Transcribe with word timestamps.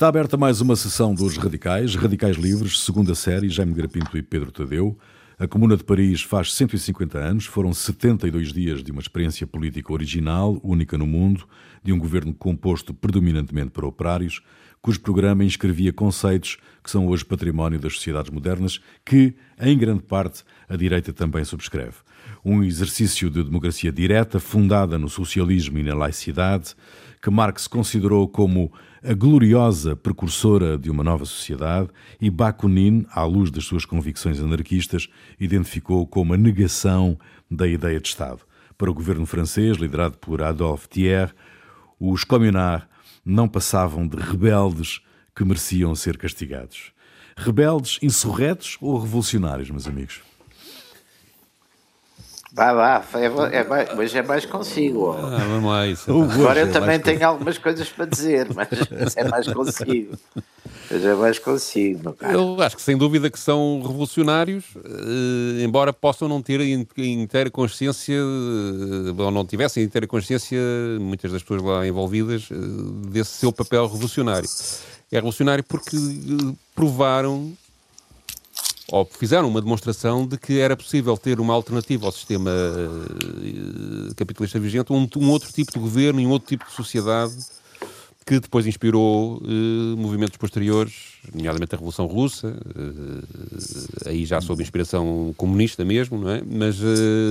Está 0.00 0.08
aberta 0.08 0.34
mais 0.38 0.62
uma 0.62 0.76
sessão 0.76 1.14
dos 1.14 1.36
Radicais, 1.36 1.94
Radicais 1.94 2.38
Livres, 2.38 2.80
segunda 2.80 3.14
série, 3.14 3.50
Jaime 3.50 3.74
Grapinto 3.74 4.16
e 4.16 4.22
Pedro 4.22 4.50
Tadeu. 4.50 4.98
A 5.38 5.46
Comuna 5.46 5.76
de 5.76 5.84
Paris 5.84 6.22
faz 6.22 6.54
150 6.54 7.18
anos, 7.18 7.44
foram 7.44 7.74
72 7.74 8.50
dias 8.50 8.82
de 8.82 8.92
uma 8.92 9.02
experiência 9.02 9.46
política 9.46 9.92
original, 9.92 10.58
única 10.64 10.96
no 10.96 11.06
mundo, 11.06 11.46
de 11.84 11.92
um 11.92 11.98
governo 11.98 12.32
composto 12.32 12.94
predominantemente 12.94 13.72
por 13.72 13.84
operários, 13.84 14.40
cujo 14.80 14.98
programa 15.00 15.44
inscrevia 15.44 15.92
conceitos 15.92 16.56
que 16.82 16.90
são 16.90 17.06
hoje 17.06 17.22
património 17.22 17.78
das 17.78 17.92
sociedades 17.92 18.30
modernas, 18.30 18.80
que, 19.04 19.34
em 19.60 19.76
grande 19.76 20.04
parte, 20.04 20.44
a 20.66 20.76
direita 20.76 21.12
também 21.12 21.44
subscreve. 21.44 21.96
Um 22.42 22.64
exercício 22.64 23.28
de 23.28 23.44
democracia 23.44 23.92
direta, 23.92 24.40
fundada 24.40 24.96
no 24.96 25.10
socialismo 25.10 25.78
e 25.78 25.82
na 25.82 25.94
laicidade, 25.94 26.74
que 27.20 27.28
Marx 27.28 27.66
considerou 27.66 28.26
como 28.26 28.72
a 29.02 29.14
gloriosa 29.14 29.96
precursora 29.96 30.76
de 30.76 30.90
uma 30.90 31.02
nova 31.02 31.24
sociedade, 31.24 31.88
e 32.20 32.30
Bakunin, 32.30 33.06
à 33.10 33.24
luz 33.24 33.50
das 33.50 33.64
suas 33.64 33.84
convicções 33.84 34.40
anarquistas, 34.40 35.08
identificou 35.38 36.06
como 36.06 36.34
a 36.34 36.36
negação 36.36 37.18
da 37.50 37.66
ideia 37.66 37.98
de 37.98 38.08
Estado. 38.08 38.40
Para 38.76 38.90
o 38.90 38.94
governo 38.94 39.26
francês, 39.26 39.76
liderado 39.76 40.18
por 40.18 40.42
Adolphe 40.42 40.88
Thiers, 40.88 41.34
os 41.98 42.24
communards 42.24 42.88
não 43.24 43.48
passavam 43.48 44.06
de 44.06 44.16
rebeldes 44.16 45.00
que 45.34 45.44
mereciam 45.44 45.94
ser 45.94 46.16
castigados. 46.16 46.92
Rebeldes 47.36 47.98
insurretos 48.02 48.76
ou 48.80 48.98
revolucionários, 48.98 49.70
meus 49.70 49.86
amigos? 49.86 50.29
Vá 52.52 52.72
lá, 52.72 53.04
é, 53.14 53.58
é 53.58 53.64
mais, 53.64 53.94
mas 53.94 54.14
é 54.14 54.22
mais 54.22 54.44
consigo. 54.44 55.12
Ah, 55.12 55.38
vamos 55.48 55.70
lá, 55.70 55.86
isso. 55.86 56.10
Agora 56.10 56.60
eu 56.60 56.66
é 56.66 56.70
também 56.70 56.98
tenho 56.98 57.24
algumas 57.24 57.58
coisas 57.58 57.88
para 57.88 58.06
dizer, 58.06 58.48
mas 58.52 58.68
é 59.16 59.24
mais 59.24 59.46
consigo. 59.46 60.18
Mas 60.90 61.04
é 61.04 61.14
mais 61.14 61.38
consigo. 61.38 62.16
Eu 62.20 62.60
acho 62.60 62.74
que 62.74 62.82
sem 62.82 62.96
dúvida 62.96 63.30
que 63.30 63.38
são 63.38 63.80
revolucionários, 63.80 64.64
eh, 64.76 65.62
embora 65.62 65.92
possam 65.92 66.26
não 66.26 66.42
ter 66.42 66.60
inteira 66.60 67.48
consciência, 67.48 68.16
eh, 68.16 69.22
ou 69.22 69.30
não 69.30 69.46
tivessem 69.46 69.84
inteira 69.84 70.08
consciência, 70.08 70.58
muitas 71.00 71.30
das 71.30 71.42
pessoas 71.42 71.62
lá 71.62 71.86
envolvidas, 71.86 72.48
eh, 72.50 72.54
desse 73.08 73.30
seu 73.30 73.52
papel 73.52 73.86
revolucionário. 73.86 74.48
É 75.12 75.16
revolucionário 75.16 75.62
porque 75.62 75.96
provaram 76.74 77.52
ou 78.90 79.04
fizeram 79.04 79.48
uma 79.48 79.60
demonstração 79.60 80.26
de 80.26 80.36
que 80.36 80.58
era 80.58 80.76
possível 80.76 81.16
ter 81.16 81.38
uma 81.40 81.54
alternativa 81.54 82.06
ao 82.06 82.12
sistema 82.12 82.50
uh, 82.50 84.14
capitalista 84.16 84.58
vigente, 84.58 84.92
um, 84.92 85.08
um, 85.16 85.30
outro 85.30 85.52
tipo 85.52 85.72
de 85.72 85.78
governo 85.78 86.20
e 86.20 86.26
um 86.26 86.30
outro 86.30 86.48
tipo 86.48 86.64
de 86.66 86.72
sociedade 86.72 87.34
que 88.26 88.38
depois 88.38 88.66
inspirou 88.66 89.38
uh, 89.38 89.96
movimentos 89.96 90.36
posteriores, 90.36 91.18
nomeadamente 91.32 91.74
a 91.74 91.78
Revolução 91.78 92.06
Russa, 92.06 92.48
uh, 92.48 94.08
aí 94.08 94.24
já 94.24 94.40
sob 94.40 94.62
inspiração 94.62 95.32
comunista 95.36 95.84
mesmo, 95.84 96.18
não 96.18 96.30
é? 96.30 96.42
Mas, 96.44 96.76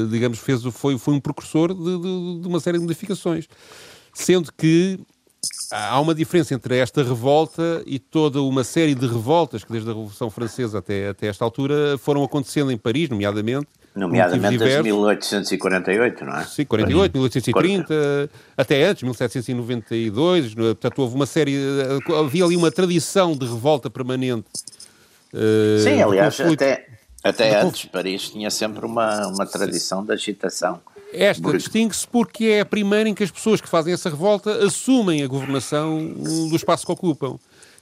digamos, 0.09 0.39
fez, 0.39 0.63
foi, 0.63 0.97
foi 0.97 1.13
um 1.13 1.19
precursor 1.19 1.73
de, 1.73 1.97
de, 1.97 2.41
de 2.41 2.47
uma 2.47 2.59
série 2.59 2.77
de 2.77 2.83
modificações. 2.83 3.47
Sendo 4.13 4.51
que 4.57 4.99
há 5.71 5.99
uma 5.99 6.15
diferença 6.15 6.53
entre 6.53 6.77
esta 6.77 7.03
revolta 7.03 7.83
e 7.85 7.99
toda 7.99 8.41
uma 8.41 8.63
série 8.63 8.95
de 8.95 9.07
revoltas 9.07 9.63
que, 9.63 9.71
desde 9.71 9.89
a 9.89 9.93
Revolução 9.93 10.29
Francesa 10.29 10.79
até, 10.79 11.09
até 11.09 11.27
esta 11.27 11.45
altura, 11.45 11.97
foram 11.97 12.23
acontecendo 12.23 12.71
em 12.71 12.77
Paris, 12.77 13.09
nomeadamente. 13.09 13.67
Nomeadamente 13.95 14.57
desde 14.57 14.83
1848, 14.83 16.25
não 16.25 16.37
é? 16.37 16.45
Sim, 16.45 16.65
48, 16.65 17.11
1830, 17.13 17.85
40. 17.87 18.31
até 18.55 18.83
antes, 18.85 19.03
1792. 19.03 20.53
Portanto, 20.53 20.99
houve 20.99 21.15
uma 21.15 21.25
série. 21.25 21.57
Havia 22.17 22.45
ali 22.45 22.55
uma 22.55 22.71
tradição 22.71 23.35
de 23.35 23.45
revolta 23.45 23.89
permanente. 23.89 24.47
Uh, 25.33 25.79
Sim, 25.83 26.01
aliás, 26.01 26.39
até, 26.39 26.87
até 27.23 27.61
antes, 27.61 27.85
Paris 27.85 28.29
tinha 28.29 28.49
sempre 28.49 28.85
uma, 28.85 29.27
uma 29.27 29.45
tradição 29.45 30.03
de 30.03 30.13
agitação. 30.13 30.79
Esta 31.11 31.51
distingue-se 31.53 32.07
porque 32.07 32.45
é 32.45 32.61
a 32.61 32.65
primeira 32.65 33.09
em 33.09 33.13
que 33.13 33.23
as 33.23 33.31
pessoas 33.31 33.59
que 33.59 33.67
fazem 33.67 33.93
essa 33.93 34.09
revolta 34.09 34.51
assumem 34.65 35.23
a 35.23 35.27
governação 35.27 36.05
do 36.49 36.55
espaço 36.55 36.85
que 36.85 36.91
ocupam. 36.91 37.37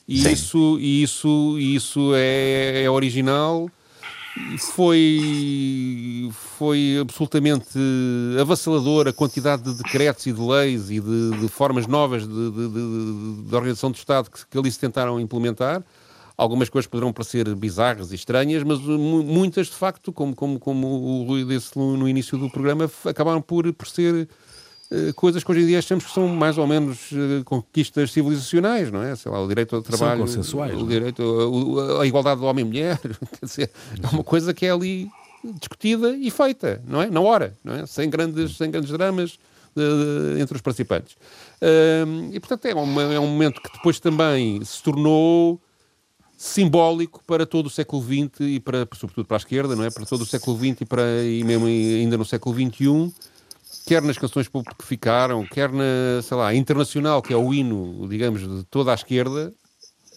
E 0.07 0.19
Sim. 0.19 0.31
isso, 0.31 0.79
isso, 0.79 1.57
isso 1.59 2.11
é, 2.15 2.83
é 2.83 2.89
original 2.89 3.69
foi, 4.59 6.29
foi 6.57 6.97
absolutamente 7.01 7.77
avassalador 8.39 9.07
a 9.07 9.13
quantidade 9.13 9.63
de 9.63 9.73
decretos 9.75 10.25
e 10.27 10.31
de 10.31 10.41
leis 10.41 10.89
e 10.89 10.99
de, 10.99 11.39
de 11.39 11.47
formas 11.47 11.87
novas 11.87 12.27
de, 12.27 12.51
de, 12.51 12.69
de, 13.49 13.55
organização 13.55 13.91
do 13.91 13.95
Estado 13.95 14.29
que, 14.29 14.45
que 14.45 14.57
ali 14.57 14.71
se 14.71 14.79
tentaram 14.79 15.19
implementar. 15.19 15.83
Algumas 16.37 16.69
coisas 16.69 16.87
poderão 16.87 17.11
parecer 17.11 17.53
bizarras 17.55 18.11
e 18.11 18.15
estranhas, 18.15 18.61
mas 18.61 18.79
muitas, 18.79 19.65
de 19.67 19.73
facto, 19.73 20.13
como, 20.13 20.35
como, 20.35 20.59
como 20.59 20.87
o 20.87 21.23
Rui 21.23 21.43
disse 21.43 21.75
no, 21.75 22.07
início 22.07 22.37
do 22.37 22.47
programa, 22.47 22.89
acabaram 23.05 23.41
por, 23.41 23.73
por 23.73 23.87
ser 23.87 24.29
uh, 24.91 25.13
coisas 25.15 25.43
que 25.43 25.49
hoje 25.51 25.61
em 25.61 25.65
dia 25.65 25.79
achamos 25.79 26.05
que 26.05 26.11
são 26.11 26.27
mais 26.27 26.59
ou 26.59 26.67
menos 26.67 27.11
uh, 27.11 27.43
conquistas 27.43 28.11
civilizacionais, 28.11 28.91
não 28.91 29.01
é? 29.01 29.15
Sei 29.15 29.31
lá, 29.31 29.41
o 29.41 29.47
direito 29.47 29.75
ao 29.75 29.81
trabalho, 29.81 30.25
o 30.25 30.63
é? 30.63 30.85
direito, 30.85 31.79
a, 31.79 32.03
a 32.03 32.05
igualdade 32.05 32.39
do 32.39 32.45
homem 32.45 32.63
e 32.63 32.67
mulher, 32.67 32.99
quer 33.39 33.45
dizer, 33.47 33.71
é 33.99 34.07
uma 34.07 34.23
coisa 34.23 34.53
que 34.53 34.67
é 34.67 34.69
ali 34.69 35.09
discutida 35.59 36.15
e 36.15 36.29
feita, 36.29 36.83
não 36.85 37.01
é? 37.01 37.09
Na 37.09 37.19
hora, 37.19 37.57
não 37.63 37.73
é? 37.73 37.87
Sem 37.87 38.11
grandes, 38.11 38.57
sem 38.57 38.69
grandes 38.69 38.91
dramas 38.91 39.39
uh, 39.75 40.37
entre 40.39 40.55
os 40.55 40.61
participantes. 40.61 41.17
e, 42.31 42.39
portanto, 42.39 42.65
é, 42.65 42.75
uma, 42.75 43.01
é 43.01 43.19
um 43.19 43.25
momento 43.25 43.59
que 43.59 43.73
depois 43.73 43.99
também 43.99 44.63
se 44.63 44.83
tornou 44.83 45.59
simbólico 46.37 47.21
para 47.25 47.47
todo 47.47 47.65
o 47.65 47.69
século 47.69 48.03
XX 48.03 48.41
e 48.41 48.59
para, 48.59 48.87
sobretudo 48.95 49.25
para 49.25 49.37
a 49.37 49.39
esquerda, 49.39 49.75
não 49.75 49.83
é? 49.83 49.89
Para 49.89 50.05
todo 50.05 50.21
o 50.21 50.25
século 50.25 50.55
XX 50.55 50.81
e, 50.81 50.85
para, 50.85 51.23
e 51.23 51.43
mesmo 51.43 51.65
ainda 51.65 52.15
no 52.15 52.23
século 52.23 52.55
XXI, 52.55 53.11
quer 53.87 54.03
nas 54.03 54.19
canções 54.19 54.47
que 54.47 54.85
ficaram, 54.85 55.43
quer 55.47 55.71
na, 55.71 56.21
sei 56.21 56.37
lá, 56.37 56.53
internacional, 56.53 57.23
que 57.23 57.33
é 57.33 57.37
o 57.37 57.51
hino, 57.51 58.07
digamos, 58.07 58.41
de 58.41 58.63
toda 58.65 58.91
a 58.91 58.93
esquerda, 58.95 59.51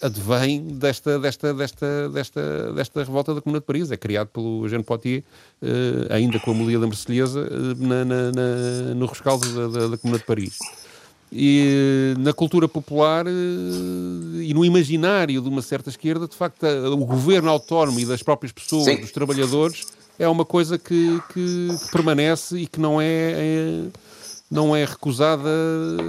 advém 0.03 0.63
desta, 0.63 1.19
desta, 1.19 1.55
desta, 1.55 2.09
desta, 2.09 2.73
desta 2.73 3.01
revolta 3.01 3.35
da 3.35 3.41
Comuna 3.41 3.61
de 3.61 3.67
Paris. 3.67 3.91
É 3.91 3.97
criado 3.97 4.29
pelo 4.29 4.65
Eugène 4.65 4.83
Poitier, 4.83 5.23
uh, 5.63 6.13
ainda 6.13 6.39
com 6.41 6.51
a 6.51 6.55
melodia 6.55 6.79
da 6.79 6.87
Marselhesa, 6.87 7.41
uh, 7.41 7.87
na, 7.87 8.05
na, 8.05 8.33
na, 8.33 8.95
no 8.95 9.07
rescaldo 9.07 9.47
da, 9.49 9.79
da, 9.79 9.89
da 9.89 9.99
Comuna 9.99 10.19
de 10.19 10.25
Paris. 10.25 10.59
E 11.33 12.15
na 12.19 12.33
cultura 12.33 12.69
popular 12.69 13.25
eh, 13.27 13.31
e 14.43 14.53
no 14.53 14.65
imaginário 14.65 15.41
de 15.41 15.49
uma 15.49 15.63
certa 15.63 15.89
esquerda, 15.89 16.27
de 16.27 16.35
facto, 16.35 16.65
o 16.65 17.05
governo 17.05 17.49
autónomo 17.49 18.01
e 18.01 18.05
das 18.05 18.23
próprias 18.23 18.53
pessoas, 18.53 18.85
Sim. 18.85 18.97
dos 18.97 19.13
trabalhadores, 19.13 19.87
é 20.19 20.29
uma 20.29 20.45
coisa 20.45 20.77
que, 20.77 21.23
que, 21.33 21.69
que 21.79 21.91
permanece 21.93 22.59
e 22.59 22.67
que 22.67 22.81
não 22.81 23.01
é, 23.01 23.07
é, 23.07 23.85
não 24.51 24.75
é 24.75 24.85
recusada 24.85 25.49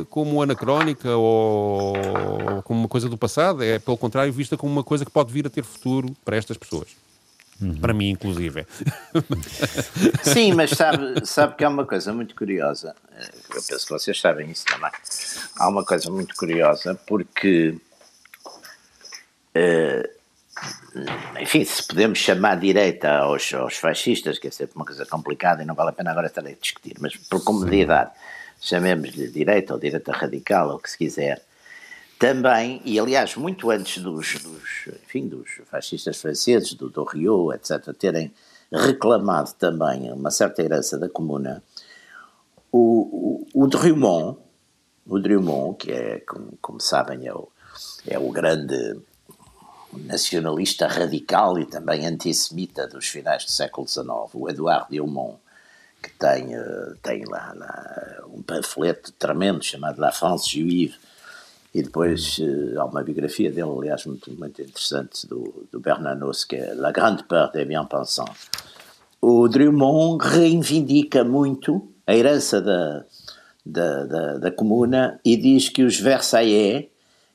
como 0.09 0.41
anacrónica 0.41 1.15
ou, 1.15 1.93
ou 1.95 2.63
como 2.63 2.79
uma 2.79 2.89
coisa 2.89 3.07
do 3.07 3.17
passado, 3.17 3.63
é 3.63 3.77
pelo 3.77 3.97
contrário 3.97 4.33
vista 4.33 4.57
como 4.57 4.71
uma 4.71 4.83
coisa 4.83 5.05
que 5.05 5.11
pode 5.11 5.31
vir 5.31 5.45
a 5.45 5.49
ter 5.49 5.63
futuro 5.63 6.15
para 6.25 6.35
estas 6.35 6.57
pessoas. 6.57 6.87
Uhum. 7.61 7.75
Para 7.75 7.93
mim, 7.93 8.09
inclusive. 8.09 8.65
Sim, 10.23 10.53
mas 10.53 10.71
sabe, 10.71 11.25
sabe 11.25 11.55
que 11.55 11.63
há 11.63 11.69
uma 11.69 11.85
coisa 11.85 12.11
muito 12.11 12.33
curiosa. 12.35 12.95
Eh, 13.15 13.29
eu 13.55 13.61
penso 13.61 13.85
que 13.85 13.93
vocês 13.93 14.19
sabem 14.19 14.49
isso 14.49 14.65
também. 14.65 14.91
Há 15.57 15.69
uma 15.69 15.85
coisa 15.85 16.09
muito 16.09 16.35
curiosa 16.35 16.95
porque. 17.05 17.77
Uh, 19.55 20.21
enfim, 21.39 21.63
se 21.63 21.85
podemos 21.85 22.19
chamar 22.19 22.59
direita 22.59 23.09
aos, 23.09 23.53
aos, 23.53 23.77
fascistas, 23.77 24.37
que 24.37 24.47
é 24.47 24.51
sempre 24.51 24.75
uma 24.75 24.85
coisa 24.85 25.05
complicada 25.05 25.61
e 25.61 25.65
não 25.65 25.75
vale 25.75 25.89
a 25.89 25.93
pena 25.93 26.11
agora 26.11 26.27
estar 26.27 26.45
a 26.45 26.51
discutir, 26.51 26.95
mas 26.99 27.15
por 27.15 27.43
comodidade, 27.43 28.11
chamemos-lhe 28.59 29.27
direita 29.29 29.73
ou 29.73 29.79
direita 29.79 30.11
radical, 30.11 30.69
ou 30.69 30.75
o 30.75 30.79
que 30.79 30.91
se 30.91 30.97
quiser, 30.97 31.41
também, 32.21 32.79
e 32.85 32.99
aliás, 32.99 33.35
muito 33.35 33.71
antes 33.71 33.97
dos, 33.97 34.37
dos, 34.43 34.93
enfim, 35.03 35.27
dos 35.27 35.59
fascistas 35.65 36.21
franceses, 36.21 36.75
do, 36.75 36.87
do 36.87 37.03
Rio, 37.03 37.51
etc., 37.51 37.91
terem 37.97 38.31
reclamado 38.71 39.51
também 39.53 40.11
uma 40.11 40.29
certa 40.29 40.61
herança 40.61 40.99
da 40.99 41.09
comuna, 41.09 41.63
o, 42.71 43.47
o, 43.55 43.63
o 43.63 43.67
Drummond, 43.67 44.37
o 45.07 45.17
Drummond, 45.17 45.77
que 45.77 45.91
é, 45.91 46.19
como, 46.19 46.55
como 46.61 46.79
sabem, 46.79 47.25
é 47.25 47.33
o, 47.33 47.49
é 48.05 48.19
o 48.19 48.29
grande 48.29 49.01
nacionalista 49.91 50.85
radical 50.85 51.57
e 51.57 51.65
também 51.65 52.05
antissemita 52.05 52.87
dos 52.87 53.07
finais 53.07 53.45
do 53.45 53.49
século 53.49 53.87
XIX, 53.87 54.05
o 54.35 54.47
Edouard 54.47 54.85
Drummond, 54.91 55.39
que 56.03 56.11
tem, 56.11 56.53
eh, 56.53 56.93
tem 57.01 57.25
lá, 57.25 57.51
lá 57.55 58.23
um 58.27 58.43
panfleto 58.43 59.11
tremendo 59.13 59.63
chamado 59.63 59.99
La 59.99 60.11
France 60.11 60.47
Juive, 60.47 60.95
e 61.73 61.81
depois 61.81 62.37
uh, 62.39 62.79
há 62.79 62.85
uma 62.85 63.03
biografia 63.03 63.51
dele, 63.51 63.71
aliás, 63.77 64.05
muito, 64.05 64.31
muito 64.31 64.61
interessante, 64.61 65.27
do, 65.27 65.65
do 65.71 65.79
Bernanos, 65.79 66.43
que 66.43 66.55
é 66.57 66.73
La 66.73 66.91
Grande 66.91 67.23
Peur 67.23 67.51
des 67.51 67.65
Bien-Pensants. 67.65 68.49
O 69.21 69.47
Drummond 69.47 70.23
reivindica 70.23 71.23
muito 71.23 71.91
a 72.05 72.15
herança 72.15 72.61
da, 72.61 73.05
da, 73.65 74.05
da, 74.05 74.37
da 74.37 74.51
comuna 74.51 75.19
e 75.23 75.37
diz 75.37 75.69
que 75.69 75.83
os 75.83 75.99
Versaillais 75.99 76.91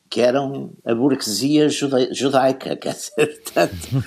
que 0.08 0.20
eram 0.20 0.70
a 0.84 0.94
burguesia 0.94 1.68
judaica, 1.68 2.76
quer 2.76 2.94
dizer, 2.94 3.42
tanto. 3.52 4.04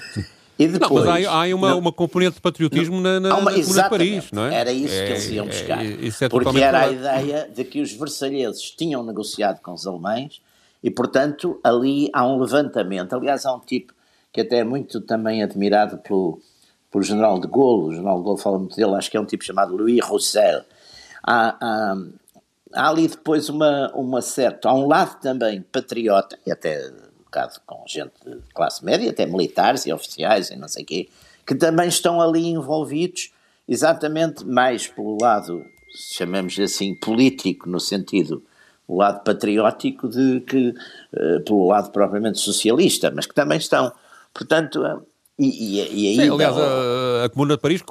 E 0.59 0.67
depois, 0.67 1.05
não, 1.05 1.13
mas 1.13 1.25
há, 1.25 1.43
há 1.45 1.55
uma, 1.55 1.69
não, 1.69 1.79
uma 1.79 1.91
componente 1.93 2.35
de 2.35 2.41
patriotismo 2.41 2.99
não, 2.99 3.01
na, 3.01 3.29
na, 3.29 3.37
uma, 3.37 3.49
na 3.49 3.89
Paris, 3.89 4.29
não 4.33 4.45
é? 4.45 4.55
Era 4.55 4.73
isso 4.73 4.93
é, 4.93 5.05
que 5.05 5.11
eles 5.13 5.29
iam 5.29 5.45
buscar. 5.45 5.85
É, 5.85 6.25
é 6.25 6.29
porque 6.29 6.59
era 6.59 6.81
a 6.81 6.91
ideia 6.91 7.49
de 7.55 7.63
que 7.63 7.81
os 7.81 7.93
versalheses 7.93 8.69
tinham 8.71 9.01
negociado 9.01 9.61
com 9.61 9.71
os 9.71 9.87
alemães 9.87 10.41
e, 10.83 10.91
portanto, 10.91 11.57
ali 11.63 12.09
há 12.11 12.27
um 12.27 12.41
levantamento. 12.41 13.13
Aliás, 13.13 13.45
há 13.45 13.55
um 13.55 13.61
tipo 13.61 13.93
que 14.33 14.41
até 14.41 14.57
é 14.57 14.63
muito 14.65 14.99
também 14.99 15.41
admirado 15.41 15.97
pelo, 15.99 16.41
pelo 16.91 17.05
general 17.05 17.39
de 17.39 17.47
Gaulle, 17.47 17.89
o 17.89 17.93
general 17.93 18.17
de 18.17 18.25
Gaulle 18.25 18.41
fala 18.41 18.59
muito 18.59 18.75
dele, 18.75 18.95
acho 18.95 19.09
que 19.09 19.15
é 19.15 19.19
um 19.21 19.25
tipo 19.25 19.45
chamado 19.45 19.77
Louis 19.77 20.03
Roussel. 20.03 20.63
Há, 21.23 21.55
há, 21.61 21.97
há 22.73 22.89
ali 22.89 23.07
depois 23.07 23.47
uma, 23.47 23.91
uma 23.95 24.21
certa, 24.21 24.67
há 24.67 24.73
um 24.73 24.87
lado 24.87 25.21
também 25.21 25.61
patriota, 25.61 26.37
e 26.45 26.51
até 26.51 26.91
bocado 27.29 27.53
com 27.65 27.83
gente 27.87 28.11
de 28.25 28.37
classe 28.53 28.83
média, 28.83 29.09
até 29.09 29.25
militares 29.25 29.85
e 29.85 29.93
oficiais 29.93 30.49
e 30.49 30.55
não 30.55 30.67
sei 30.67 30.83
quê, 30.83 31.09
que 31.45 31.55
também 31.55 31.87
estão 31.87 32.19
ali 32.19 32.47
envolvidos 32.47 33.31
exatamente 33.67 34.45
mais 34.45 34.87
pelo 34.87 35.17
lado, 35.21 35.63
chamemos 35.95 36.59
assim, 36.59 36.95
político, 36.95 37.69
no 37.69 37.79
sentido, 37.79 38.43
o 38.87 38.97
lado 38.97 39.23
patriótico, 39.23 40.09
de 40.09 40.41
que, 40.41 40.69
uh, 40.69 41.43
pelo 41.45 41.67
lado 41.67 41.91
propriamente 41.91 42.39
socialista, 42.39 43.11
mas 43.15 43.27
que 43.27 43.35
também 43.35 43.59
estão. 43.59 43.91
Portanto, 44.33 44.81
uh, 44.81 45.05
e, 45.37 45.45
e, 45.47 45.77
e 45.77 46.07
aí, 46.09 46.15
Sim, 46.15 46.33
aliás, 46.33 46.57
a, 46.57 47.25
a, 47.25 47.29
Comuna 47.29 47.55
de 47.55 47.61
Paris, 47.61 47.81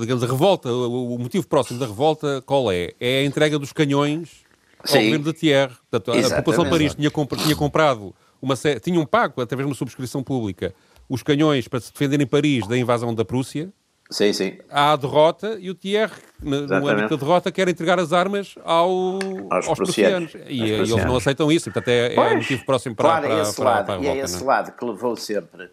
digamos, 0.00 0.22
a 0.22 0.26
revolta, 0.26 0.68
o, 0.68 1.14
o, 1.14 1.18
motivo 1.18 1.46
próximo 1.46 1.78
da 1.78 1.86
revolta, 1.86 2.42
qual 2.44 2.70
é? 2.70 2.92
É 3.00 3.20
a 3.20 3.24
entrega 3.24 3.58
dos 3.58 3.72
canhões 3.72 4.44
ao 4.80 4.88
Sim. 4.88 5.04
governo 5.04 5.24
de 5.24 5.32
Thiers. 5.32 5.72
Portanto, 5.90 6.10
a 6.10 6.36
população 6.36 6.64
de 6.64 6.70
Paris 6.70 6.94
tinha, 6.94 7.10
comp 7.10 7.32
tinha 7.36 7.56
comprado, 7.56 8.14
uma 8.40 8.54
tinham 8.80 9.04
pago, 9.04 9.40
através 9.40 9.66
de 9.66 9.70
uma 9.70 9.76
subscrição 9.76 10.22
pública, 10.22 10.74
os 11.08 11.22
canhões 11.22 11.68
para 11.68 11.80
se 11.80 11.92
defender 11.92 12.20
em 12.20 12.26
Paris 12.26 12.66
da 12.66 12.76
invasão 12.76 13.14
da 13.14 13.24
Prússia. 13.24 13.72
Sim, 14.10 14.32
sim. 14.32 14.58
Há 14.70 14.92
a 14.92 14.96
derrota 14.96 15.58
e 15.60 15.68
o 15.68 15.74
Thiers, 15.74 16.12
no 16.42 16.88
âmbito 16.88 17.10
da 17.10 17.16
derrota, 17.16 17.52
quer 17.52 17.68
entregar 17.68 17.98
as 17.98 18.12
armas 18.12 18.54
ao, 18.64 19.18
aos, 19.50 19.68
aos 19.68 19.78
prussianos. 19.78 20.34
E, 20.46 20.62
e, 20.62 20.70
eles 20.70 20.88
não 20.88 21.16
aceitam 21.16 21.52
isso, 21.52 21.66
portanto 21.66 21.88
é, 21.88 22.14
é 22.14 22.34
motivo 22.34 22.64
próximo 22.64 22.94
para, 22.94 23.06
claro, 23.06 23.26
para, 23.26 23.38
é 23.38 23.42
esse 23.42 23.56
para, 23.56 23.64
lado, 23.64 23.84
para 23.84 23.94
a 23.94 23.98
revolta. 23.98 24.16
E 24.16 24.20
é 24.20 24.24
esse 24.24 24.40
não? 24.40 24.46
lado 24.46 24.72
que 24.72 24.84
levou 24.84 25.16
sempre 25.16 25.70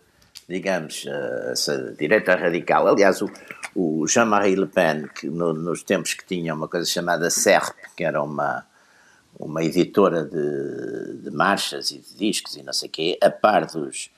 digamos, 0.47 1.05
eh, 1.07 1.51
essa 1.51 1.95
direita 1.97 2.35
radical. 2.35 2.87
Aliás, 2.87 3.21
o, 3.21 3.29
o 3.75 4.07
Jean-Marie 4.07 4.55
Le 4.55 4.67
Pen, 4.67 5.07
que 5.13 5.27
no, 5.27 5.53
nos 5.53 5.83
tempos 5.83 6.13
que 6.13 6.25
tinha 6.25 6.53
uma 6.53 6.67
coisa 6.67 6.85
chamada 6.85 7.29
SERP, 7.29 7.75
que 7.95 8.03
era 8.03 8.21
uma, 8.21 8.65
uma 9.39 9.63
editora 9.63 10.23
de, 10.23 11.17
de 11.21 11.31
marchas 11.31 11.91
e 11.91 11.99
de 11.99 12.15
discos 12.15 12.55
e 12.55 12.63
não 12.63 12.73
sei 12.73 12.89
o 12.89 12.91
quê, 12.91 13.17
a 13.21 13.29
par 13.29 13.65
dos 13.65 14.09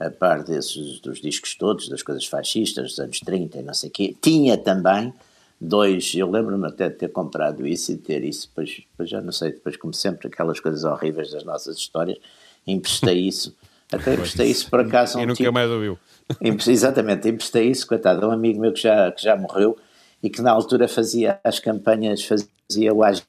a 0.00 0.10
par 0.10 0.42
desses, 0.42 0.98
dos 1.00 1.20
discos 1.20 1.54
todos, 1.54 1.88
das 1.88 2.02
coisas 2.02 2.26
fascistas 2.26 2.90
dos 2.90 2.98
anos 2.98 3.20
30 3.20 3.58
e 3.58 3.62
não 3.62 3.74
sei 3.74 3.88
o 3.88 3.92
quê, 3.92 4.16
tinha 4.20 4.58
também 4.58 5.14
dois, 5.60 6.12
eu 6.14 6.28
lembro-me 6.28 6.66
até 6.66 6.88
de 6.88 6.96
ter 6.96 7.08
comprado 7.08 7.64
isso 7.64 7.92
e 7.92 7.96
de 7.96 8.02
ter 8.02 8.24
isso, 8.24 8.48
depois, 8.48 8.82
depois 8.90 9.08
já 9.08 9.20
não 9.20 9.30
sei, 9.30 9.52
depois 9.52 9.76
como 9.76 9.94
sempre, 9.94 10.26
aquelas 10.26 10.58
coisas 10.58 10.82
horríveis 10.82 11.30
das 11.30 11.44
nossas 11.44 11.76
histórias, 11.76 12.18
emprestei 12.66 13.20
isso 13.28 13.54
até 13.92 14.14
emprestei 14.14 14.50
isso 14.50 14.70
por 14.70 14.80
acaso. 14.80 15.20
E 15.20 15.26
nunca 15.26 15.36
tipo, 15.36 15.52
mais 15.52 15.70
ouviu. 15.70 15.98
Exatamente, 16.66 17.28
emprestei 17.28 17.68
isso, 17.68 17.86
coitado, 17.86 18.26
um 18.26 18.30
amigo 18.30 18.60
meu 18.60 18.72
que 18.72 18.80
já, 18.80 19.12
que 19.12 19.22
já 19.22 19.36
morreu 19.36 19.76
e 20.22 20.30
que 20.30 20.40
na 20.40 20.50
altura 20.50 20.88
fazia 20.88 21.38
as 21.44 21.60
campanhas, 21.60 22.24
fazia 22.24 22.94
o 22.94 23.04
agito 23.04 23.26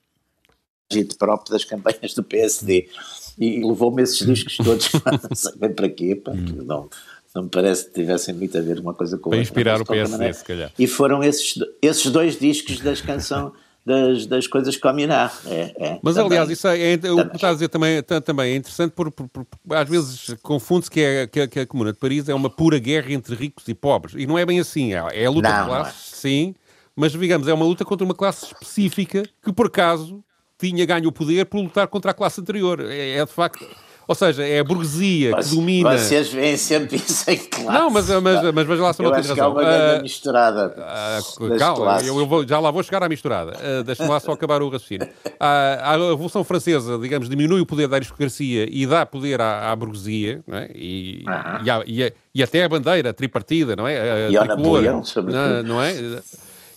próprio 1.17 1.53
das 1.53 1.63
campanhas 1.63 2.13
do 2.13 2.23
PSD 2.23 2.89
e 3.37 3.63
levou-me 3.63 4.03
esses 4.03 4.25
discos 4.25 4.57
todos, 4.57 4.91
não 4.93 5.35
sei 5.35 5.51
bem 5.55 5.73
para 5.73 5.89
quê, 5.89 6.15
pá, 6.15 6.31
hum. 6.31 6.63
não, 6.65 6.89
não 7.33 7.43
me 7.43 7.49
parece 7.49 7.85
que 7.85 7.93
tivessem 7.93 8.35
muito 8.35 8.57
a 8.57 8.61
ver 8.61 8.79
uma 8.79 8.93
coisa 8.93 9.17
com 9.17 9.29
a 9.29 9.35
outra. 9.35 9.37
Para 9.37 9.41
inspirar 9.41 9.81
o 9.81 9.85
PSD, 9.85 10.33
se 10.33 10.43
calhar. 10.43 10.71
E 10.77 10.87
foram 10.87 11.23
esses, 11.23 11.55
esses 11.81 12.11
dois 12.11 12.37
discos 12.39 12.79
das 12.79 13.01
canções 13.01 13.51
das, 13.85 14.25
das 14.25 14.47
coisas 14.47 14.75
que 14.75 14.81
combinar. 14.81 15.33
É, 15.45 15.73
é, 15.77 15.99
Mas 16.01 16.15
também, 16.15 16.37
aliás, 16.37 16.49
isso 16.49 16.67
é, 16.67 16.93
é, 16.93 17.11
o 17.11 17.29
que 17.29 17.35
está 17.35 17.49
a 17.49 17.53
dizer 17.53 17.67
também, 17.67 18.01
também 18.01 18.53
é 18.53 18.55
interessante, 18.55 18.91
por, 18.91 19.11
por, 19.11 19.27
por 19.27 19.45
às 19.71 19.89
vezes 19.89 20.35
confunde-se 20.41 20.89
que, 20.89 21.01
é, 21.01 21.27
que, 21.27 21.47
que, 21.47 21.59
a 21.59 21.65
Comuna 21.67 21.91
de 21.91 21.99
Paris 21.99 22.29
é 22.29 22.33
uma 22.33 22.49
pura 22.49 22.79
guerra 22.79 23.11
entre 23.11 23.35
ricos 23.35 23.67
e 23.67 23.73
pobres. 23.73 24.15
E 24.17 24.25
não 24.25 24.37
é 24.37 24.45
bem 24.45 24.59
assim. 24.59 24.93
É, 24.93 25.23
é 25.23 25.25
a 25.25 25.29
luta 25.29 25.49
não, 25.49 25.59
de 25.59 25.65
classes, 25.65 26.13
é. 26.13 26.15
sim, 26.15 26.55
mas 26.95 27.11
digamos, 27.11 27.47
é 27.47 27.53
uma 27.53 27.65
luta 27.65 27.83
contra 27.83 28.05
uma 28.05 28.15
classe 28.15 28.45
específica 28.45 29.23
que 29.43 29.51
por 29.51 29.67
acaso 29.67 30.23
tinha 30.69 30.85
ganho 30.85 31.09
o 31.09 31.11
poder 31.11 31.45
por 31.45 31.61
lutar 31.61 31.87
contra 31.87 32.11
a 32.11 32.13
classe 32.13 32.39
anterior. 32.39 32.79
É, 32.81 33.17
é 33.17 33.25
de 33.25 33.31
facto 33.31 33.65
ou 34.07 34.15
seja, 34.15 34.45
é 34.45 34.59
a 34.59 34.63
burguesia 34.63 35.31
mas, 35.31 35.49
que 35.49 35.55
domina. 35.55 35.97
Vocês 35.97 36.31
veem 36.31 36.57
sempre 36.57 36.97
isso 36.97 37.29
em 37.29 37.37
classe. 37.37 37.79
Não, 37.79 37.89
mas, 37.89 38.09
mas, 38.09 38.53
mas 38.53 38.67
veja 38.67 38.83
lá 38.83 38.93
se 38.93 39.01
não 39.01 39.11
tem 39.11 39.21
razão. 39.21 39.35
Que 39.35 39.41
há 39.41 39.47
uma 39.47 39.63
grande 39.63 39.99
uh, 39.99 40.03
misturada. 40.03 40.75
Uh, 40.77 41.57
calma, 41.57 42.01
eu, 42.01 42.19
eu 42.19 42.27
vou, 42.27 42.45
já 42.45 42.59
lá 42.59 42.69
vou 42.69 42.83
chegar 42.83 43.01
à 43.01 43.09
misturada. 43.09 43.53
Uh, 43.53 43.83
Deixa-me 43.83 44.09
lá 44.09 44.19
só 44.19 44.33
acabar 44.33 44.61
o 44.61 44.69
raciocínio. 44.69 45.07
A 45.39 45.93
Revolução 45.93 46.43
Francesa, 46.43 46.97
digamos, 46.97 47.29
diminui 47.29 47.61
o 47.61 47.65
poder 47.65 47.87
da 47.87 47.95
aristocracia 47.95 48.67
e 48.69 48.85
dá 48.85 49.05
poder 49.05 49.39
à, 49.39 49.71
à 49.71 49.75
burguesia, 49.75 50.43
é? 50.51 50.71
e, 50.75 51.23
-huh. 51.25 51.63
e, 51.63 51.69
a, 51.69 51.83
e, 51.85 52.03
a, 52.03 52.11
e, 52.35 52.43
até 52.43 52.63
a 52.63 52.69
bandeira 52.69 53.13
tripartida, 53.13 53.75
não 53.75 53.87
é? 53.87 54.27
A, 54.27 54.29
e 54.29 54.37
ao 54.37 54.45
Napoleão, 54.45 55.03
sobretudo. 55.03 55.63
Não, 55.63 55.63
não 55.63 55.83
é? 55.83 55.93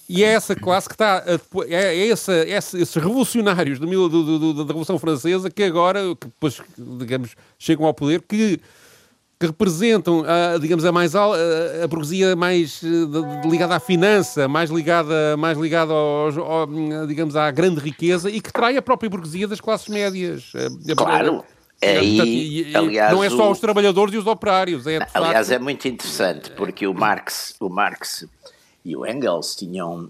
E 0.09 0.23
é 0.23 0.29
essa 0.29 0.55
classe 0.55 0.89
que 0.89 0.95
está. 0.95 1.19
A, 1.19 1.33
é, 1.69 1.97
é 1.99 2.09
essa, 2.09 2.33
esses 2.47 2.95
revolucionários 2.95 3.79
do, 3.79 4.09
do, 4.09 4.39
do, 4.39 4.55
da 4.55 4.65
Revolução 4.69 4.99
Francesa 4.99 5.51
que 5.51 5.63
agora, 5.63 6.01
que 6.15 6.27
depois, 6.27 6.61
digamos, 6.79 7.35
chegam 7.59 7.87
ao 7.87 7.93
poder, 7.93 8.23
que, 8.23 8.61
que 9.39 9.47
representam, 9.47 10.25
a, 10.25 10.59
digamos, 10.59 10.85
a 10.85 10.93
mais 10.93 11.17
a, 11.17 11.25
a 11.83 11.89
burguesia 11.89 12.37
mais 12.37 12.81
de, 12.81 13.49
ligada 13.49 13.75
à 13.75 13.81
finança, 13.81 14.47
mais 14.47 14.71
ligada, 14.71 15.37
mais 15.37 15.59
ligada 15.59 15.93
aos, 15.93 16.39
ao, 16.39 16.69
digamos, 17.07 17.35
à 17.35 17.51
grande 17.51 17.81
riqueza 17.81 18.31
e 18.31 18.41
que 18.41 18.53
trai 18.53 18.77
a 18.77 18.83
própria 18.83 19.11
burguesia 19.11 19.49
das 19.49 19.61
classes 19.61 19.89
médias. 19.89 20.53
Claro. 20.97 21.45
É 21.81 21.99
aí, 21.99 22.73
aliás, 22.75 23.13
não 23.13 23.23
é 23.23 23.29
só 23.29 23.51
os 23.51 23.61
trabalhadores 23.61 24.15
e 24.15 24.17
os 24.17 24.27
operários. 24.27 24.87
É, 24.87 25.07
aliás, 25.13 25.49
facto... 25.49 25.53
é 25.53 25.59
muito 25.59 25.87
interessante 25.87 26.51
porque 26.53 26.87
o 26.87 26.95
Marx, 26.95 27.55
o 27.61 27.69
Marx 27.69 28.27
e 28.87 28.95
o 28.95 29.05
Engels 29.05 29.57
tinham, 29.57 30.09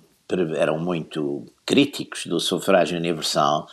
eram 0.54 0.78
muito 0.78 1.46
críticos 1.64 2.26
do 2.26 2.38
sufrágio 2.38 2.98
universal, 2.98 3.66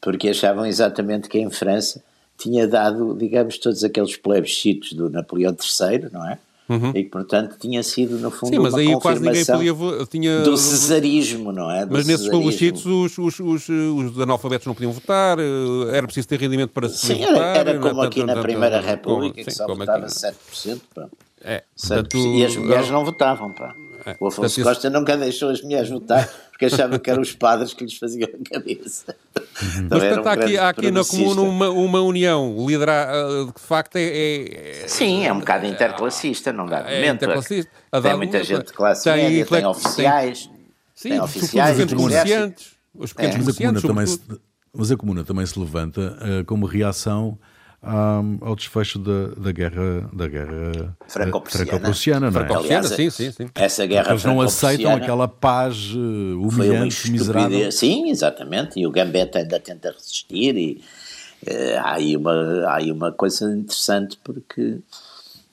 porque 0.00 0.30
achavam 0.30 0.64
exatamente 0.64 1.28
que 1.28 1.38
em 1.38 1.50
França 1.50 2.02
tinha 2.38 2.66
dado, 2.66 3.14
digamos, 3.14 3.58
todos 3.58 3.84
aqueles 3.84 4.16
plebiscitos 4.16 4.94
do 4.94 5.10
Napoleão 5.10 5.52
III, 5.52 6.08
não 6.10 6.26
é? 6.26 6.38
Uhum. 6.66 6.90
E 6.90 7.04
que, 7.04 7.10
portanto, 7.10 7.56
tinha 7.58 7.82
sido, 7.82 8.18
no 8.18 8.30
fundo, 8.30 8.54
Sim, 8.54 8.58
mas 8.58 8.74
aí 8.74 8.98
quase 9.00 9.20
ninguém 9.20 9.44
podia, 9.44 9.74
tinha, 10.10 10.40
do 10.40 10.56
cesarismo, 10.56 11.50
não 11.50 11.70
é? 11.70 11.84
Do 11.84 11.92
mas 11.92 12.06
nesses 12.06 12.28
plebiscitos 12.28 12.84
os, 12.86 13.18
os, 13.18 13.40
os, 13.40 13.68
os, 13.68 14.20
analfabetos 14.20 14.66
não 14.66 14.74
podiam 14.74 14.92
votar, 14.92 15.38
eh, 15.38 15.96
era 15.96 16.06
preciso 16.06 16.28
ter 16.28 16.38
rendimento 16.38 16.70
para 16.70 16.88
se 16.88 17.06
Sim, 17.06 17.20
votar. 17.20 17.56
Era, 17.56 17.70
era 17.70 17.78
como 17.78 18.02
aqui 18.02 18.22
na 18.22 18.36
Primeira 18.40 18.80
República, 18.80 19.34
como, 19.34 19.44
que 19.46 19.50
só 19.50 19.66
votava 19.66 20.06
aqui. 20.06 20.14
7%. 20.14 20.80
Pá. 20.94 21.08
É, 21.42 21.64
7%. 21.76 21.88
Portanto, 21.88 22.18
e 22.18 22.44
as 22.44 22.56
mulheres 22.56 22.90
não 22.90 23.04
votavam, 23.04 23.50
pá. 23.50 23.74
É. 24.08 24.16
O 24.18 24.28
Afonso 24.28 24.54
Portanto, 24.54 24.64
Costa 24.64 24.88
isso... 24.88 24.98
nunca 24.98 25.16
deixou 25.16 25.50
as 25.50 25.62
mulheres 25.62 25.90
votar 25.90 26.28
porque 26.50 26.64
achava 26.64 26.98
que 26.98 27.08
eram 27.08 27.22
os 27.22 27.32
padres 27.32 27.72
que 27.72 27.84
lhes 27.84 27.96
faziam 27.96 28.28
a 28.28 28.50
cabeça. 28.50 29.14
Uhum. 29.36 29.84
Então, 29.84 29.98
Mas 29.98 30.08
portanto, 30.08 30.24
um 30.24 30.28
há 30.28 30.32
aqui, 30.32 30.58
há 30.58 30.68
aqui 30.70 30.90
na 30.90 31.04
comuna 31.04 31.42
uma, 31.42 31.68
uma 31.70 32.00
união 32.00 32.66
liderar, 32.66 33.14
uh, 33.14 33.46
de 33.46 33.60
facto 33.60 33.96
é, 33.96 34.82
é, 34.82 34.88
Sim, 34.88 35.24
é 35.24 35.32
um 35.32 35.38
bocado 35.38 35.66
interclassista, 35.66 36.52
não 36.52 36.66
dá 36.66 36.90
é 36.90 37.08
interclassista. 37.08 37.70
Tem 38.02 38.16
muita 38.16 38.42
gente 38.42 38.66
de 38.66 38.72
classe 38.72 39.04
tem, 39.04 39.16
média, 39.16 39.46
tem 39.46 39.66
oficiais, 39.66 40.46
tem, 40.46 40.56
sim, 40.94 41.08
tem 41.10 41.20
oficiais, 41.20 41.78
os 41.78 41.84
pequenos 41.84 42.02
comerciantes, 42.02 42.72
os 42.94 43.12
pequenos 43.12 43.34
é. 43.36 43.38
comerciantes. 43.38 43.84
Mas 43.84 43.92
a, 43.92 43.96
comuna 43.96 44.06
também 44.06 44.06
se, 44.06 44.40
mas 44.74 44.90
a 44.90 44.96
comuna 44.96 45.24
também 45.24 45.46
se 45.46 45.58
levanta 45.58 46.00
uh, 46.00 46.44
como 46.44 46.66
reação 46.66 47.38
um, 47.82 48.38
ao 48.40 48.56
desfecho 48.56 48.98
da, 48.98 49.28
da 49.36 49.52
guerra 49.52 50.08
da 50.12 50.26
guerra 50.26 50.96
franco-prussiana, 51.06 52.32
franco 52.32 52.52
não 52.52 52.60
é? 52.60 52.64
Aliás, 52.64 52.88
sim, 52.88 53.08
sim, 53.08 53.30
sim. 53.30 53.48
Essa 53.54 53.86
guerra 53.86 54.10
Eles 54.10 54.24
não 54.24 54.40
aceitam 54.40 54.92
aquela 54.94 55.28
paz 55.28 55.94
uh, 55.94 55.98
humilhante, 56.40 57.10
miserável. 57.10 57.70
Sim, 57.70 58.10
exatamente. 58.10 58.80
E 58.80 58.86
o 58.86 58.90
Gambetta 58.90 59.38
ainda 59.38 59.60
tenta 59.60 59.92
resistir 59.92 60.56
e 60.56 60.82
uh, 61.46 61.78
há, 61.78 61.94
aí 61.94 62.16
uma, 62.16 62.64
há 62.66 62.76
aí 62.76 62.90
uma 62.90 63.12
coisa 63.12 63.44
interessante 63.56 64.18
porque, 64.24 64.78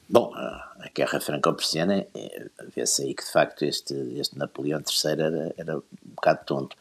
bom, 0.09 0.33
a 0.33 0.89
guerra 0.95 1.19
franco-prussiana, 1.19 2.07
é, 2.15 2.45
vê-se 2.75 3.03
aí 3.03 3.13
que 3.13 3.23
de 3.23 3.31
facto 3.31 3.63
este, 3.63 3.93
este 4.17 4.35
Napoleão 4.35 4.79
III 4.79 5.11
era, 5.11 5.53
era 5.57 5.77
um 5.77 5.83
bocado 6.15 6.39
tonto 6.43 6.75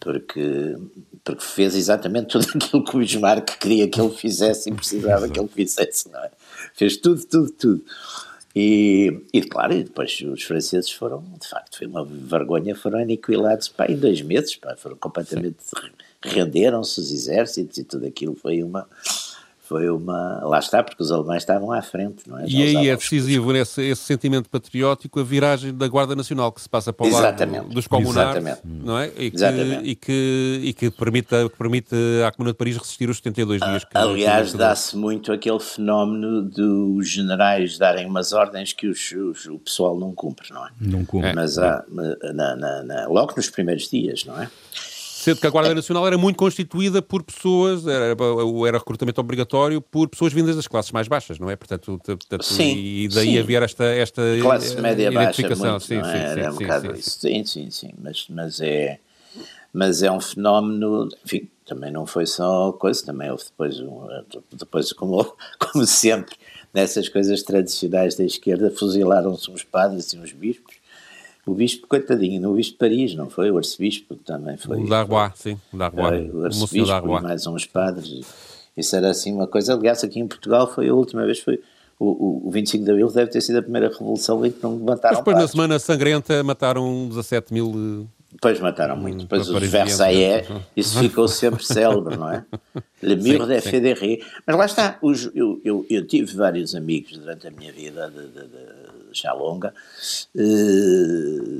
porque, 0.00 0.76
porque 1.24 1.42
fez 1.42 1.74
exatamente 1.74 2.28
tudo 2.28 2.46
aquilo 2.56 2.84
que 2.84 2.96
o 2.96 2.98
Bismarck 3.00 3.58
queria 3.58 3.88
que 3.88 4.00
ele 4.00 4.14
fizesse 4.14 4.70
e 4.70 4.74
precisava 4.74 5.28
que 5.28 5.38
ele 5.38 5.48
fizesse, 5.48 6.10
não 6.10 6.22
é? 6.22 6.30
Fez 6.74 6.96
tudo, 6.96 7.24
tudo, 7.24 7.50
tudo. 7.50 7.84
E, 8.54 9.22
e 9.32 9.42
claro, 9.42 9.74
e 9.74 9.84
depois 9.84 10.20
os 10.20 10.42
franceses 10.42 10.90
foram, 10.90 11.22
de 11.40 11.46
facto, 11.48 11.78
foi 11.78 11.86
uma 11.86 12.04
vergonha, 12.04 12.74
foram 12.74 12.98
aniquilados 12.98 13.68
pá, 13.68 13.86
em 13.86 13.96
dois 13.96 14.20
meses, 14.22 14.56
pá, 14.56 14.74
foram 14.76 14.96
completamente, 14.96 15.58
renderam-se 16.22 16.98
os 16.98 17.12
exércitos 17.12 17.78
e 17.78 17.84
tudo 17.84 18.06
aquilo, 18.06 18.34
foi 18.34 18.62
uma, 18.62 18.88
foi 19.68 19.90
uma. 19.90 20.40
Lá 20.44 20.58
está, 20.58 20.82
porque 20.82 21.02
os 21.02 21.12
alemães 21.12 21.42
estavam 21.42 21.70
à 21.70 21.82
frente, 21.82 22.26
não 22.26 22.38
é? 22.38 22.46
Já 22.46 22.58
e 22.58 22.62
aí 22.62 22.88
é 22.88 22.96
decisivo 22.96 23.52
nesse 23.52 23.82
esse 23.82 24.02
sentimento 24.02 24.48
patriótico 24.48 25.20
a 25.20 25.22
viragem 25.22 25.74
da 25.74 25.86
Guarda 25.86 26.16
Nacional 26.16 26.50
que 26.50 26.60
se 26.60 26.68
passa 26.68 26.92
para 26.92 27.04
o 27.04 27.08
Exatamente. 27.08 27.62
lado 27.62 27.74
dos 27.74 27.86
comunares, 27.86 28.42
Exatamente. 28.42 28.60
não 28.64 28.98
é? 28.98 29.08
E 29.08 29.30
que, 29.30 29.36
Exatamente. 29.36 29.90
e 29.90 29.94
que, 29.94 30.60
e 30.64 30.72
que 30.72 30.90
permite, 30.90 31.28
que 31.28 31.56
permite 31.58 31.94
à 32.26 32.32
Comuna 32.32 32.52
de 32.52 32.56
Paris 32.56 32.76
resistir 32.78 33.10
os 33.10 33.18
72 33.18 33.60
dias. 33.60 33.84
Que 33.84 33.98
Aliás, 33.98 34.52
dá-se 34.54 34.96
muito 34.96 35.32
aquele 35.32 35.60
fenómeno 35.60 36.42
dos 36.42 37.08
generais 37.08 37.76
darem 37.76 38.06
umas 38.06 38.32
ordens 38.32 38.72
que 38.72 38.88
os, 38.88 39.12
os, 39.12 39.46
o 39.46 39.58
pessoal 39.58 39.98
não 39.98 40.14
cumpre, 40.14 40.52
não 40.52 40.66
é? 40.66 40.70
Não 40.80 41.04
cumpre. 41.04 41.34
Mas 41.34 41.58
há, 41.58 41.84
na, 41.90 42.56
na, 42.56 42.82
na, 42.82 43.06
logo 43.08 43.34
nos 43.36 43.50
primeiros 43.50 43.88
dias, 43.88 44.24
não 44.24 44.40
é? 44.40 44.48
Sendo 45.18 45.40
que 45.40 45.46
a 45.48 45.50
Guarda 45.50 45.74
Nacional 45.74 46.06
era 46.06 46.16
muito 46.16 46.36
constituída 46.36 47.02
por 47.02 47.24
pessoas, 47.24 47.84
era, 47.84 48.16
era 48.68 48.78
recrutamento 48.78 49.20
obrigatório 49.20 49.82
por 49.82 50.08
pessoas 50.08 50.32
vindas 50.32 50.54
das 50.54 50.68
classes 50.68 50.92
mais 50.92 51.08
baixas, 51.08 51.40
não 51.40 51.50
é? 51.50 51.56
Portanto, 51.56 52.00
portanto 52.04 52.44
sim, 52.44 52.76
e 52.76 53.08
daí 53.08 53.32
sim. 53.32 53.38
haver 53.40 53.64
esta, 53.64 53.84
esta 53.84 54.22
classe 54.40 54.76
eh, 54.76 54.80
média 54.80 55.10
baixa, 55.10 55.42
muito, 55.42 55.80
sim, 55.80 55.96
é? 55.96 56.04
sim, 56.04 56.40
era 56.40 56.52
um 56.52 56.56
sim, 56.56 56.62
bocado 56.62 56.86
sim, 56.86 57.00
isso. 57.00 57.18
Sim, 57.18 57.44
sim, 57.44 57.70
sim, 57.70 57.90
mas, 58.00 58.26
mas, 58.30 58.60
é, 58.60 59.00
mas 59.72 60.04
é 60.04 60.12
um 60.12 60.20
fenómeno, 60.20 61.08
enfim, 61.24 61.48
também 61.66 61.90
não 61.90 62.06
foi 62.06 62.24
só 62.24 62.70
coisa, 62.70 63.04
também 63.04 63.28
houve 63.28 63.42
depois, 63.42 63.80
um, 63.80 64.06
depois 64.52 64.92
como, 64.92 65.36
como 65.58 65.84
sempre, 65.84 66.36
nessas 66.72 67.08
coisas 67.08 67.42
tradicionais 67.42 68.14
da 68.14 68.22
esquerda, 68.22 68.70
fuzilaram-se 68.70 69.50
uns 69.50 69.64
padres 69.64 70.12
e 70.12 70.18
uns 70.18 70.30
bispos, 70.30 70.77
o 71.48 71.54
bispo, 71.54 71.86
coitadinho, 71.86 72.40
no 72.40 72.54
bispo 72.54 72.72
de 72.72 72.78
Paris, 72.78 73.14
não 73.14 73.30
foi? 73.30 73.50
O 73.50 73.56
arcebispo 73.56 74.14
também 74.16 74.56
foi. 74.56 74.82
O 74.82 74.88
Darbois, 74.88 75.32
sim, 75.36 75.58
o 75.72 75.76
Darbois. 75.76 76.34
O 76.34 76.44
arcebispo 76.44 77.18
e 77.18 77.22
mais 77.22 77.46
uns 77.46 77.64
padres. 77.64 78.20
Isso 78.76 78.94
era 78.94 79.10
assim 79.10 79.32
uma 79.32 79.46
coisa. 79.46 79.74
Aliás, 79.74 80.04
aqui 80.04 80.20
em 80.20 80.26
Portugal 80.28 80.72
foi 80.72 80.88
a 80.88 80.94
última 80.94 81.24
vez, 81.24 81.40
foi 81.40 81.60
o, 81.98 82.46
o, 82.46 82.50
25 82.50 82.84
de 82.84 82.90
Abril 82.90 83.10
deve 83.10 83.30
ter 83.30 83.40
sido 83.40 83.58
a 83.58 83.62
primeira 83.62 83.88
revolução 83.88 84.44
em 84.44 84.52
que 84.52 84.62
não 84.62 84.78
mataram 84.78 85.16
Mas 85.16 85.18
depois 85.18 85.34
padres. 85.34 85.42
na 85.42 85.48
Semana 85.48 85.78
Sangrenta 85.78 86.44
mataram 86.44 87.08
17 87.08 87.52
mil... 87.52 88.06
Depois 88.30 88.60
mataram 88.60 88.96
muito. 88.96 89.22
Depois 89.22 89.48
os 89.48 89.68
Versailles, 89.68 90.46
isso 90.76 90.98
ficou 90.98 91.26
sempre 91.26 91.64
célebre, 91.66 92.16
não 92.16 92.30
é? 92.30 92.44
Le 93.02 93.16
Mur 93.16 93.46
de 93.46 93.60
Fédéré. 93.62 94.20
Mas 94.46 94.56
lá 94.56 94.66
está, 94.66 94.98
os, 95.00 95.30
eu, 95.34 95.58
eu, 95.64 95.86
eu, 95.88 96.06
tive 96.06 96.36
vários 96.36 96.74
amigos 96.74 97.16
durante 97.16 97.48
a 97.48 97.50
minha 97.50 97.72
vida 97.72 98.08
de, 98.10 98.26
de, 98.28 98.46
de 98.48 98.97
já 99.20 99.32
longa, 99.32 99.74
eh, 100.36 100.42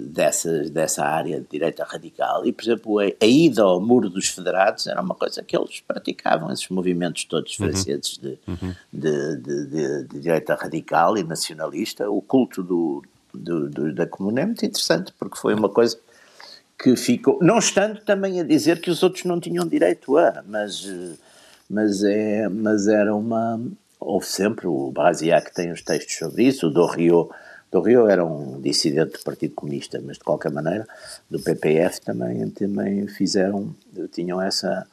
dessa, 0.07 0.63
dessa 0.71 1.05
área 1.05 1.41
de 1.41 1.47
direita 1.51 1.85
radical. 1.85 2.47
E, 2.47 2.53
por 2.53 2.63
exemplo, 2.63 2.99
a, 2.99 3.27
ida 3.27 3.63
ao 3.63 3.81
Muro 3.81 4.09
dos 4.09 4.29
Federados 4.29 4.87
era 4.87 5.01
uma 5.01 5.15
coisa 5.15 5.43
que 5.43 5.57
eles 5.57 5.81
praticavam, 5.81 6.53
esses 6.53 6.69
movimentos 6.69 7.25
todos 7.25 7.59
uhum. 7.59 7.67
franceses 7.67 8.19
de, 8.19 8.39
uhum. 8.47 8.75
de, 8.93 9.37
de, 9.37 9.67
de, 9.67 10.05
de, 10.05 10.21
direita 10.21 10.55
radical 10.55 11.17
e 11.17 11.23
nacionalista. 11.23 12.11
O 12.11 12.21
culto 12.21 12.63
do, 12.63 13.03
do, 13.33 13.69
do, 13.69 13.95
da 13.95 14.07
Comuna 14.07 14.41
é 14.41 14.47
muito 14.47 14.65
interessante, 14.65 15.13
porque 15.19 15.39
foi 15.39 15.55
uma 15.55 15.69
coisa 15.69 15.99
que 16.79 16.95
ficou, 16.95 17.39
não 17.43 17.59
estando 17.59 18.01
também 18.01 18.41
a 18.41 18.45
dizer 18.45 18.81
que 18.81 18.91
os 18.91 19.03
outros 19.03 19.25
não 19.25 19.41
tinham 19.41 19.67
direito 19.67 20.17
a, 20.17 20.45
mas, 20.47 20.89
mas, 21.69 22.05
é, 22.05 22.49
mas 22.49 22.87
era 22.87 23.15
uma, 23.15 23.61
houve 23.99 24.27
sempre, 24.27 24.67
o 24.67 24.91
Brasiac 24.93 25.53
tem 25.53 25.73
os 25.73 25.83
textos 25.83 26.17
sobre 26.17 26.45
isso, 26.45 26.69
o 26.69 26.71
Dorrio, 26.71 27.31
Dorrio 27.71 28.09
era 28.09 28.25
um 28.25 28.61
dissidente 28.61 29.19
do 29.19 29.25
Partido 29.25 29.55
Comunista, 29.55 30.01
mas 30.05 30.17
de 30.17 30.25
qualquer 30.25 30.51
maneira, 30.51 30.87
do 31.31 31.39
PPF 31.39 32.01
também, 32.01 32.49
também 32.51 33.07
fizeram, 33.07 33.75
tinham 34.11 34.41
essa, 34.41 34.87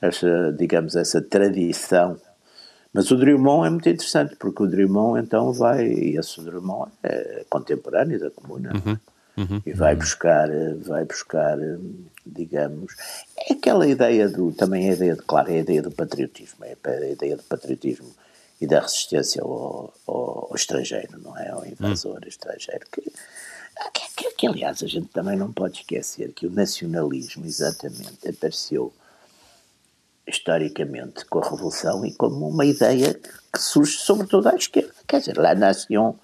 essa, 0.00 0.52
digamos, 0.52 0.96
essa 0.96 1.22
tradição. 1.22 2.18
Mas 2.92 3.10
o 3.10 3.16
Drummond 3.16 3.66
é 3.66 3.70
muito 3.70 3.88
interessante, 3.88 4.36
porque 4.36 4.62
o 4.62 4.66
Drummond 4.66 5.20
então 5.20 5.52
vai, 5.52 5.86
e 5.86 6.16
esse 6.16 6.40
Drummond 6.40 6.90
é 7.02 7.44
contemporâneo 7.48 8.18
da 8.18 8.30
Comuna, 8.30 8.72
uhum. 8.74 8.98
Uhum. 9.36 9.62
e 9.66 9.72
vai 9.72 9.94
buscar, 9.94 10.48
vai 10.82 11.04
buscar, 11.04 11.58
digamos, 12.24 12.94
é 13.36 13.52
aquela 13.52 13.86
ideia 13.86 14.28
do, 14.28 14.50
também 14.50 14.88
a 14.88 14.94
ideia 14.94 15.14
de, 15.14 15.22
claro, 15.22 15.50
é 15.50 15.56
a 15.56 15.60
ideia 15.60 15.82
do 15.82 15.90
patriotismo, 15.90 16.64
é 16.64 16.74
a 16.84 17.10
ideia 17.10 17.36
do 17.36 17.42
patriotismo 17.42 18.08
e 18.60 18.66
da 18.66 18.80
resistência 18.80 19.42
ao, 19.42 19.92
ao, 20.06 20.48
ao 20.50 20.56
estrangeiro, 20.56 21.18
não 21.18 21.36
é? 21.38 21.50
Ao 21.50 21.66
invasor 21.66 22.20
hum. 22.24 22.28
estrangeiro. 22.28 22.86
Que, 22.90 23.02
que, 23.02 24.14
que, 24.16 24.34
que, 24.34 24.46
aliás, 24.46 24.82
a 24.82 24.86
gente 24.86 25.08
também 25.08 25.36
não 25.36 25.52
pode 25.52 25.80
esquecer 25.80 26.32
que 26.32 26.46
o 26.46 26.50
nacionalismo, 26.50 27.44
exatamente, 27.44 28.28
apareceu 28.28 28.92
historicamente 30.26 31.24
com 31.26 31.38
a 31.38 31.48
Revolução 31.48 32.04
e 32.04 32.12
como 32.12 32.48
uma 32.48 32.64
ideia 32.64 33.14
que 33.14 33.60
surge 33.60 33.98
sobretudo 33.98 34.48
à 34.48 34.56
esquerda. 34.56 34.92
Quer 35.06 35.20
dizer, 35.20 35.36
La 35.36 35.54
Nation 35.54 36.16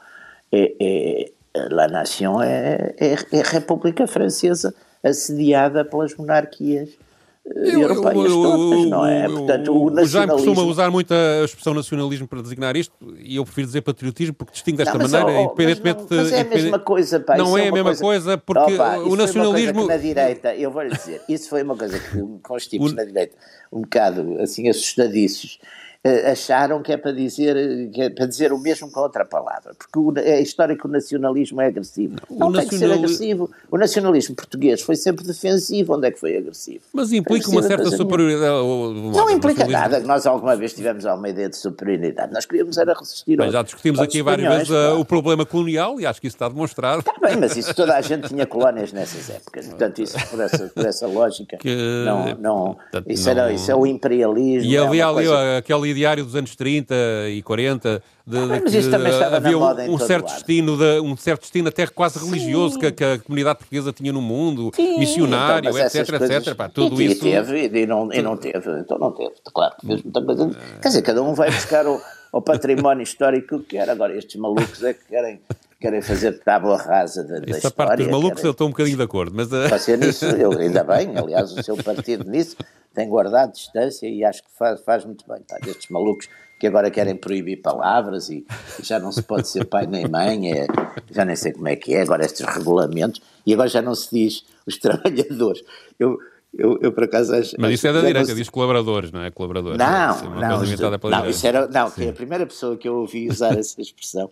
é, 0.51 0.75
é, 0.81 1.33
La 1.71 1.87
Nation 1.87 2.43
é, 2.43 2.95
é, 2.99 3.15
é 3.31 3.41
a 3.41 3.49
República 3.49 4.07
Francesa 4.07 4.75
assediada 5.03 5.85
pelas 5.85 6.15
monarquias 6.17 6.91
europeias 7.45 8.31
eu, 8.31 8.43
todas, 8.43 8.91
não 8.91 9.07
é? 9.07 9.29
Portanto, 9.29 9.73
o, 9.73 9.91
nacionalismo... 9.91 10.07
Jaime 10.07 10.33
costuma 10.33 10.63
usar 10.63 10.91
muito 10.91 11.13
a 11.13 11.45
expressão 11.45 11.75
nacionalismo 11.75 12.29
para 12.29 12.41
designar 12.41 12.77
isto 12.77 12.95
e 13.19 13.37
eu 13.37 13.45
prefiro 13.45 13.67
dizer 13.67 13.81
patriotismo 13.83 14.35
porque 14.35 14.53
distingue 14.53 14.79
desta 14.79 14.97
não, 14.97 15.09
maneira, 15.09 15.41
oh, 15.41 15.45
independentemente... 15.45 16.07
Mas, 16.09 16.11
não, 16.11 16.17
mas 16.19 16.33
é 16.33 16.41
a 16.41 16.45
mesma 16.45 16.79
coisa, 16.79 17.21
pá. 17.21 17.37
Não 17.37 17.59
é, 17.59 17.65
é 17.65 17.69
a 17.69 17.73
mesma 17.73 17.97
coisa, 17.97 18.03
coisa 18.03 18.39
porque 18.39 18.75
Opa, 18.75 18.99
o 18.99 19.17
nacionalismo... 19.17 19.87
na 19.87 19.97
direita, 19.97 20.55
eu 20.55 20.71
vou 20.71 20.83
lhe 20.83 20.91
dizer, 20.91 21.21
isso 21.29 21.49
foi 21.49 21.63
uma 21.63 21.77
coisa 21.77 21.99
que 21.99 22.19
com 22.43 22.55
os 22.55 22.67
tipos 22.67 22.91
o... 22.93 22.95
na 22.95 23.05
direita 23.05 23.37
um 23.73 23.81
bocado 23.83 24.37
assim 24.41 24.69
assustadiços 24.69 25.59
acharam 26.05 26.83
que 26.83 26.93
é 26.93 26.97
para 26.97 27.13
dizer, 27.13 27.55
que 27.93 28.03
é 28.03 28.11
para 28.11 28.27
dizer 28.27 28.53
o 28.53 28.59
mesmo 28.59 28.91
com 28.91 29.01
outra 29.01 29.25
palavra, 29.25 29.73
porque 29.79 29.99
o, 29.99 30.13
é 30.19 30.35
a 30.35 30.41
história 30.41 30.77
que 30.77 30.85
o 30.85 30.91
nacionalismo 30.91 31.61
é 31.61 31.67
agressivo. 31.67 32.17
Não 32.29 32.49
o 32.49 32.53
tem 32.53 32.65
nacional... 32.65 32.69
que 32.69 32.79
ser 32.79 32.93
agressivo. 32.93 33.51
O 33.71 33.79
nacionalismo 33.79 34.35
português 34.35 34.83
foi 34.83 34.97
sempre 34.97 35.25
defensivo, 35.25 35.95
onde 35.95 36.09
é 36.09 36.11
que 36.11 36.19
foi 36.19 36.37
agressivo? 36.37 36.81
Mas 36.93 37.13
implica 37.13 37.49
uma 37.51 37.63
certa 37.63 37.89
superioridade. 37.91 38.43
Não 38.43 39.31
implica 39.31 39.65
nada, 39.67 40.01
nós 40.01 40.27
alguma 40.27 40.57
vez 40.57 40.73
tivemos 40.73 41.07
alguma 41.07 41.29
ideia 41.29 41.49
de 41.49 41.57
superioridade, 41.57 42.33
nós 42.33 42.47
queríamos 42.47 42.77
era 42.77 42.95
resistir 42.95 43.37
bem, 43.37 43.51
Já 43.51 43.63
discutimos 43.63 44.01
aqui 44.01 44.23
várias 44.23 44.53
vezes 44.53 44.71
uh, 44.71 44.99
o 44.99 45.05
problema 45.05 45.47
colonial 45.47 46.01
e 46.01 46.07
acho 46.07 46.21
que 46.21 46.27
isso 46.27 46.37
está 46.37 46.49
demonstrado. 46.49 47.01
Está 47.01 47.15
bem, 47.21 47.37
mas 47.37 47.57
isso 47.57 47.73
toda 47.75 47.97
a 47.97 48.01
gente 48.01 48.29
tinha 48.29 48.45
colónias 48.45 48.93
nessas 48.93 49.31
épocas, 49.31 49.67
portanto 49.69 50.03
isso 50.03 50.17
por 50.29 50.41
essa, 50.41 50.69
por 50.69 50.85
essa 50.85 51.07
lógica, 51.07 51.57
que... 51.59 52.05
não, 52.05 52.35
não, 52.37 52.77
isso, 53.07 53.25
não... 53.25 53.31
Era, 53.31 53.53
isso 53.53 53.71
é 53.71 53.77
o 53.77 53.87
imperialismo. 53.87 54.69
E 54.69 54.77
havia 54.77 55.03
é 55.03 55.07
ali 55.07 55.15
coisa... 55.15 55.59
aquele 55.59 55.92
ideário 55.93 56.25
dos 56.25 56.35
anos 56.35 56.57
30 56.57 56.95
e 57.31 57.43
40 57.43 58.03
de, 58.27 58.37
ah, 58.37 58.47
mas 58.47 58.75
isso 58.75 58.91
também 58.91 59.13
estava 59.13 59.37
havia 59.37 59.59
um, 59.59 59.95
um 59.95 59.99
certo 59.99 60.27
destino 60.27 60.77
de, 60.77 61.01
um 61.01 61.17
certo 61.17 61.43
destino 61.43 61.69
até 61.69 61.87
quase 61.87 62.19
Sim. 62.19 62.27
religioso 62.27 62.79
que, 62.79 62.91
que, 62.93 63.05
a 63.05 63.19
comunidade 63.19 63.59
portuguesa 63.59 63.93
tinha 63.93 64.13
no 64.13 64.23
mundo, 64.23 64.71
Sim, 64.75 64.99
missionário, 64.99 65.71
então, 65.71 65.81
etc, 65.81 66.19
coisas... 66.19 66.31
etc. 66.31 66.55
Pá, 66.55 66.69
tudo 66.69 67.01
e, 67.01 67.07
isso. 67.07 67.23
Teve, 67.23 67.67
e 67.67 67.87
não, 67.87 68.13
e 68.13 68.23
não 68.23 68.37
teve, 68.37 68.81
então 68.81 68.99
não 68.99 69.13
teve, 69.13 69.33
claro, 69.53 69.75
fez 69.85 70.03
muita 70.03 70.23
coisa. 70.23 70.51
Quer 70.81 70.89
dizer, 70.89 71.03
cada 71.03 71.23
um 71.23 71.35
vai 71.35 71.51
buscar 71.51 71.87
o, 71.87 72.01
o 72.33 72.41
património 72.41 73.03
histórico 73.03 73.59
que 73.61 73.77
quer. 73.77 73.89
Agora, 73.91 74.17
estes 74.17 74.37
malucos 74.41 74.83
é 74.83 74.95
que 74.95 75.05
querem 75.09 75.41
querem 75.83 76.01
fazer 76.01 76.39
tábua 76.39 76.77
rasa 76.77 77.25
da, 77.25 77.41
da 77.41 77.51
Essa 77.51 77.69
história. 77.69 77.77
parte 77.77 77.99
dos 77.99 78.07
malucos 78.07 78.37
querem... 78.37 78.47
eu 78.47 78.53
estou 78.53 78.67
um 78.69 78.71
bocadinho 78.71 78.97
de 78.97 79.03
acordo, 79.03 79.33
mas... 79.35 79.49
Uh... 79.51 79.97
nisso, 79.97 80.25
eu, 80.27 80.53
ainda 80.57 80.85
bem, 80.85 81.19
aliás, 81.19 81.53
o 81.53 81.63
seu 81.63 81.77
partido 81.77 82.31
nisso 82.31 82.57
tem 82.95 83.09
guardado 83.09 83.53
distância 83.53 84.07
e 84.07 84.25
acho 84.25 84.43
que 84.45 84.51
faz, 84.57 84.81
faz 84.83 85.05
muito 85.05 85.25
bem. 85.27 85.43
Estes 85.67 85.91
malucos 85.91 86.29
que 86.61 86.67
agora 86.69 86.91
querem 86.91 87.17
proibir 87.17 87.61
palavras 87.61 88.31
e 88.31 88.47
já 88.81 89.01
não 89.01 89.11
se 89.11 89.23
pode 89.23 89.49
ser 89.49 89.65
pai 89.65 89.87
nem 89.87 90.07
mãe, 90.07 90.53
é, 90.53 90.67
já 91.11 91.25
nem 91.25 91.35
sei 91.35 91.53
como 91.53 91.67
é 91.67 91.75
que 91.75 91.93
é, 91.93 92.03
agora 92.03 92.25
estes 92.25 92.47
regulamentos, 92.47 93.21
e 93.45 93.53
agora 93.53 93.69
já 93.69 93.83
não 93.83 93.97
se 93.97 94.15
diz 94.15 94.45
os 94.65 94.77
trabalhadores. 94.79 95.65
Eu, 95.99 96.17
eu, 96.55 96.79
eu 96.81 96.93
por 96.93 97.05
acaso 97.05 97.35
acho. 97.35 97.57
Mas 97.59 97.73
isso 97.73 97.89
é 97.89 97.93
da 97.93 98.01
direita, 98.01 98.27
se... 98.27 98.35
diz 98.37 98.49
colaboradores, 98.49 99.11
não 99.11 99.23
é? 99.25 99.31
Colaboradores. 99.33 99.79
Não, 99.79 99.87
é 99.87 100.23
não, 100.23 100.41
não, 100.41 101.11
não 101.11 101.29
isso 101.29 101.47
era. 101.47 101.67
Não, 101.67 101.91
que 101.91 102.09
a 102.09 102.13
primeira 102.13 102.47
pessoa 102.47 102.77
que 102.77 102.87
eu 102.87 102.95
ouvi 102.99 103.29
usar 103.29 103.57
essa 103.59 103.81
expressão 103.81 104.31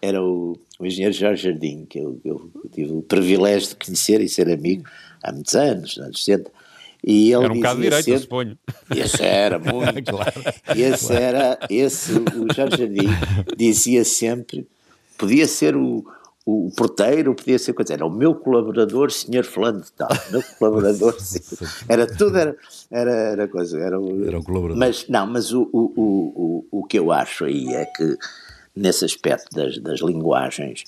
era 0.00 0.22
o, 0.22 0.58
o 0.78 0.86
engenheiro 0.86 1.14
Jorge 1.14 1.44
Jardim, 1.50 1.84
que 1.84 1.98
eu, 1.98 2.20
eu, 2.24 2.50
tive 2.72 2.92
o 2.92 3.02
privilégio 3.02 3.70
de 3.70 3.76
conhecer 3.76 4.20
e 4.20 4.28
ser 4.28 4.48
amigo 4.50 4.84
há 5.22 5.32
muitos 5.32 5.54
anos, 5.54 5.96
nos 5.96 6.06
anos 6.06 6.24
60. 6.24 6.50
E 7.02 7.32
ele 7.32 7.44
era 7.44 7.52
um 7.52 7.56
bocado 7.56 7.80
direito, 7.80 8.04
sempre, 8.04 8.20
suponho. 8.20 8.58
Esse 8.94 9.22
era, 9.22 9.58
muito. 9.60 10.12
claro, 10.12 10.42
esse 10.76 11.06
claro. 11.06 11.22
era, 11.22 11.58
esse, 11.70 12.12
o 12.12 12.54
Jorge 12.54 12.76
Jardim 12.76 13.08
dizia 13.56 14.04
sempre, 14.04 14.66
podia 15.16 15.48
ser 15.48 15.76
o, 15.76 16.04
o 16.44 16.70
porteiro, 16.76 17.34
podia 17.34 17.58
ser 17.58 17.72
coisa, 17.72 17.94
era 17.94 18.04
o 18.04 18.10
meu 18.10 18.34
colaborador, 18.34 19.10
senhor 19.10 19.44
fulano 19.44 19.80
de 19.80 19.92
tal, 19.92 20.08
meu 20.30 20.42
colaborador, 20.58 21.16
era 21.88 22.06
tudo, 22.06 22.36
era, 22.36 22.56
era, 22.90 23.10
era 23.10 23.48
coisa, 23.48 23.78
era, 23.78 23.98
o, 23.98 24.26
era 24.26 24.38
um 24.38 24.42
colaborador. 24.42 24.78
Mas, 24.78 25.06
não, 25.08 25.26
mas 25.26 25.52
o, 25.52 25.68
o, 25.72 26.64
o, 26.70 26.80
o, 26.80 26.84
que 26.84 26.98
eu 26.98 27.12
acho 27.12 27.44
aí 27.44 27.68
é 27.68 27.84
que, 27.84 28.16
nesse 28.74 29.04
aspecto 29.04 29.54
das, 29.54 29.78
das 29.78 30.00
linguagens, 30.00 30.84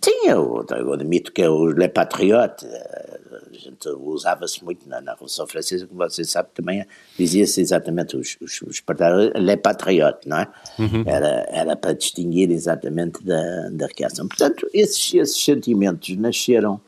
sim, 0.00 0.28
eu, 0.28 0.64
eu 0.70 0.92
admito 0.92 1.32
que 1.32 1.46
o 1.46 1.66
Le 1.66 1.88
Patriote, 1.88 2.66
a 2.66 3.56
gente 3.56 3.88
usava-se 3.88 4.64
muito 4.64 4.88
na, 4.88 5.00
na, 5.00 5.12
Revolução 5.12 5.46
Francesa, 5.46 5.86
como 5.86 5.98
você 5.98 6.24
sabe, 6.24 6.50
também 6.54 6.84
dizia-se 7.18 7.60
exatamente 7.60 8.16
os, 8.16 8.36
os, 8.40 8.62
os 8.62 8.82
les 9.34 9.56
patriotes, 9.56 10.26
não 10.26 10.38
é? 10.38 10.48
Uhum. 10.78 11.04
Era, 11.06 11.46
era 11.48 11.76
para 11.76 11.94
distinguir 11.94 12.50
exatamente 12.50 13.24
da, 13.24 13.68
da 13.70 13.88
reação. 13.96 14.28
Portanto, 14.28 14.68
esses, 14.72 15.14
esses 15.14 15.42
sentimentos 15.42 16.16
nasceram 16.16 16.80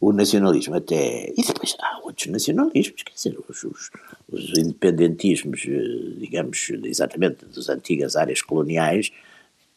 o 0.00 0.12
nacionalismo 0.12 0.74
até. 0.74 1.30
E 1.36 1.44
depois 1.44 1.76
há 1.78 2.00
outros 2.02 2.26
nacionalismos, 2.28 3.02
quer 3.02 3.12
dizer, 3.12 3.36
os, 3.48 3.64
os, 3.64 3.90
os 4.28 4.58
independentismos, 4.58 5.62
eh, 5.68 6.18
digamos, 6.18 6.70
exatamente 6.84 7.44
das 7.44 7.68
antigas 7.68 8.16
áreas 8.16 8.40
coloniais, 8.40 9.12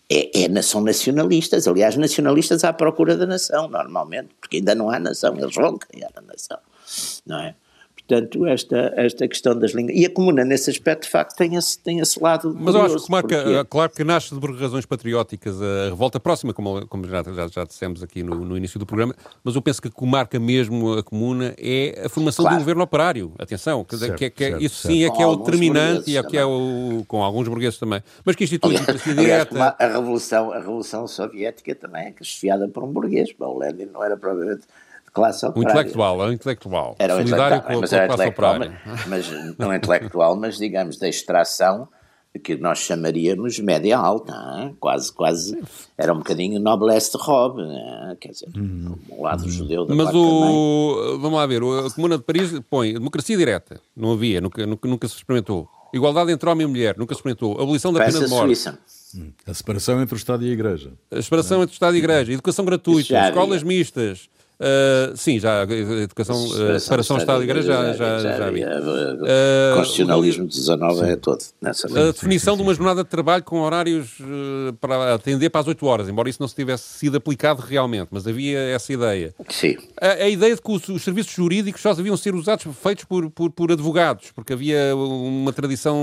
é, 0.10 0.44
é, 0.44 0.62
são 0.62 0.82
nacionalistas, 0.82 1.68
aliás, 1.68 1.96
nacionalistas 1.96 2.64
à 2.64 2.74
procura 2.74 3.18
da 3.18 3.26
nação, 3.26 3.68
normalmente, 3.68 4.30
porque 4.40 4.58
ainda 4.58 4.76
não 4.76 4.90
há 4.90 5.00
nação, 5.00 5.36
eles 5.38 5.56
vão 5.56 5.78
criar 5.78 6.12
a 6.16 6.22
nação, 6.22 6.60
não 7.26 7.40
é? 7.40 7.56
Portanto, 8.08 8.46
esta, 8.46 8.94
esta 8.98 9.28
questão 9.28 9.58
das 9.58 9.72
línguas. 9.72 9.98
E 9.98 10.06
a 10.06 10.10
comuna, 10.10 10.44
nesse 10.44 10.70
aspecto, 10.70 11.04
de 11.04 11.10
facto, 11.10 11.38
tem 11.38 11.56
esse, 11.56 11.80
tem 11.80 12.00
esse 12.00 12.22
lado. 12.22 12.54
Mas 12.60 12.76
eu 12.76 12.82
acho 12.82 13.06
que 13.06 13.10
marca, 13.12 13.44
porque... 13.44 13.64
claro 13.70 13.92
que 13.92 14.04
nasce 14.04 14.36
por 14.36 14.54
razões 14.60 14.86
patrióticas 14.86 15.62
a 15.62 15.86
revolta 15.86 16.20
próxima, 16.20 16.54
como, 16.54 16.86
como 16.88 17.08
já, 17.08 17.24
já, 17.24 17.48
já 17.48 17.64
dissemos 17.64 18.04
aqui 18.04 18.22
no, 18.22 18.44
no, 18.44 18.58
início 18.58 18.78
do 18.78 18.86
programa, 18.86 19.16
mas 19.42 19.56
eu 19.56 19.62
penso 19.62 19.82
que 19.82 19.88
o 19.88 19.92
que 19.92 20.06
marca 20.06 20.38
mesmo 20.38 20.98
a 20.98 21.04
comuna 21.04 21.56
é 21.58 22.04
a 22.06 22.10
formação 22.10 22.44
claro. 22.44 22.58
de 22.58 22.62
um 22.62 22.64
governo 22.64 22.84
operário. 22.84 23.32
Atenção, 23.40 23.86
certo, 23.90 24.18
que, 24.18 24.30
que, 24.30 24.44
certo, 24.50 24.64
isso 24.64 24.76
certo. 24.76 24.94
sim 24.94 25.06
é 25.06 25.10
que 25.10 25.22
é 25.22 25.26
o 25.26 25.36
determinante 25.38 26.12
e 26.12 26.18
é 26.18 26.24
que 26.24 26.38
é 26.38 26.46
o. 26.46 27.06
com 27.08 27.24
alguns 27.24 27.48
burgueses 27.48 27.80
também. 27.80 28.04
Mas 28.26 28.36
que 28.36 28.44
institui 28.44 28.76
a 28.76 29.14
direta. 29.14 29.76
A 29.80 29.88
Revolução, 29.88 30.52
a 30.52 30.58
Revolução 30.60 31.08
Soviética 31.08 31.74
também 31.74 32.08
é 32.08 32.14
chefiada 32.22 32.68
por 32.68 32.84
um 32.84 32.92
burguês. 32.92 33.30
O 33.40 33.58
Lenin 33.58 33.86
não 33.94 34.04
era 34.04 34.18
provavelmente 34.18 34.64
classe 35.14 35.46
operária. 35.46 35.68
Um 35.68 35.72
intelectual, 35.72 36.24
é 36.24 36.28
um 36.28 36.32
intelectual. 36.32 36.96
Era 37.00 37.14
um 37.14 37.18
Solidário 37.18 37.58
intelectual, 37.58 37.76
com, 37.76 37.82
mas 37.82 37.90
com 37.90 37.96
era 37.96 38.04
a 38.04 38.08
classe 38.08 38.30
operária. 38.30 38.82
Mas, 38.86 39.08
mas 39.08 39.58
não 39.58 39.74
intelectual, 39.74 40.36
mas 40.36 40.58
digamos 40.58 40.98
da 40.98 41.08
extração 41.08 41.88
que 42.40 42.56
nós 42.56 42.80
chamaríamos 42.80 43.60
média 43.60 43.98
alta, 43.98 44.34
hein? 44.58 44.76
quase, 44.80 45.12
quase, 45.14 45.56
era 45.96 46.12
um 46.14 46.18
bocadinho 46.18 46.60
noblesse 46.60 47.12
de 47.12 47.24
robe, 47.24 47.62
hein? 47.62 48.18
quer 48.20 48.30
dizer, 48.30 48.50
hum. 48.58 48.96
um 49.12 49.22
lado 49.22 49.48
judeu 49.50 49.86
da 49.86 49.94
Mas 49.94 50.14
o, 50.14 51.20
vamos 51.20 51.38
lá 51.38 51.46
ver, 51.46 51.62
a 51.62 51.90
Comuna 51.92 52.18
de 52.18 52.24
Paris 52.24 52.60
põe 52.70 52.94
democracia 52.94 53.38
direta, 53.38 53.80
não 53.96 54.14
havia, 54.14 54.42
nunca, 54.42 54.66
nunca, 54.66 54.88
nunca 54.88 55.08
se 55.08 55.16
experimentou. 55.16 55.70
Igualdade 55.94 56.32
entre 56.32 56.50
homem 56.50 56.66
e 56.66 56.70
mulher, 56.70 56.98
nunca 56.98 57.14
se 57.14 57.20
experimentou. 57.20 57.54
Abolição 57.62 57.94
da 57.94 58.04
pena 58.04 58.20
de 58.20 58.28
morte. 58.28 58.46
Suíça. 58.46 58.80
Hum. 59.16 59.32
A 59.46 59.54
separação 59.54 60.02
entre 60.02 60.16
o 60.16 60.18
Estado 60.18 60.44
e 60.44 60.50
a 60.50 60.52
Igreja. 60.52 60.92
A 61.12 61.22
separação 61.22 61.62
entre 61.62 61.74
o 61.74 61.76
Estado 61.76 61.94
e 61.94 61.98
a 61.98 62.00
Igreja. 62.00 62.34
Educação 62.34 62.66
gratuita, 62.66 63.28
escolas 63.28 63.62
mistas, 63.62 64.28
Uh, 64.64 65.18
sim, 65.18 65.40
já, 65.42 65.64
educação, 65.64 66.42
uh, 66.42 66.80
separação 66.80 67.18
Estado 67.18 67.42
e 67.42 67.44
Igreja 67.44 67.68
já, 67.68 67.94
já, 67.94 68.20
já, 68.20 68.38
já 68.38 68.50
vi. 68.50 68.64
Uh, 68.64 69.76
Constitucionalismo 69.76 70.48
19 70.48 70.96
sim. 70.96 71.06
é 71.06 71.16
todo 71.18 71.44
nessa 71.62 71.88
A 71.88 72.12
definição 72.14 72.56
de 72.56 72.62
uma 72.62 72.74
jornada 72.74 73.04
de 73.04 73.10
trabalho 73.10 73.44
com 73.44 73.60
horários 73.60 74.18
para 74.80 75.16
atender 75.16 75.50
para 75.50 75.60
as 75.60 75.68
8 75.68 75.86
horas, 75.86 76.08
embora 76.08 76.30
isso 76.30 76.42
não 76.42 76.48
se 76.48 76.56
tivesse 76.56 76.98
sido 76.98 77.18
aplicado 77.18 77.62
realmente, 77.62 78.08
mas 78.10 78.26
havia 78.26 78.58
essa 78.58 78.94
ideia. 78.94 79.36
Sim. 79.50 79.76
A, 80.00 80.24
a 80.24 80.30
ideia 80.30 80.56
de 80.56 80.62
que 80.62 80.72
os, 80.72 80.88
os, 80.88 81.04
serviços 81.04 81.34
jurídicos 81.34 81.82
só 81.82 81.94
deviam 81.94 82.16
ser 82.16 82.34
usados, 82.34 82.66
feitos 82.82 83.04
por, 83.04 83.30
por, 83.32 83.52
por 83.52 83.70
advogados, 83.70 84.32
porque 84.32 84.54
havia 84.54 84.96
uma 84.96 85.52
tradição. 85.52 85.98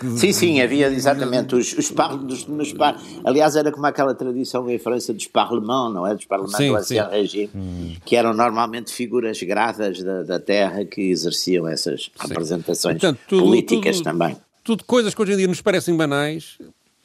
De... 0.00 0.18
Sim, 0.18 0.32
sim, 0.32 0.60
havia 0.62 0.86
exatamente 0.88 1.54
os, 1.54 1.76
os, 1.76 1.90
par, 1.90 2.16
dos, 2.16 2.46
nos 2.46 2.72
par, 2.72 2.98
Aliás, 3.24 3.56
era 3.56 3.70
como 3.70 3.84
aquela 3.86 4.14
tradição 4.14 4.70
em 4.70 4.78
França 4.78 5.12
dos 5.12 5.26
parlements, 5.26 5.92
não 5.92 6.06
é? 6.06 6.14
Dos 6.14 6.24
parlamentos 6.24 6.93
Regime, 7.02 7.50
hum. 7.54 7.96
que 8.04 8.16
eram 8.16 8.32
normalmente 8.32 8.92
figuras 8.92 9.42
gradas 9.42 10.02
da, 10.02 10.22
da 10.22 10.38
terra 10.38 10.84
que 10.84 11.02
exerciam 11.02 11.66
essas 11.68 12.04
Sim. 12.04 12.28
representações 12.28 13.00
Portanto, 13.00 13.20
tudo, 13.28 13.42
políticas 13.42 13.96
tudo, 13.96 14.04
também. 14.04 14.36
Tudo 14.62 14.84
coisas 14.84 15.14
que 15.14 15.20
hoje 15.20 15.32
em 15.32 15.36
dia 15.36 15.48
nos 15.48 15.60
parecem 15.60 15.96
banais, 15.96 16.58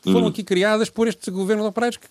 foram 0.03 0.25
hum. 0.25 0.27
aqui 0.27 0.43
criadas 0.43 0.89
por 0.89 1.07
estes 1.07 1.27
governos 1.33 1.65
operários 1.65 1.97
que, 1.97 2.07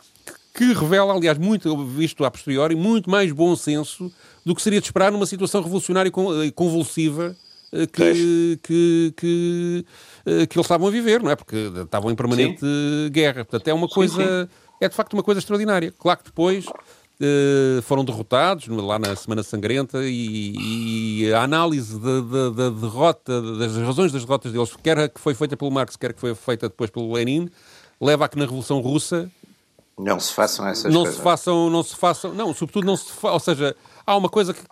que 0.55 0.73
revela, 0.73 1.15
aliás, 1.15 1.39
muito, 1.39 1.85
visto 1.87 2.25
a 2.25 2.31
posteriori, 2.31 2.75
muito 2.75 3.09
mais 3.09 3.33
bom 3.33 3.55
senso 3.57 4.13
do 4.45 4.55
que 4.55 4.63
seria 4.63 4.81
de 4.81 4.87
esperar 4.87 5.13
numa 5.13 5.27
situação 5.27 5.63
revolucionária 5.63 6.11
e 6.45 6.53
convulsiva 6.53 7.37
eh, 7.73 7.87
que, 7.87 8.59
que, 8.63 9.15
que, 9.17 9.85
eh, 10.25 10.47
que, 10.47 10.57
eles 10.57 10.65
estavam 10.65 10.89
a 10.89 10.91
viver, 10.91 11.23
não 11.23 11.31
é? 11.31 11.37
Porque 11.37 11.57
estavam 11.85 12.11
em 12.11 12.15
permanente 12.15 12.61
Sim. 12.61 13.11
guerra. 13.11 13.45
Portanto, 13.45 13.69
é 13.69 13.75
uma 13.75 13.89
coisa, 13.89 14.15
sim, 14.15 14.49
sim. 14.49 14.77
é 14.81 14.89
de 14.89 14.95
facto 14.95 15.13
uma 15.13 15.23
coisa 15.23 15.39
extraordinária. 15.39 15.93
Claro 15.99 16.19
que 16.19 16.25
depois 16.27 16.65
foram 17.83 18.05
derrotados 18.05 18.69
lá 18.69 18.99
na 18.99 19.17
Semana 19.17 19.43
Sangrenta 19.43 20.05
e, 20.05 21.25
e 21.25 21.33
a 21.33 21.43
análise 21.43 21.99
da, 21.99 22.71
derrota, 22.71 23.41
das 23.57 23.77
razões 23.77 24.13
das 24.13 24.25
derrotas 24.25 24.53
deles, 24.53 24.77
quer 24.83 25.09
que 25.09 25.21
foi 25.21 25.35
feita 25.35 25.57
pelo 25.57 25.71
Marx, 25.71 25.97
quer 25.97 26.13
que 26.13 26.21
foi 26.21 26.35
feita 26.35 26.69
depois 26.69 26.91
pelo 26.91 27.13
Lenin, 27.13 27.49
leva 28.01 28.25
a 28.25 28.29
que 28.29 28.39
na 28.39 28.45
Revolução 28.45 28.81
Russa 28.81 29.31
não 29.99 30.21
se 30.21 30.33
façam 30.33 30.67
essas 30.67 30.93
não 30.93 31.01
coisas. 31.03 31.17
Se 31.17 31.23
façam, 31.23 31.71
não 31.71 31.83
se 31.83 31.97
façam, 31.97 32.35
não, 32.35 32.55
sobretudo 32.55 32.87
não 32.87 32.97
se 32.97 33.11
fa... 33.11 33.33
ou 33.33 33.41
seja, 33.41 33.75
há 34.07 34.17
uma 34.17 34.29
coisa 34.29 34.55
que, 34.55 34.63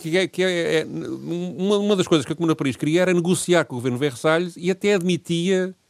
que, 0.00 0.16
é, 0.16 0.28
que 0.28 0.42
é, 0.42 0.80
é 0.80 0.84
uma, 0.84 1.78
uma, 1.78 1.96
das 1.96 2.06
coisas 2.06 2.24
que 2.24 2.32
a 2.32 2.36
Comuna 2.36 2.54
Paris 2.54 2.76
queria 2.76 3.02
era 3.02 3.12
negociar 3.12 3.64
com 3.64 3.74
o 3.74 3.78
governo 3.78 3.98
Versalhes 3.98 4.54
e 4.56 4.70
até 4.70 4.94
admitia 4.94 5.74
eh, 5.74 5.87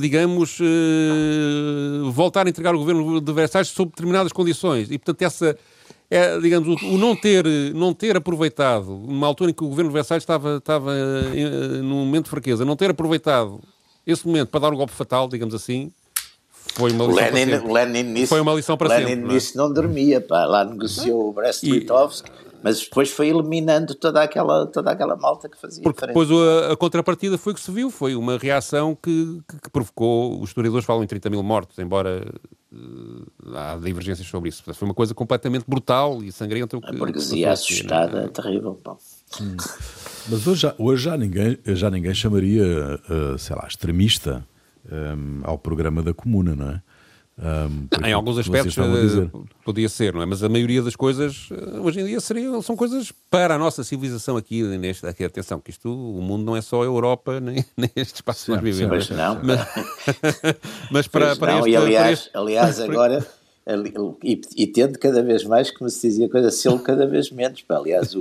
digamos, 0.00 0.58
uh, 0.60 2.10
voltar 2.10 2.46
a 2.46 2.50
entregar 2.50 2.74
o 2.74 2.78
governo 2.78 3.20
de 3.20 3.32
Versalhes 3.32 3.68
sob 3.68 3.90
determinadas 3.90 4.32
condições. 4.32 4.90
E, 4.90 4.98
portanto, 4.98 5.22
essa, 5.22 5.58
é, 6.10 6.38
digamos, 6.38 6.82
o, 6.82 6.98
não 6.98 7.14
ter, 7.14 7.44
não 7.74 7.92
ter 7.92 8.16
aproveitado, 8.16 8.86
numa 8.86 9.26
altura 9.26 9.50
em 9.50 9.54
que 9.54 9.64
o 9.64 9.68
governo 9.68 9.90
de 9.90 9.94
Versalhes 9.94 10.22
estava, 10.22 10.56
estava 10.56 10.90
uh, 10.90 11.82
num 11.82 12.04
momento 12.04 12.24
de 12.24 12.30
fraqueza, 12.30 12.64
não 12.64 12.76
ter 12.76 12.90
aproveitado 12.90 13.60
esse 14.06 14.26
momento 14.26 14.48
para 14.48 14.60
dar 14.60 14.72
um 14.72 14.76
golpe 14.76 14.92
fatal, 14.92 15.28
digamos 15.28 15.54
assim, 15.54 15.92
foi 16.74 16.92
uma 16.92 17.06
lição 17.06 17.24
Lenin, 17.24 17.50
para 17.50 17.58
sempre. 17.58 17.72
Lenin 17.72 18.02
nisso, 18.04 18.26
foi 18.28 18.40
uma 18.40 18.54
lição 18.54 18.76
para 18.76 18.88
Lenin 18.88 19.06
sempre. 19.06 19.22
Lenin 19.22 19.34
nisso 19.34 19.56
não, 19.56 19.64
é? 19.64 19.68
não 19.68 19.74
dormia, 19.74 20.20
pá. 20.20 20.44
lá 20.44 20.64
negociou 20.64 21.28
o 21.28 21.32
Brest-Litovsk 21.32 22.26
mas 22.62 22.80
depois 22.80 23.10
foi 23.10 23.28
eliminando 23.28 23.94
toda 23.94 24.22
aquela, 24.22 24.66
toda 24.66 24.90
aquela 24.90 25.16
malta 25.16 25.48
que 25.48 25.56
fazia 25.56 25.82
Porque 25.82 26.06
depois 26.06 26.28
a, 26.30 26.72
a, 26.72 26.76
contrapartida 26.76 27.38
foi 27.38 27.54
que 27.54 27.60
se 27.60 27.70
viu, 27.70 27.90
foi 27.90 28.14
uma 28.14 28.36
reação 28.36 28.94
que, 28.94 29.40
que, 29.48 29.60
que, 29.62 29.70
provocou, 29.70 30.40
os 30.40 30.50
historiadores 30.50 30.84
falam 30.84 31.04
em 31.04 31.06
30 31.06 31.30
mil 31.30 31.42
mortos, 31.42 31.78
embora 31.78 32.26
uh, 32.72 33.56
há 33.56 33.76
divergências 33.76 34.26
sobre 34.26 34.48
isso. 34.48 34.62
Foi 34.74 34.88
uma 34.88 34.94
coisa 34.94 35.14
completamente 35.14 35.64
brutal 35.66 36.22
e 36.22 36.32
sangrenta. 36.32 36.78
A 36.82 36.92
burguesia 36.92 37.52
assustada, 37.52 38.24
é 38.24 38.28
terrível. 38.28 38.78
Hum. 39.40 39.56
Mas 40.28 40.46
hoje 40.46 40.62
já, 40.62 40.74
hoje 40.78 41.04
já, 41.04 41.16
ninguém, 41.16 41.58
já 41.64 41.90
ninguém 41.90 42.14
chamaria, 42.14 42.64
uh, 42.64 43.38
sei 43.38 43.56
lá, 43.56 43.66
extremista 43.66 44.46
um, 44.90 45.40
ao 45.44 45.58
programa 45.58 46.02
da 46.02 46.12
Comuna, 46.12 46.54
não 46.54 46.70
é? 46.70 46.82
Um, 47.40 47.86
em 48.04 48.12
alguns 48.12 48.36
aspectos 48.36 48.76
uh, 48.76 49.46
podia 49.64 49.88
ser, 49.88 50.12
não 50.12 50.20
é? 50.20 50.26
Mas 50.26 50.42
a 50.42 50.48
maioria 50.48 50.82
das 50.82 50.96
coisas 50.96 51.48
uh, 51.52 51.80
hoje 51.82 52.00
em 52.00 52.06
dia 52.06 52.18
seriam, 52.18 52.60
são 52.60 52.74
coisas 52.74 53.12
para 53.30 53.54
a 53.54 53.58
nossa 53.58 53.84
civilização 53.84 54.36
aqui, 54.36 54.64
neste, 54.64 55.06
aqui 55.06 55.22
atenção, 55.22 55.60
que 55.60 55.70
isto, 55.70 55.88
o 55.88 56.20
mundo 56.20 56.44
não 56.44 56.56
é 56.56 56.60
só 56.60 56.82
a 56.82 56.84
Europa, 56.84 57.38
nem, 57.40 57.64
nem 57.76 57.90
este 57.94 58.16
espaço 58.16 58.46
que 58.46 58.50
nós 58.50 58.60
vivemos. 58.60 59.06
Pois 59.06 59.16
não. 59.16 59.40
Mas, 59.44 59.60
mas 60.90 61.06
para, 61.06 61.36
para 61.36 61.52
não, 61.52 61.58
este, 61.60 61.70
e 61.70 61.76
aliás, 61.76 62.18
este... 62.18 62.30
aliás 62.36 62.80
agora, 62.82 63.24
e, 64.24 64.40
e 64.56 64.66
tendo 64.66 64.98
cada 64.98 65.22
vez 65.22 65.44
mais, 65.44 65.70
como 65.70 65.88
se 65.88 66.08
dizia 66.08 66.28
coisa, 66.28 66.50
selo 66.50 66.80
cada 66.80 67.06
vez 67.06 67.30
menos. 67.30 67.64
Aliás, 67.68 68.16
o, 68.16 68.20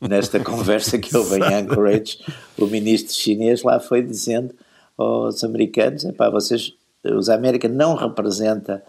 nesta 0.00 0.40
conversa 0.40 0.98
que 0.98 1.14
houve 1.14 1.36
em 1.36 1.42
Anchorage, 1.42 2.20
o 2.56 2.66
ministro 2.66 3.12
chinês 3.14 3.62
lá 3.62 3.78
foi 3.80 4.00
dizendo 4.00 4.54
aos 4.96 5.44
americanos, 5.44 6.06
é 6.06 6.12
pá, 6.12 6.30
vocês 6.30 6.72
os 7.14 7.28
América 7.28 7.68
não 7.68 7.94
representa 7.94 8.82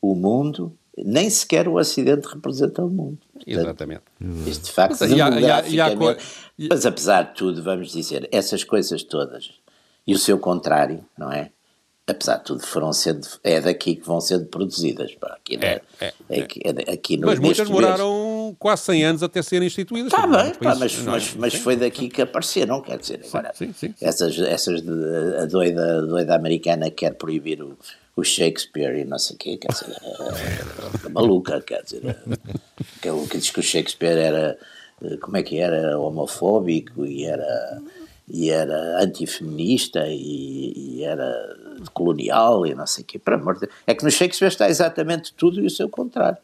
o 0.00 0.14
mundo, 0.14 0.76
nem 0.96 1.28
sequer 1.30 1.68
o 1.68 1.74
Ocidente 1.74 2.26
representa 2.28 2.84
o 2.84 2.88
mundo. 2.88 3.18
Portanto, 3.32 3.58
Exatamente. 3.58 4.02
Isto 4.46 4.66
de 4.66 4.72
facto, 4.72 4.96
mas, 5.00 5.10
demograficamente, 5.10 6.24
mas 6.68 6.86
apesar 6.86 7.22
de 7.22 7.34
tudo, 7.34 7.62
vamos 7.62 7.92
dizer, 7.92 8.28
essas 8.32 8.64
coisas 8.64 9.02
todas 9.02 9.50
e 10.06 10.14
o 10.14 10.18
seu 10.18 10.38
contrário, 10.38 11.04
não 11.16 11.30
é? 11.30 11.50
apesar 12.10 12.38
de 12.38 12.44
tudo, 12.44 12.66
foram 12.66 12.92
sendo, 12.92 13.26
é 13.42 13.60
daqui 13.60 13.96
que 13.96 14.06
vão 14.06 14.20
sendo 14.20 14.46
produzidas. 14.46 15.14
Pá, 15.14 15.38
aqui, 15.40 15.58
é, 15.60 15.80
é, 16.00 16.12
é, 16.28 16.40
aqui, 16.40 16.60
é, 16.64 16.92
aqui 16.92 17.16
no, 17.16 17.26
mas 17.26 17.38
muitas 17.38 17.66
demoraram 17.66 18.10
quase 18.58 18.82
100 18.82 19.04
anos 19.04 19.22
até 19.22 19.42
serem 19.42 19.66
instituídas. 19.66 20.12
Está 20.12 20.26
bem, 20.26 20.54
pá, 20.54 20.74
mas, 20.74 20.96
mas, 21.02 21.34
mas 21.34 21.54
foi 21.54 21.76
daqui 21.76 22.08
que 22.08 22.22
apareceram, 22.22 22.80
quer 22.80 22.98
dizer, 22.98 23.20
agora, 23.26 23.52
sim, 23.54 23.72
sim, 23.72 23.88
sim. 23.88 23.94
essas, 24.00 24.38
essas 24.38 24.82
de, 24.82 24.90
a 25.40 25.46
doida, 25.46 25.98
a 25.98 26.00
doida 26.02 26.34
americana 26.34 26.90
quer 26.90 27.14
proibir 27.14 27.62
o, 27.62 27.76
o 28.16 28.24
Shakespeare 28.24 28.98
e 28.98 29.04
não 29.04 29.18
sei 29.18 29.36
o 29.36 29.38
quê, 29.38 29.56
quer 29.56 29.72
dizer, 29.72 29.96
é, 30.02 31.06
é, 31.06 31.08
maluca, 31.08 31.60
quer 31.60 31.82
dizer, 31.82 32.16
que, 33.00 33.28
que 33.28 33.38
diz 33.38 33.50
que 33.50 33.60
o 33.60 33.62
Shakespeare 33.62 34.18
era, 34.18 34.58
como 35.20 35.36
é 35.36 35.42
que 35.42 35.58
era, 35.58 35.98
homofóbico 35.98 37.04
e 37.06 37.24
era 37.24 37.80
e 38.32 38.50
era 38.50 39.02
antifeminista 39.02 40.06
e, 40.06 40.72
e 40.76 41.04
era 41.04 41.34
colonial 41.92 42.64
e 42.64 42.74
não 42.74 42.86
sei 42.86 43.02
o 43.02 43.06
quê. 43.06 43.18
Para 43.18 43.34
amor 43.34 43.58
de... 43.58 43.68
É 43.86 43.92
que 43.92 44.04
no 44.04 44.10
Shakespeare 44.10 44.52
está 44.52 44.68
exatamente 44.68 45.34
tudo 45.34 45.60
e 45.60 45.66
o 45.66 45.70
seu 45.70 45.88
contrário. 45.88 46.38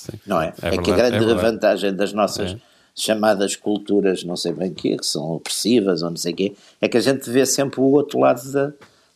Sim. 0.00 0.18
Não 0.26 0.40
é? 0.40 0.54
É, 0.62 0.74
é 0.74 0.78
que 0.78 0.90
a 0.90 0.96
grande 0.96 1.30
é 1.30 1.34
vantagem 1.34 1.94
das 1.94 2.12
nossas 2.12 2.52
é. 2.52 2.56
chamadas 2.94 3.54
culturas, 3.54 4.24
não 4.24 4.36
sei 4.36 4.52
bem 4.52 4.72
quê, 4.72 4.96
que 4.96 5.04
são 5.04 5.32
opressivas 5.32 6.02
ou 6.02 6.10
não 6.10 6.16
sei 6.16 6.32
quê, 6.32 6.54
é 6.80 6.88
que 6.88 6.96
a 6.96 7.00
gente 7.00 7.28
vê 7.28 7.44
sempre 7.44 7.80
o 7.80 7.84
outro 7.84 8.18
lado 8.18 8.50
da, 8.50 8.72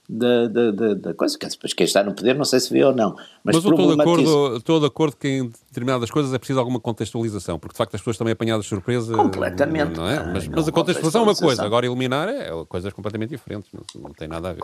da, 0.09 0.49
da, 0.49 0.71
da, 0.71 0.95
da 0.95 1.15
coisa, 1.15 1.39
que 1.39 1.47
depois 1.47 1.73
quem 1.73 1.85
está 1.85 2.03
no 2.03 2.15
poder 2.15 2.35
não 2.35 2.45
sei 2.45 2.61
se 2.61 2.71
vê 2.73 2.85
ou 2.85 2.95
não. 2.95 3.15
Mas, 3.43 3.57
mas 3.57 3.65
eu 3.65 3.71
estou 3.71 3.95
de, 3.95 4.03
acordo, 4.03 4.57
estou 4.57 4.81
de 4.81 4.87
acordo 4.87 5.17
que 5.17 5.29
em 5.29 5.53
determinadas 5.69 6.11
coisas 6.11 6.33
é 6.35 6.39
preciso 6.39 6.59
alguma 6.59 6.79
contextualização, 6.79 7.59
porque 7.59 7.73
de 7.73 7.79
facto 7.79 7.95
as 7.95 8.01
pessoas 8.01 8.19
também 8.19 8.33
apanhadas 8.33 8.65
de 8.67 8.69
surpresa. 8.69 9.15
Completamente. 9.15 9.97
Não 9.97 10.09
é? 10.09 10.33
Mas, 10.33 10.47
não, 10.47 10.57
mas 10.57 10.69
a 10.69 10.73
contextualização 10.73 11.23
é 11.23 11.25
uma 11.25 11.35
coisa, 11.35 11.65
agora 11.65 11.87
eliminar 11.87 12.29
é 12.29 12.51
coisas 12.69 12.93
completamente 12.93 13.31
diferentes, 13.31 13.71
não, 13.73 14.03
não 14.03 14.13
tem 14.13 14.29
nada 14.29 14.51
a 14.51 14.53
ver. 14.53 14.63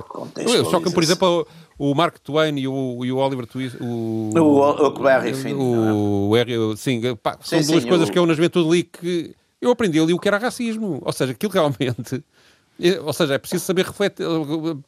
Só 0.70 0.78
que, 0.78 0.92
por 0.92 1.02
exemplo, 1.02 1.46
o 1.78 1.94
Mark 1.94 2.18
Twain 2.18 2.58
e 2.58 2.68
o, 2.68 3.04
e 3.04 3.10
o 3.10 3.16
Oliver 3.16 3.46
Twist. 3.46 3.78
O, 3.80 4.30
o, 4.34 4.38
o, 4.38 4.86
o 4.86 4.90
Barry. 6.30 6.58
O, 6.58 6.72
o, 6.72 6.76
sim, 6.76 7.00
pá, 7.16 7.38
são 7.40 7.62
sim, 7.62 7.72
duas 7.72 7.82
sim, 7.82 7.88
coisas 7.88 8.10
que 8.10 8.18
eu 8.18 8.26
na 8.26 8.34
juventude 8.34 8.68
li 8.68 8.82
que 8.82 9.34
eu 9.60 9.70
aprendi 9.70 9.98
ali 9.98 10.12
o 10.12 10.18
que 10.18 10.28
era 10.28 10.36
racismo. 10.36 11.00
Ou 11.02 11.12
seja, 11.12 11.32
aquilo 11.32 11.52
realmente 11.52 12.22
ou 13.04 13.12
seja, 13.12 13.34
é 13.34 13.38
preciso 13.38 13.64
saber 13.64 13.86
refletir, 13.86 14.26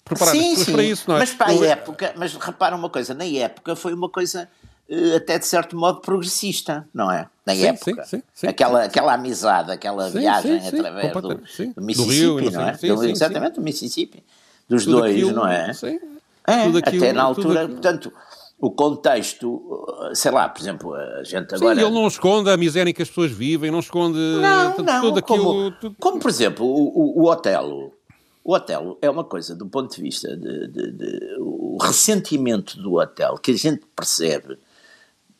preparar 0.05 0.35
sim, 0.35 0.41
as 0.41 0.49
pessoas 0.49 0.67
sim. 0.67 0.73
para 0.73 0.83
isso, 0.83 1.05
não 1.09 1.17
é? 1.17 1.19
Mas 1.21 1.33
para 1.33 1.51
a 1.51 1.55
é- 1.55 1.69
época, 1.69 2.15
mas 2.17 2.35
repara 2.35 2.75
uma 2.77 2.89
coisa, 2.89 3.15
na 3.15 3.25
época 3.25 3.77
foi 3.77 3.93
uma 3.93 4.09
coisa 4.09 4.49
eh, 4.89 5.17
até 5.17 5.39
de 5.39 5.47
certo 5.47 5.77
modo 5.77 6.01
progressista, 6.01 6.87
não 6.93 7.11
é? 7.11 7.27
Na 7.47 7.55
sim, 7.55 7.67
época. 7.67 8.05
Sim, 8.05 8.23
sim, 8.35 8.47
aquela, 8.47 8.85
aquela 8.85 9.15
amizade, 9.15 9.71
aquela 9.71 10.11
viagem 10.11 10.67
através 10.67 11.13
do, 11.13 11.21
do, 11.21 11.83
Mississippi, 11.83 11.95
do 11.95 12.05
Rio, 12.05 12.51
não 12.51 12.69
é? 12.69 12.73
Do, 12.73 13.05
exatamente, 13.05 13.55
do 13.55 13.63
Mississippi. 13.63 14.23
Dos 14.69 14.85
tudo 14.85 14.99
dois, 14.99 15.13
aquilo, 15.13 15.33
não 15.33 15.49
é? 15.49 15.73
Sim. 15.73 15.99
É, 16.47 16.55
aquilo, 16.65 16.79
até 16.79 17.13
na 17.13 17.23
altura, 17.23 17.69
portanto, 17.69 18.13
o 18.63 18.71
contexto, 18.71 19.61
sei 20.15 20.31
lá, 20.31 20.49
por 20.49 20.63
exemplo, 20.63 20.95
a 20.95 21.25
gente 21.25 21.53
agora... 21.53 21.75
Sim, 21.75 21.85
ele 21.85 21.91
não 21.91 22.07
esconde 22.07 22.49
a 22.49 22.57
miséria 22.57 22.91
em 22.91 22.95
que 22.95 23.03
as 23.03 23.09
pessoas 23.09 23.33
vivem, 23.33 23.73
não 23.73 23.81
esconde 23.81 24.17
não, 24.17 24.71
tudo, 24.71 24.87
não, 24.87 25.01
tudo 25.01 25.19
aquilo... 25.19 25.45
Como, 25.45 25.71
tudo... 25.73 25.97
como, 25.99 26.21
por 26.21 26.31
exemplo, 26.31 26.65
o, 26.65 27.21
o, 27.21 27.23
o 27.23 27.29
Otelo. 27.29 27.93
O 28.45 28.55
Otelo 28.55 28.99
é 29.03 29.11
uma 29.11 29.25
coisa, 29.25 29.57
do 29.57 29.67
ponto 29.67 29.93
de 29.93 30.01
vista 30.01 30.37
de, 30.37 30.69
de, 30.69 30.93
de, 30.93 31.37
o 31.41 31.77
ressentimento 31.83 32.81
do 32.81 33.01
Otelo, 33.01 33.37
que 33.37 33.51
a 33.51 33.57
gente 33.57 33.83
percebe 33.97 34.57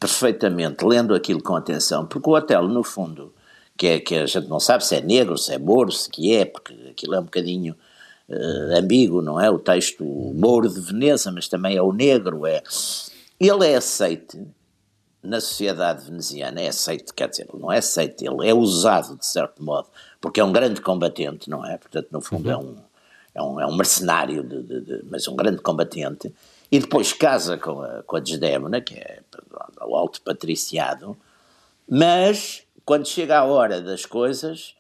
perfeitamente, 0.01 0.85
lendo 0.85 1.15
aquilo 1.15 1.41
com 1.41 1.55
atenção, 1.55 2.05
porque 2.05 2.29
o 2.29 2.33
Otelo, 2.33 2.67
no 2.67 2.83
fundo, 2.83 3.33
que, 3.77 3.87
é, 3.87 4.01
que 4.01 4.17
a 4.17 4.27
gente 4.27 4.49
não 4.49 4.59
sabe 4.59 4.85
se 4.85 4.97
é 4.97 5.01
negro, 5.01 5.39
se 5.39 5.55
é 5.55 5.61
moro, 5.61 5.93
se 5.93 6.11
que 6.11 6.35
é, 6.35 6.45
porque 6.45 6.75
aquilo 6.91 7.15
é 7.15 7.21
um 7.21 7.25
bocadinho 7.25 7.77
uh, 8.29 8.77
ambíguo, 8.77 9.23
não 9.23 9.41
é? 9.41 9.49
O 9.49 9.61
texto 9.61 10.05
Mouro 10.05 10.69
de 10.69 10.81
Veneza, 10.81 11.31
mas 11.31 11.47
também 11.47 11.77
é 11.77 11.83
o 11.83 11.93
negro, 11.93 12.45
é 12.45 12.61
ele 13.39 13.67
é 13.67 13.77
aceite 13.77 14.47
na 15.23 15.41
sociedade 15.41 16.05
veneziana, 16.05 16.61
é 16.61 16.69
aceite, 16.69 17.15
quer 17.15 17.29
dizer, 17.29 17.49
não 17.55 17.71
é 17.71 17.79
aceite, 17.79 18.25
ele 18.25 18.49
é 18.49 18.53
usado 18.53 19.17
de 19.17 19.25
certo 19.25 19.63
modo, 19.63 19.89
porque 20.21 20.41
é 20.41 20.45
um 20.45 20.53
grande 20.53 20.81
combatente, 20.81 21.49
não 21.49 21.65
é? 21.65 21.79
Portanto, 21.79 22.09
no 22.11 22.21
fundo 22.21 22.49
uhum. 22.49 22.53
é, 22.53 22.57
um, 22.57 22.77
é, 23.35 23.43
um, 23.43 23.61
é 23.61 23.67
um 23.67 23.77
mercenário, 23.77 24.43
de, 24.43 24.63
de, 24.63 24.81
de, 24.81 25.05
mas 25.09 25.29
um 25.29 25.37
grande 25.37 25.63
combatente, 25.63 26.35
e 26.71 26.79
depois 26.79 27.13
casa 27.13 27.57
com 27.57 27.83
a, 27.83 28.03
com 28.03 28.17
a 28.17 28.21
Desdémona, 28.21 28.81
que 28.81 28.95
é 28.95 29.21
o 29.83 29.95
alto 29.95 30.21
patriciado, 30.23 31.17
mas 31.89 32.65
quando 32.85 33.07
chega 33.07 33.39
a 33.39 33.45
hora 33.45 33.81
das 33.81 34.05
coisas, 34.05 34.75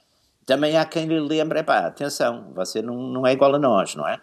também 0.45 0.77
há 0.77 0.85
quem 0.85 1.07
lhe 1.07 1.21
lembre, 1.21 1.63
pá, 1.63 1.87
atenção, 1.87 2.51
você 2.55 2.83
não, 2.83 2.97
não 2.97 3.27
é 3.27 3.33
igual 3.33 3.55
a 3.55 3.59
nós, 3.59 3.95
não 3.95 4.09
é? 4.09 4.21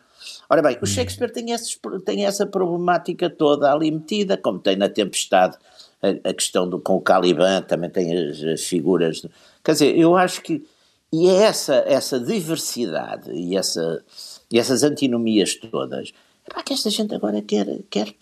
Ora 0.50 0.62
bem, 0.62 0.76
o 0.76 0.84
hum. 0.84 0.86
Shakespeare 0.86 1.32
tem, 1.32 1.52
esses, 1.52 1.80
tem 2.06 2.26
essa 2.26 2.46
problemática 2.46 3.30
toda 3.30 3.72
ali 3.72 3.92
metida, 3.92 4.36
como 4.36 4.60
tem 4.60 4.76
na 4.76 4.90
Tempestade 4.90 5.58
a, 6.02 6.30
a 6.30 6.34
questão 6.34 6.68
do, 6.68 6.80
com 6.80 6.96
o 6.96 7.02
Caliban, 7.02 7.62
também 7.62 7.90
tem 7.90 8.18
as, 8.18 8.44
as 8.44 8.64
figuras. 8.64 9.22
Do, 9.22 9.30
quer 9.64 9.74
dizer, 9.74 9.98
eu 9.98 10.16
acho 10.16 10.42
que. 10.42 10.66
E 11.12 11.28
é 11.28 11.42
essa, 11.44 11.74
essa 11.88 12.20
diversidade 12.20 13.32
e, 13.32 13.58
essa, 13.58 14.04
e 14.52 14.60
essas 14.60 14.84
antinomias 14.84 15.56
todas 15.56 16.14
Pá, 16.50 16.64
que 16.64 16.74
esta 16.74 16.90
gente 16.90 17.14
agora 17.14 17.42
quer, 17.42 17.80
quer. 17.90 18.14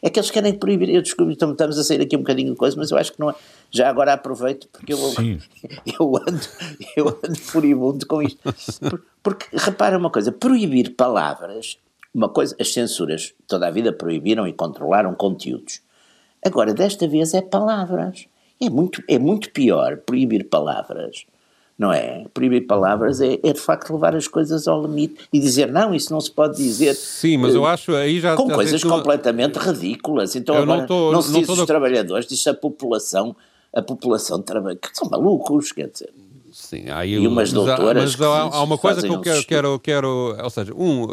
É 0.00 0.08
que 0.08 0.18
eles 0.18 0.30
querem 0.30 0.54
proibir. 0.54 0.88
Eu 0.88 1.02
descobri, 1.02 1.34
estamos 1.34 1.78
a 1.78 1.84
sair 1.84 2.00
aqui 2.00 2.16
um 2.16 2.20
bocadinho 2.20 2.52
de 2.52 2.56
coisa, 2.56 2.76
mas 2.76 2.90
eu 2.90 2.98
acho 2.98 3.12
que 3.12 3.20
não 3.20 3.30
é. 3.30 3.34
Já 3.70 3.88
agora 3.88 4.12
aproveito, 4.12 4.68
porque 4.68 4.92
eu, 4.92 4.98
eu, 5.98 6.16
ando, 6.16 6.40
eu 6.96 7.08
ando 7.08 7.38
furibundo 7.38 8.06
com 8.06 8.22
isto. 8.22 8.40
Porque, 9.22 9.46
repara 9.52 9.98
uma 9.98 10.10
coisa: 10.10 10.30
proibir 10.30 10.94
palavras, 10.94 11.78
uma 12.14 12.28
coisa, 12.28 12.54
as 12.60 12.72
censuras 12.72 13.34
toda 13.46 13.66
a 13.66 13.70
vida 13.70 13.92
proibiram 13.92 14.46
e 14.46 14.52
controlaram 14.52 15.14
conteúdos. 15.14 15.80
Agora, 16.44 16.72
desta 16.72 17.06
vez 17.08 17.34
é 17.34 17.42
palavras. 17.42 18.26
É 18.60 18.70
muito, 18.70 19.02
é 19.08 19.18
muito 19.18 19.50
pior 19.50 19.96
proibir 19.98 20.48
palavras 20.48 21.26
não 21.82 21.92
é? 21.92 22.24
Proibir 22.32 22.64
palavras 22.64 23.20
é, 23.20 23.40
é, 23.42 23.52
de 23.52 23.60
facto 23.60 23.92
levar 23.92 24.14
as 24.14 24.28
coisas 24.28 24.68
ao 24.68 24.80
limite 24.82 25.16
e 25.32 25.40
dizer 25.40 25.66
não, 25.66 25.92
isso 25.92 26.12
não 26.12 26.20
se 26.20 26.30
pode 26.30 26.56
dizer. 26.56 26.94
Sim, 26.94 27.38
mas 27.38 27.56
eu 27.56 27.66
acho 27.66 27.92
aí 27.96 28.20
já. 28.20 28.36
Com 28.36 28.48
já 28.48 28.54
coisas 28.54 28.84
completamente 28.84 29.58
ridículas. 29.58 30.36
Então 30.36 30.54
eu 30.54 30.62
agora 30.62 30.80
não, 30.82 30.86
tô, 30.86 31.10
não 31.10 31.20
se 31.20 31.32
não 31.32 31.40
diz 31.40 31.48
os 31.48 31.58
da... 31.58 31.66
trabalhadores, 31.66 32.26
diz 32.26 32.46
a 32.46 32.54
população, 32.54 33.34
a 33.74 33.82
população 33.82 34.38
de 34.38 34.44
trabalho, 34.44 34.78
que 34.78 34.96
são 34.96 35.10
malucos, 35.10 35.72
quer 35.72 35.88
dizer. 35.88 36.10
Sim, 36.52 36.88
aí, 36.90 37.14
e 37.14 37.26
umas 37.26 37.50
doutoras. 37.50 38.14
Mas 38.14 38.28
há, 38.28 38.42
há 38.42 38.62
uma 38.62 38.78
coisa 38.78 39.00
que 39.00 39.08
eu 39.08 39.20
quero, 39.20 39.44
quero, 39.44 39.80
quero, 39.80 40.36
ou 40.40 40.50
seja, 40.50 40.72
um, 40.74 41.06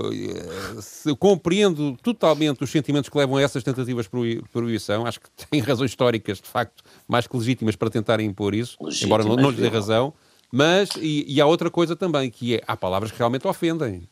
eu 1.05 1.15
compreendo 1.15 1.97
totalmente 2.03 2.63
os 2.63 2.69
sentimentos 2.69 3.09
que 3.09 3.17
levam 3.17 3.37
a 3.37 3.41
essas 3.41 3.63
tentativas 3.63 4.05
de 4.05 4.43
proibição, 4.51 5.05
acho 5.05 5.19
que 5.19 5.29
têm 5.49 5.61
razões 5.61 5.91
históricas, 5.91 6.39
de 6.39 6.47
facto, 6.47 6.83
mais 7.07 7.25
que 7.25 7.35
legítimas 7.35 7.75
para 7.75 7.89
tentarem 7.89 8.27
impor 8.27 8.53
isso, 8.53 8.77
legítimas, 8.81 9.05
embora 9.05 9.23
não, 9.23 9.35
não 9.41 9.49
lhes 9.49 9.59
dê 9.59 9.69
razão. 9.69 10.13
Mas, 10.51 10.89
e, 10.97 11.25
e, 11.27 11.39
há 11.39 11.45
outra 11.45 11.69
coisa 11.69 11.95
também, 11.95 12.29
que 12.29 12.55
é, 12.55 12.63
há 12.67 12.75
palavras 12.75 13.11
que 13.11 13.17
realmente 13.17 13.47
ofendem. 13.47 14.07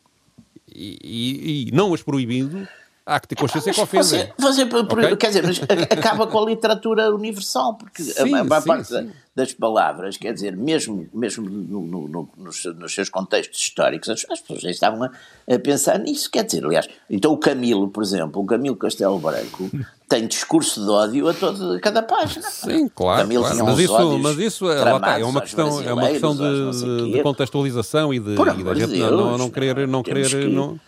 E, 0.67 0.97
e, 1.03 1.69
e 1.69 1.71
não 1.71 1.93
as 1.93 2.03
proibindo, 2.03 2.67
há 3.07 3.19
que 3.21 3.29
ter 3.29 3.35
consciência 3.35 3.73
que 3.73 3.79
ofendem. 3.79 4.29
Você, 4.37 4.65
você, 4.65 4.75
okay? 4.75 5.15
Quer 5.15 5.27
dizer, 5.27 5.43
mas 5.43 5.61
acaba 5.89 6.27
com 6.27 6.39
a 6.39 6.45
literatura 6.45 7.09
universal, 7.13 7.75
porque 7.75 8.03
sim, 8.03 8.21
a 8.21 8.25
maior 8.43 8.61
parte 8.61 8.87
sim. 8.89 9.11
das 9.33 9.53
palavras, 9.53 10.17
quer 10.17 10.33
dizer, 10.33 10.55
mesmo, 10.57 11.07
mesmo 11.13 11.49
no, 11.49 11.81
no, 11.81 12.07
no, 12.07 12.29
nos, 12.37 12.65
nos, 12.65 12.93
seus 12.93 13.09
contextos 13.09 13.59
históricos, 13.61 14.09
as, 14.09 14.25
as 14.29 14.41
pessoas 14.41 14.61
já 14.61 14.69
estavam 14.69 15.03
a, 15.03 15.11
a, 15.49 15.57
pensar 15.57 15.97
nisso, 15.99 16.29
quer 16.29 16.43
dizer, 16.43 16.65
aliás, 16.65 16.89
então 17.09 17.31
o 17.31 17.37
Camilo, 17.37 17.87
por 17.87 18.03
exemplo, 18.03 18.41
o 18.41 18.45
Camilo 18.45 18.75
Castelo 18.75 19.17
Branco, 19.17 19.69
tem 20.09 20.27
discurso 20.27 20.83
de 20.83 20.89
ódio 20.89 21.29
a, 21.29 21.33
toda, 21.33 21.77
a 21.77 21.79
cada 21.79 22.03
página. 22.03 22.49
Sim, 22.49 22.89
claro. 22.89 23.21
Camilo 23.21 23.43
claro. 23.43 23.65
Mas, 23.65 23.79
isso, 23.79 24.19
mas 24.19 24.37
isso 24.37 24.71
é, 24.71 24.79
é 25.21 25.25
uma 25.25 25.41
questão, 25.41 25.81
é 25.81 25.93
uma 25.93 26.09
questão 26.09 26.35
de, 26.35 27.11
de 27.13 27.23
contextualização 27.23 28.13
e 28.13 28.19
de, 28.19 28.33
e 28.33 28.63
da 28.63 28.73
gente 28.73 28.91
Deus, 28.91 29.11
não, 29.11 29.37
não, 29.37 29.49
querer. 29.49 29.87
Não 29.87 30.03
querer 30.03 30.29
que... 30.29 30.47
não, 30.47 30.79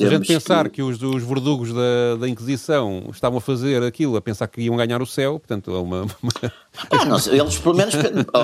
se 0.00 0.06
a 0.06 0.18
gente 0.18 0.26
pensar 0.26 0.64
que, 0.68 0.76
que 0.76 0.82
os, 0.82 1.02
os 1.02 1.22
verdugos 1.22 1.72
da, 1.72 2.16
da 2.20 2.28
Inquisição 2.28 3.04
estavam 3.10 3.38
a 3.38 3.40
fazer 3.40 3.82
aquilo, 3.82 4.16
a 4.16 4.20
pensar 4.20 4.48
que 4.48 4.62
iam 4.62 4.76
ganhar 4.76 5.02
o 5.02 5.06
céu, 5.06 5.38
portanto, 5.38 5.70
é 5.70 5.78
uma. 5.78 6.02
uma... 6.02 6.52
Ah, 6.90 7.04
não, 7.04 7.16
eles 7.16 7.58
pelo 7.58 7.74
menos. 7.74 7.94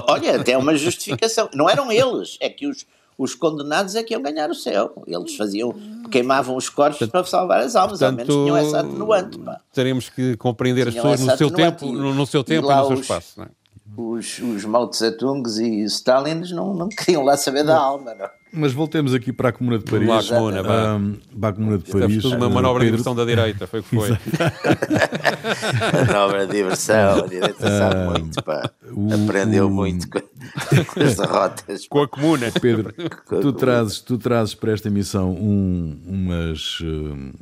Olha, 0.09 0.40
até 0.40 0.57
uma 0.57 0.77
justificação. 0.77 1.49
Não 1.55 1.69
eram 1.69 1.90
eles, 1.90 2.37
é 2.40 2.51
que 2.51 2.66
os, 2.66 2.87
os 3.16 3.35
condenados 3.35 3.95
é 3.95 4.03
que 4.03 4.12
iam 4.12 4.23
ganhar 4.23 4.51
o 4.51 4.55
céu. 4.55 5.03
Eles 5.07 5.35
faziam, 5.37 5.75
queimavam 6.11 6.57
os 6.57 6.69
corpos 6.69 6.99
portanto, 6.99 7.12
para 7.12 7.25
salvar 7.25 7.61
as 7.61 7.75
almas, 7.75 7.99
portanto, 7.99 8.21
ao 8.21 8.27
menos 8.27 8.45
tinham 8.45 8.57
essa 8.57 8.81
atenuante. 8.81 9.38
Pá. 9.38 9.61
Teremos 9.73 10.09
que 10.09 10.37
compreender 10.37 10.90
tinham 10.90 11.07
as 11.07 11.21
pessoas 11.21 11.21
no 11.21 11.37
seu, 11.38 11.51
tempo, 11.51 11.87
no, 11.87 12.14
no 12.14 12.27
seu 12.27 12.45
tempo 12.45 12.71
e, 12.71 12.73
e 12.73 12.77
no 12.77 12.87
seu 12.87 12.95
os, 12.95 13.01
espaço. 13.01 13.33
Não 13.38 13.45
é? 13.47 13.49
Os, 13.96 14.38
os 14.38 14.64
Mao 14.64 14.88
Tse-tungs 14.88 15.59
e 15.59 15.82
Stalins 15.85 16.50
não, 16.50 16.74
não 16.74 16.88
queriam 16.88 17.24
lá 17.24 17.37
saber 17.37 17.64
da 17.64 17.78
alma. 17.78 18.14
Não. 18.14 18.28
Mas 18.52 18.72
voltemos 18.72 19.12
aqui 19.12 19.32
para 19.32 19.50
a 19.50 19.52
Comuna 19.52 19.78
de 19.78 19.85
Paris. 19.85 20.09
Lá 20.09 20.18
a 20.18 20.24
comuna, 20.24 20.61
um, 20.96 21.16
para 21.38 21.48
a 21.48 21.52
Comuna 21.52 21.78
de 21.78 21.85
Paris. 21.85 22.22
Tudo 22.22 22.37
uma 22.37 22.48
manobra 22.48 22.85
Pedro... 22.85 22.85
de 22.85 22.90
diversão 22.90 23.14
da 23.14 23.24
direita, 23.24 23.66
foi 23.66 23.80
o 23.80 23.82
que 23.82 23.96
foi. 23.96 24.11
manobra 26.06 26.46
de 26.46 26.52
diversão, 26.52 27.24
a 27.24 27.26
direita 27.26 27.68
sabe 27.68 28.20
muito, 28.20 28.42
pá. 28.42 28.70
O, 28.92 29.12
Aprendeu 29.12 29.66
o... 29.66 29.70
muito 29.70 30.09
com, 30.09 30.20
com, 30.94 31.00
as 31.00 31.16
derrotas. 31.16 31.87
Com 31.87 32.02
a 32.02 32.09
Comuna. 32.09 32.50
Pedro, 32.61 32.94
tu, 33.28 33.52
trazes, 33.52 34.00
tu 34.00 34.16
trazes 34.16 34.54
para 34.54 34.72
esta 34.72 34.88
emissão 34.88 35.32
um, 35.32 35.98
umas, 36.06 36.80
uh, 36.80 37.35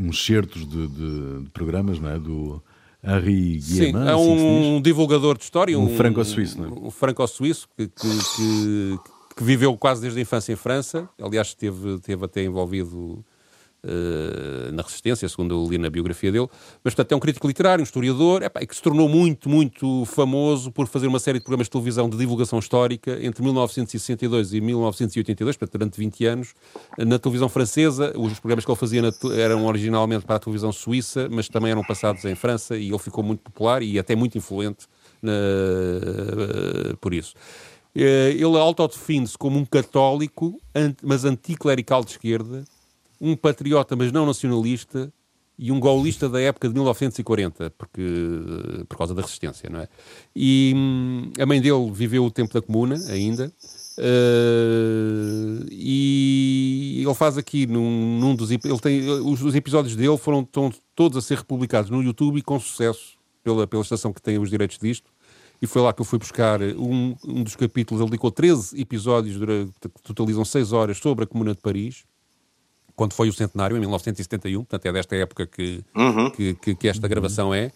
uns 0.00 0.24
certos 0.24 0.66
de, 0.66 0.86
de, 0.86 1.40
de 1.42 1.50
programas, 1.50 1.98
não 1.98 2.08
é? 2.08 2.18
Do 2.18 2.62
Henri 3.02 3.58
Guillemin. 3.58 4.04
Sim, 4.04 4.08
é 4.08 4.16
um 4.16 4.34
assim 4.34 4.82
divulgador 4.82 5.36
de 5.36 5.44
história. 5.44 5.78
Um, 5.78 5.84
um 5.84 5.96
franco-suíço, 5.96 6.60
não 6.60 6.66
é? 6.66 6.86
Um 6.86 6.90
franco-suíço 6.90 7.68
que, 7.76 7.88
que, 7.88 8.08
que, 8.36 8.98
que, 9.36 9.44
viveu 9.44 9.76
quase 9.76 10.02
desde 10.02 10.18
a 10.18 10.22
infância 10.22 10.52
em 10.52 10.56
França. 10.56 11.08
Aliás, 11.20 11.48
esteve, 11.48 11.94
esteve 11.94 12.24
até 12.24 12.42
envolvido 12.42 13.24
na 14.72 14.82
Resistência, 14.82 15.28
segundo 15.28 15.54
eu 15.54 15.70
li 15.70 15.78
na 15.78 15.88
biografia 15.88 16.30
dele. 16.30 16.48
Mas, 16.84 16.94
portanto, 16.94 17.12
é 17.12 17.16
um 17.16 17.20
crítico 17.20 17.46
literário, 17.46 17.82
um 17.82 17.84
historiador, 17.84 18.42
epá, 18.42 18.60
que 18.60 18.74
se 18.74 18.82
tornou 18.82 19.08
muito, 19.08 19.48
muito 19.48 20.04
famoso 20.04 20.70
por 20.70 20.86
fazer 20.86 21.06
uma 21.06 21.18
série 21.18 21.38
de 21.38 21.44
programas 21.44 21.66
de 21.66 21.70
televisão 21.70 22.08
de 22.08 22.16
divulgação 22.16 22.58
histórica 22.58 23.18
entre 23.24 23.42
1962 23.42 24.52
e 24.52 24.60
1982, 24.60 25.56
portanto, 25.56 25.78
durante 25.78 25.98
20 25.98 26.26
anos, 26.26 26.54
na 26.98 27.18
televisão 27.18 27.48
francesa. 27.48 28.12
Os 28.16 28.38
programas 28.38 28.64
que 28.64 28.70
ele 28.70 28.78
fazia 28.78 29.02
eram 29.36 29.66
originalmente 29.66 30.24
para 30.24 30.36
a 30.36 30.38
televisão 30.38 30.72
suíça, 30.72 31.28
mas 31.30 31.48
também 31.48 31.70
eram 31.70 31.82
passados 31.82 32.24
em 32.24 32.34
França 32.34 32.76
e 32.76 32.88
ele 32.88 32.98
ficou 32.98 33.24
muito 33.24 33.40
popular 33.40 33.82
e 33.82 33.98
até 33.98 34.14
muito 34.14 34.36
influente 34.36 34.86
na, 35.22 35.32
uh, 35.32 36.96
por 36.98 37.14
isso. 37.14 37.34
Eh, 37.94 38.30
ele 38.36 38.56
autodefine-se 38.56 39.36
como 39.36 39.58
um 39.58 39.64
católico, 39.64 40.60
mas 41.02 41.24
anticlerical 41.24 42.04
de 42.04 42.12
esquerda, 42.12 42.64
um 43.20 43.36
patriota, 43.36 43.94
mas 43.94 44.10
não 44.10 44.24
nacionalista, 44.24 45.12
e 45.62 45.70
um 45.70 45.78
gaulista 45.78 46.26
da 46.26 46.40
época 46.40 46.68
de 46.68 46.74
1940, 46.74 47.70
porque, 47.76 48.02
por 48.88 48.96
causa 48.96 49.14
da 49.14 49.20
resistência, 49.20 49.68
não 49.68 49.80
é? 49.80 49.88
E 50.34 50.72
hum, 50.74 51.30
a 51.38 51.44
mãe 51.44 51.60
dele 51.60 51.90
viveu 51.92 52.24
o 52.24 52.30
tempo 52.30 52.54
da 52.54 52.62
Comuna, 52.62 52.96
ainda, 53.10 53.52
uh, 53.98 55.66
e 55.70 57.02
ele 57.04 57.14
faz 57.14 57.36
aqui 57.36 57.66
num, 57.66 58.18
num 58.18 58.34
dos... 58.34 58.50
Ele 58.50 58.58
tem, 58.80 59.06
os, 59.06 59.42
os, 59.42 59.54
episódios 59.54 59.94
dele 59.94 60.16
foram 60.16 60.40
estão 60.40 60.72
todos 60.94 61.18
a 61.18 61.20
ser 61.20 61.36
republicados 61.36 61.90
no 61.90 62.02
YouTube 62.02 62.38
e 62.38 62.42
com 62.42 62.58
sucesso 62.58 63.18
pela, 63.44 63.66
pela 63.66 63.82
estação 63.82 64.14
que 64.14 64.22
tem 64.22 64.38
os 64.38 64.48
direitos 64.48 64.78
disto, 64.78 65.10
e 65.60 65.66
foi 65.66 65.82
lá 65.82 65.92
que 65.92 66.00
eu 66.00 66.06
fui 66.06 66.18
buscar 66.18 66.62
um, 66.62 67.14
um 67.22 67.42
dos 67.42 67.54
capítulos, 67.54 68.00
ele 68.00 68.08
dedicou 68.08 68.30
13 68.30 68.80
episódios, 68.80 69.36
que 69.78 69.90
totalizam 70.02 70.42
6 70.42 70.72
horas, 70.72 70.96
sobre 70.96 71.24
a 71.24 71.26
Comuna 71.26 71.54
de 71.54 71.60
Paris, 71.60 72.04
quando 73.00 73.14
foi 73.14 73.30
o 73.30 73.32
centenário, 73.32 73.78
em 73.78 73.80
1971, 73.80 74.58
portanto 74.58 74.84
é 74.84 74.92
desta 74.92 75.16
época 75.16 75.46
que, 75.46 75.82
uhum. 75.96 76.30
que, 76.32 76.52
que, 76.52 76.74
que, 76.74 76.86
esta 76.86 77.08
gravação 77.08 77.54
é. 77.54 77.72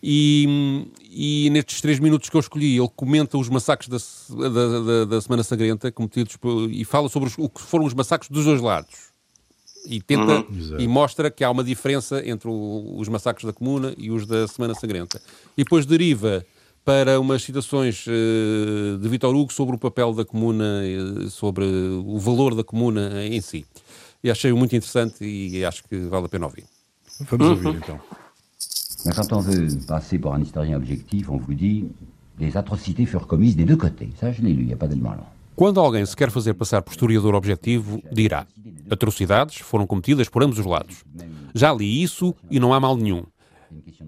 E, 0.00 0.86
e, 1.10 1.50
nestes 1.50 1.80
três 1.80 1.98
minutos 1.98 2.30
que 2.30 2.36
eu 2.36 2.40
escolhi, 2.40 2.78
ele 2.78 2.88
comenta 2.94 3.36
os 3.36 3.48
massacres 3.48 3.88
da, 3.88 4.48
da, 4.48 4.80
da, 4.80 5.04
da 5.04 5.20
Semana 5.20 5.42
Sagrenta 5.42 5.90
cometidos 5.90 6.36
por, 6.36 6.70
e 6.70 6.84
fala 6.84 7.08
sobre 7.08 7.28
os, 7.28 7.36
o 7.36 7.48
que 7.48 7.60
foram 7.60 7.86
os 7.86 7.92
massacres 7.92 8.30
dos 8.30 8.44
dois 8.44 8.60
lados. 8.60 8.94
E 9.84 10.00
tenta 10.00 10.46
uhum. 10.48 10.76
e 10.78 10.86
mostra 10.86 11.28
que 11.28 11.42
há 11.42 11.50
uma 11.50 11.64
diferença 11.64 12.22
entre 12.24 12.48
o, 12.48 12.94
os 12.98 13.08
massacres 13.08 13.46
da 13.46 13.52
Comuna 13.52 13.92
e 13.98 14.12
os 14.12 14.26
da 14.26 14.46
Semana 14.46 14.76
Sagrenta. 14.76 15.20
E 15.56 15.64
depois 15.64 15.86
deriva 15.86 16.46
para 16.84 17.18
umas 17.18 17.42
citações 17.42 18.06
uh, 18.06 18.96
de 18.96 19.08
Vitor 19.08 19.34
Hugo 19.34 19.52
sobre 19.52 19.74
o 19.74 19.78
papel 19.78 20.14
da 20.14 20.24
Comuna, 20.24 20.82
uh, 20.84 21.28
sobre 21.30 21.64
o 21.64 22.16
valor 22.20 22.54
da 22.54 22.62
Comuna 22.62 23.26
em 23.26 23.40
si 23.40 23.66
e 24.22 24.30
achei 24.30 24.52
muito 24.52 24.74
interessante 24.74 25.24
e 25.24 25.64
acho 25.64 25.84
que 25.84 25.96
vale 26.08 26.26
a 26.26 26.28
pena 26.28 26.46
ouvir. 26.46 26.64
Vamos 27.30 27.48
ouvir 27.48 27.76
então. 27.76 27.98
Mais 29.04 29.14
quand 29.14 29.32
on 29.32 29.40
veut 29.40 29.68
passer 29.86 30.18
pour 30.18 30.34
un 30.34 30.40
historien 30.40 30.76
objectif, 30.76 31.30
on 31.30 31.38
vous 31.38 31.54
dit 31.54 31.88
les 32.38 32.56
atrocités 32.56 33.06
furent 33.06 33.26
commises 33.26 33.56
des 33.56 33.64
deux 33.64 33.76
côtés. 33.76 34.10
Ça, 34.20 34.32
je 34.32 34.42
l'ai 34.42 34.52
lu, 34.52 34.62
il 34.62 34.66
n'y 34.66 34.72
a 34.72 34.76
pas 34.76 34.88
d'élément. 34.88 35.16
Quando 35.56 35.80
alguém 35.80 36.06
se 36.06 36.14
quer 36.14 36.30
fazer 36.30 36.54
passar 36.54 36.82
por 36.82 36.92
historiador 36.92 37.34
objetivo, 37.34 38.00
dirá: 38.12 38.46
atrocidades 38.88 39.56
foram 39.56 39.88
cometidas 39.88 40.28
por 40.28 40.42
ambos 40.44 40.58
os 40.58 40.66
lados. 40.66 41.04
Já 41.52 41.72
li 41.72 42.00
isso 42.00 42.32
e 42.48 42.60
não 42.60 42.72
há 42.72 42.78
mal 42.78 42.96
nenhum. 42.96 43.24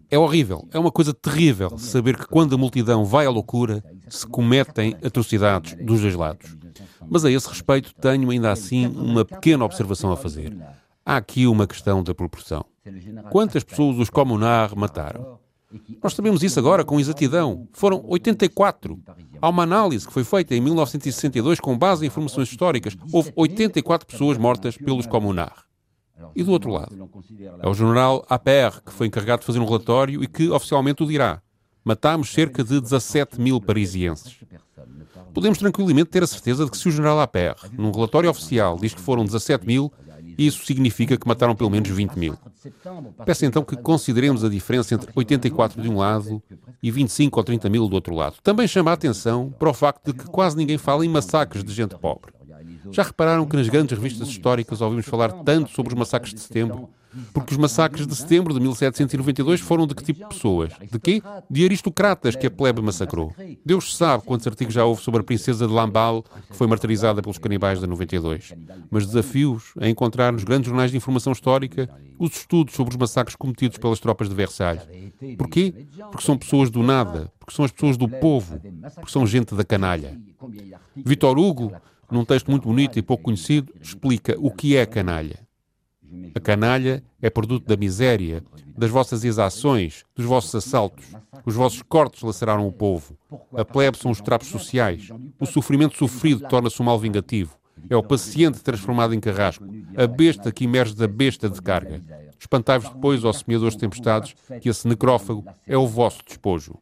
É 0.09 0.16
horrível, 0.16 0.68
é 0.73 0.79
uma 0.79 0.92
coisa 0.92 1.12
terrível 1.12 1.77
saber 1.77 2.16
que 2.16 2.27
quando 2.27 2.55
a 2.55 2.59
multidão 2.59 3.05
vai 3.05 3.27
à 3.27 3.31
loucura, 3.31 3.83
se 4.09 4.27
cometem 4.27 4.96
atrocidades 5.05 5.75
dos 5.85 6.01
dois 6.01 6.14
lados. 6.14 6.57
Mas 7.09 7.24
a 7.24 7.30
esse 7.30 7.48
respeito 7.48 7.94
tenho 7.94 8.30
ainda 8.30 8.50
assim 8.50 8.87
uma 8.87 9.24
pequena 9.24 9.64
observação 9.64 10.12
a 10.12 10.16
fazer. 10.16 10.56
Há 11.04 11.16
aqui 11.16 11.46
uma 11.46 11.66
questão 11.66 12.02
da 12.02 12.14
proporção. 12.14 12.64
Quantas 13.30 13.64
pessoas 13.64 13.98
os 13.98 14.11
comunar 14.11 14.74
mataram? 14.76 15.38
Nós 16.02 16.14
sabemos 16.14 16.42
isso 16.42 16.59
agora 16.59 16.85
com 16.85 16.98
exatidão. 16.98 17.68
Foram 17.72 18.02
84. 18.06 19.00
Há 19.40 19.48
uma 19.48 19.62
análise 19.62 20.06
que 20.06 20.12
foi 20.12 20.24
feita 20.24 20.54
em 20.54 20.61
1962 20.61 21.61
com 21.61 21.78
base 21.78 22.04
em 22.04 22.09
informações 22.09 22.50
históricas. 22.50 22.96
Houve 23.12 23.33
84 23.37 24.06
pessoas 24.06 24.37
mortas 24.37 24.76
pelos 24.76 25.06
comunar. 25.06 25.64
E 26.35 26.42
do 26.42 26.52
outro 26.52 26.70
lado, 26.70 27.11
é 27.61 27.68
o 27.68 27.74
general 27.74 28.24
APR 28.28 28.83
que 28.85 28.92
foi 28.92 29.06
encarregado 29.06 29.40
de 29.40 29.46
fazer 29.46 29.59
um 29.59 29.64
relatório 29.64 30.22
e 30.22 30.26
que 30.26 30.50
oficialmente 30.50 31.02
o 31.02 31.06
dirá. 31.06 31.40
Matámos 31.85 32.30
cerca 32.33 32.62
de 32.62 32.80
17 32.80 33.40
mil 33.40 33.61
parisienses 33.61 34.38
podemos 35.33 35.59
tranquilamente 35.59 36.11
ter 36.11 36.23
a 36.23 36.27
certeza 36.27 36.64
de 36.64 36.71
que 36.71 36.77
se 36.77 36.88
o 36.88 36.90
general 36.90 37.21
APR, 37.21 37.69
num 37.73 37.90
relatório 37.90 38.31
oficial, 38.31 38.77
diz 38.81 38.95
que 38.95 39.01
foram 39.01 39.25
17 39.25 39.66
mil, 39.66 39.93
isso 40.38 40.64
significa 40.64 41.16
que 41.16 41.29
mataram 41.29 41.55
pelo 41.55 41.71
menos 41.71 41.88
20 41.88 42.16
mil. 42.16 42.37
Peço 43.25 43.45
então 43.45 43.62
que 43.62 43.77
consideremos 43.77 44.45
a 44.45 44.49
diferença 44.49 44.95
entre 44.95 45.11
84 45.14 45.83
de 45.83 45.88
um 45.88 45.99
lado 45.99 46.43
e 46.83 46.90
25 46.90 47.38
ou 47.38 47.45
30 47.45 47.69
mil 47.69 47.88
do 47.88 47.95
outro 47.95 48.14
lado. 48.14 48.37
Também 48.43 48.66
chama 48.66 48.90
a 48.90 48.95
atenção 48.95 49.53
para 49.59 49.69
o 49.69 49.75
facto 49.75 50.12
de 50.12 50.19
que 50.19 50.25
quase 50.27 50.57
ninguém 50.57 50.79
fala 50.79 51.05
em 51.05 51.09
massacres 51.09 51.62
de 51.62 51.73
gente 51.73 51.97
pobre. 51.97 52.33
Já 52.90 53.03
repararam 53.03 53.47
que 53.47 53.57
nas 53.57 53.69
grandes 53.69 53.97
revistas 53.97 54.29
históricas 54.29 54.81
ouvimos 54.81 55.07
falar 55.07 55.33
tanto 55.45 55.71
sobre 55.71 55.93
os 55.93 55.99
massacres 55.99 56.35
de 56.35 56.40
setembro 56.40 56.88
porque 57.33 57.53
os 57.55 57.59
massacres 57.59 58.07
de 58.07 58.14
setembro 58.14 58.55
de 58.55 58.61
1792 58.61 59.61
foram 59.61 59.87
de 59.87 59.94
que 59.94 60.05
tipo 60.05 60.20
de 60.20 60.27
pessoas? 60.27 60.73
De 60.90 60.99
quê? 60.99 61.23
De 61.51 61.64
aristocratas 61.64 62.37
que 62.37 62.46
a 62.46 62.51
plebe 62.51 62.81
massacrou. 62.81 63.35
Deus 63.64 63.96
sabe 63.96 64.25
quantos 64.25 64.46
artigos 64.46 64.75
já 64.75 64.85
houve 64.85 65.03
sobre 65.03 65.20
a 65.20 65.25
princesa 65.25 65.66
de 65.66 65.73
Lamballe, 65.73 66.23
que 66.49 66.57
foi 66.57 66.66
martirizada 66.66 67.23
pelos 67.23 67.38
canibais 67.38 67.81
da 67.81 67.87
92. 67.87 68.55
Mas 68.90 69.07
desafios 69.07 69.73
a 69.81 69.88
encontrar 69.88 70.33
nos 70.33 70.44
grandes 70.44 70.68
jornais 70.68 70.90
de 70.90 70.96
informação 70.96 71.33
histórica 71.33 71.88
os 72.18 72.37
estudos 72.37 72.75
sobre 72.75 72.92
os 72.92 72.99
massacres 72.99 73.35
cometidos 73.35 73.79
pelas 73.79 73.99
tropas 73.99 74.29
de 74.29 74.35
Versalhes. 74.35 74.83
Porquê? 75.37 75.87
Porque 76.11 76.25
são 76.25 76.37
pessoas 76.37 76.70
do 76.70 76.83
nada, 76.83 77.33
porque 77.38 77.55
são 77.55 77.64
as 77.64 77.73
pessoas 77.73 77.96
do 77.96 78.09
povo, 78.09 78.61
porque 78.94 79.11
são 79.11 79.27
gente 79.27 79.55
da 79.55 79.64
canalha. 79.64 80.18
Vitor 80.94 81.38
Hugo, 81.38 81.73
num 82.11 82.25
texto 82.25 82.51
muito 82.51 82.64
bonito 82.64 82.99
e 82.99 83.03
pouco 83.03 83.25
conhecido, 83.25 83.73
explica 83.81 84.37
o 84.38 84.51
que 84.51 84.77
é 84.77 84.85
canalha. 84.85 85.49
A 86.35 86.40
canalha 86.40 87.03
é 87.21 87.29
produto 87.29 87.66
da 87.66 87.77
miséria, 87.77 88.43
das 88.77 88.90
vossas 88.90 89.25
exações, 89.25 90.05
dos 90.14 90.25
vossos 90.25 90.55
assaltos. 90.55 91.07
Os 91.45 91.55
vossos 91.55 91.83
cortes 91.83 92.23
laceraram 92.23 92.66
o 92.66 92.73
povo. 92.73 93.16
A 93.55 93.64
plebe 93.64 93.99
são 93.99 94.11
os 94.11 94.21
trapos 94.21 94.49
sociais. 94.49 95.09
O 95.38 95.47
sofrimento 95.47 95.97
sofrido 95.97 96.47
torna-se 96.49 96.81
um 96.81 96.85
mal 96.85 96.99
vingativo. 96.99 97.59
É 97.88 97.97
o 97.97 98.03
paciente 98.03 98.62
transformado 98.62 99.14
em 99.14 99.21
carrasco. 99.21 99.64
A 99.97 100.07
besta 100.07 100.53
que 100.53 100.64
emerge 100.64 100.95
da 100.95 101.09
besta 101.09 101.49
de 101.49 101.61
carga. 101.62 102.03
Espantai-vos 102.38 102.90
depois, 102.90 103.25
ó 103.25 103.33
semeadores 103.33 103.75
de 103.75 103.81
tempestades, 103.81 104.35
que 104.61 104.69
esse 104.69 104.88
necrófago 104.88 105.45
é 105.66 105.77
o 105.77 105.87
vosso 105.87 106.21
despojo. 106.27 106.79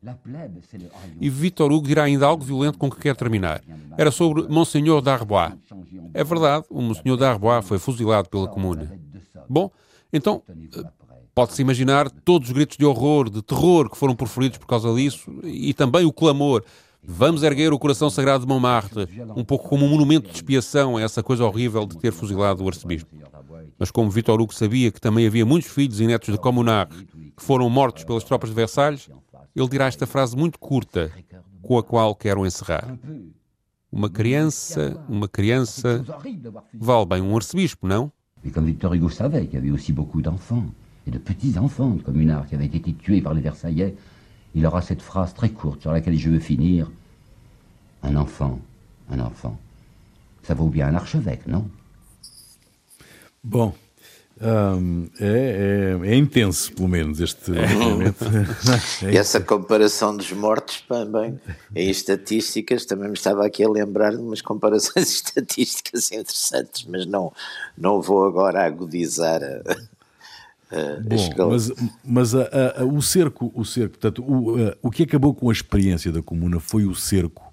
E 1.21 1.29
Victor 1.29 1.73
Hugo 1.73 1.87
dirá 1.87 2.05
ainda 2.05 2.27
algo 2.27 2.45
violento 2.45 2.79
com 2.79 2.91
que 2.91 3.01
quer 3.01 3.17
terminar. 3.17 3.63
Era 3.97 4.11
sobre 4.11 4.47
Monsenhor 4.49 5.01
d'Arbois. 5.01 5.55
É 6.15 6.23
verdade, 6.23 6.65
o 6.71 6.81
Monsenhor 6.81 7.17
d'Arbois 7.17 7.67
foi 7.67 7.79
fuzilado 7.79 8.29
pela 8.29 8.49
Comuna. 8.49 8.99
Bom, 9.49 9.71
então 10.13 10.43
pode-se 11.35 11.63
imaginar 11.63 12.11
todos 12.11 12.49
os 12.49 12.55
gritos 12.55 12.77
de 12.77 12.85
horror, 12.85 13.31
de 13.31 13.43
terror 13.43 13.89
que 13.89 13.97
foram 13.97 14.15
proferidos 14.15 14.59
por 14.59 14.67
causa 14.67 14.93
disso 14.95 15.31
e 15.45 15.73
também 15.73 16.05
o 16.05 16.13
clamor. 16.13 16.65
Vamos 17.03 17.43
erguer 17.43 17.73
o 17.73 17.79
coração 17.79 18.11
sagrado 18.11 18.45
de 18.45 18.49
Montmartre, 18.49 19.09
um 19.37 19.45
pouco 19.45 19.69
como 19.69 19.87
um 19.87 19.89
monumento 19.89 20.29
de 20.29 20.35
expiação 20.35 20.97
a 20.97 21.03
essa 21.03 21.23
coisa 21.23 21.45
horrível 21.45 21.87
de 21.87 21.97
ter 21.97 22.13
fuzilado 22.13 22.65
o 22.65 22.69
arcebispo. 22.69 23.09
Mas 23.79 23.91
como 23.91 24.11
Vitor 24.11 24.41
Hugo 24.41 24.53
sabia 24.53 24.91
que 24.91 25.01
também 25.01 25.27
havia 25.27 25.47
muitos 25.47 25.71
filhos 25.71 26.01
e 26.01 26.07
netos 26.07 26.35
de 26.35 26.39
Comunar 26.41 26.89
que 26.89 27.43
foram 27.43 27.71
mortos 27.71 28.03
pelas 28.03 28.25
tropas 28.25 28.51
de 28.51 28.57
Versalhes, 28.57 29.09
ele 29.55 29.69
dirá 29.69 29.87
esta 29.87 30.07
frase 30.07 30.37
muito 30.37 30.59
curta, 30.59 31.11
com 31.63 31.79
a 31.79 31.83
qual 31.83 32.15
quero 32.15 32.45
encerrar. 32.45 32.99
Uma 33.91 34.11
criança, 34.11 35.03
uma 35.09 35.29
criança, 35.29 36.05
vale 36.75 37.07
bem 37.07 37.23
um 37.23 37.35
arcebispo, 37.37 37.87
não? 37.87 38.13
Et 38.45 38.51
comme 38.51 38.67
Victor 38.67 38.95
Hugo 38.95 39.09
savait 39.09 39.47
qu'il 39.47 39.55
y 39.55 39.59
avait 39.59 39.71
aussi 39.71 39.93
beaucoup 39.93 40.23
d'enfants, 40.23 40.65
et 41.07 41.11
de 41.11 41.19
petits-enfants 41.19 41.91
de 41.91 42.03
communards 42.03 42.47
qui 42.47 42.55
avaient 42.55 42.67
été 42.67 42.93
tués 42.93 43.23
par 43.23 43.35
les 43.35 43.41
Versaillais, 43.41 43.95
il 44.55 44.67
aura 44.67 44.83
cette 44.83 45.03
phrase 45.03 45.35
très 45.35 45.49
courte 45.49 45.81
sur 45.81 45.93
laquelle 45.93 46.19
je 46.19 46.31
veux 46.31 46.39
finir. 46.39 46.91
Un 48.03 48.15
enfant, 48.17 48.61
un 49.11 49.19
enfant, 49.19 49.59
ça 50.43 50.55
vaut 50.55 50.69
bien 50.69 50.89
un 50.89 50.95
archevêque, 50.95 51.47
non? 51.47 51.69
Bon, 53.43 53.75
Um, 54.41 55.09
é, 55.19 55.99
é, 56.05 56.11
é, 56.11 56.15
intenso, 56.15 56.73
pelo 56.73 56.87
menos, 56.87 57.19
este 57.19 57.51
é. 57.51 59.11
E 59.13 59.17
essa 59.17 59.41
comparação 59.41 60.17
dos 60.17 60.31
mortos 60.31 60.81
também, 60.83 61.41
em 61.75 61.91
estatísticas, 61.91 62.85
também 62.85 63.09
me 63.09 63.15
estava 63.15 63.45
aqui 63.45 63.65
a 63.65 63.69
lembrar 63.69 64.11
de 64.13 64.19
umas 64.19 64.41
comparações 64.41 65.11
estatísticas 65.11 66.13
interessantes, 66.13 66.87
mas 66.89 67.05
não, 67.05 67.33
não 67.77 68.01
vou 68.01 68.25
agora 68.27 68.65
agudizar 68.65 69.43
a, 69.43 69.73
a 69.73 71.01
Bom, 71.37 71.51
mas, 71.51 71.73
mas 72.05 72.35
a, 72.35 72.83
a, 72.83 72.85
o 72.85 73.01
cerco, 73.01 73.51
o 73.55 73.65
cerco, 73.65 73.99
portanto, 73.99 74.23
o, 74.23 74.55
o 74.83 74.91
que 74.91 75.03
acabou 75.03 75.35
com 75.35 75.49
a 75.49 75.53
experiência 75.53 76.13
da 76.13 76.23
comuna 76.23 76.61
foi 76.61 76.85
o 76.85 76.95
cerco, 76.95 77.53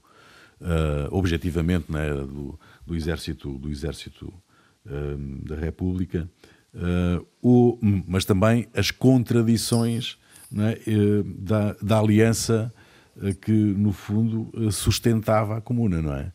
uh, 0.61 1.07
objetivamente, 1.09 1.91
né, 1.91 2.13
do, 2.13 2.59
do 2.85 2.95
exército, 2.95 3.57
do 3.57 3.69
exército 3.69 4.31
uh, 4.85 5.47
da 5.47 5.55
República 5.55 6.29
Uh, 6.75 7.25
o, 7.41 7.79
mas 8.05 8.25
também 8.25 8.67
as 8.73 8.91
contradições 8.91 10.17
é? 10.57 10.77
da, 11.37 11.73
da, 11.81 11.99
aliança 11.99 12.73
que, 13.41 13.51
no 13.51 13.93
fundo, 13.93 14.51
sustentava 14.71 15.57
a 15.57 15.61
comuna, 15.61 16.01
não 16.01 16.13
é? 16.13 16.33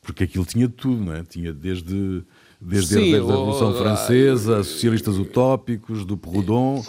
Porque 0.00 0.24
aquilo 0.24 0.46
tinha 0.46 0.68
tudo, 0.68 1.04
não 1.04 1.12
é? 1.12 1.22
Tinha 1.22 1.52
desde, 1.52 2.24
desde 2.60 2.94
Sim, 2.94 3.14
a 3.14 3.16
Revolução 3.16 3.72
o, 3.72 3.74
Francesa, 3.74 4.58
a 4.58 4.64
socialistas 4.64 5.18
utópicos, 5.18 6.04
do 6.04 6.16
Proudhon, 6.16 6.82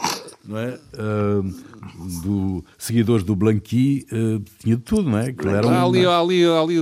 não 0.46 0.58
é? 0.58 0.80
Uh, 0.94 2.22
do, 2.24 2.66
seguidores 2.78 3.24
do 3.24 3.36
Blanqui, 3.36 4.06
uh, 4.12 4.40
tinha 4.60 4.76
de 4.76 4.82
tudo, 4.82 5.10
não 5.10 5.18
é? 5.18 5.32
Que 5.32 5.48
era 5.48 5.68
há, 5.68 5.84
ali, 5.84 6.06
há, 6.06 6.20
ali, 6.20 6.46
ali, 6.46 6.76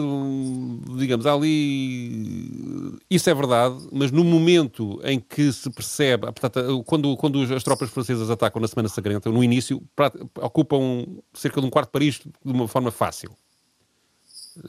digamos, 0.98 1.26
ali. 1.26 3.00
Isso 3.10 3.30
é 3.30 3.34
verdade, 3.34 3.76
mas 3.92 4.12
no 4.12 4.24
momento 4.24 5.00
em 5.04 5.20
que 5.20 5.52
se 5.52 5.70
percebe, 5.70 6.32
portanto, 6.32 6.84
quando, 6.86 7.16
quando 7.18 7.42
as 7.54 7.64
tropas 7.64 7.90
francesas 7.90 8.30
atacam 8.30 8.62
na 8.62 8.68
Semana 8.68 8.90
Sagrenta, 8.90 9.30
no 9.32 9.44
início, 9.44 9.82
ocupam 10.38 11.06
cerca 11.34 11.62
de 11.62 11.68
um 11.68 11.70
quarto 11.70 11.88
de 11.88 11.92
Paris 11.92 12.20
de 12.20 12.52
uma 12.52 12.68
forma 12.68 12.92
fácil. 12.92 13.32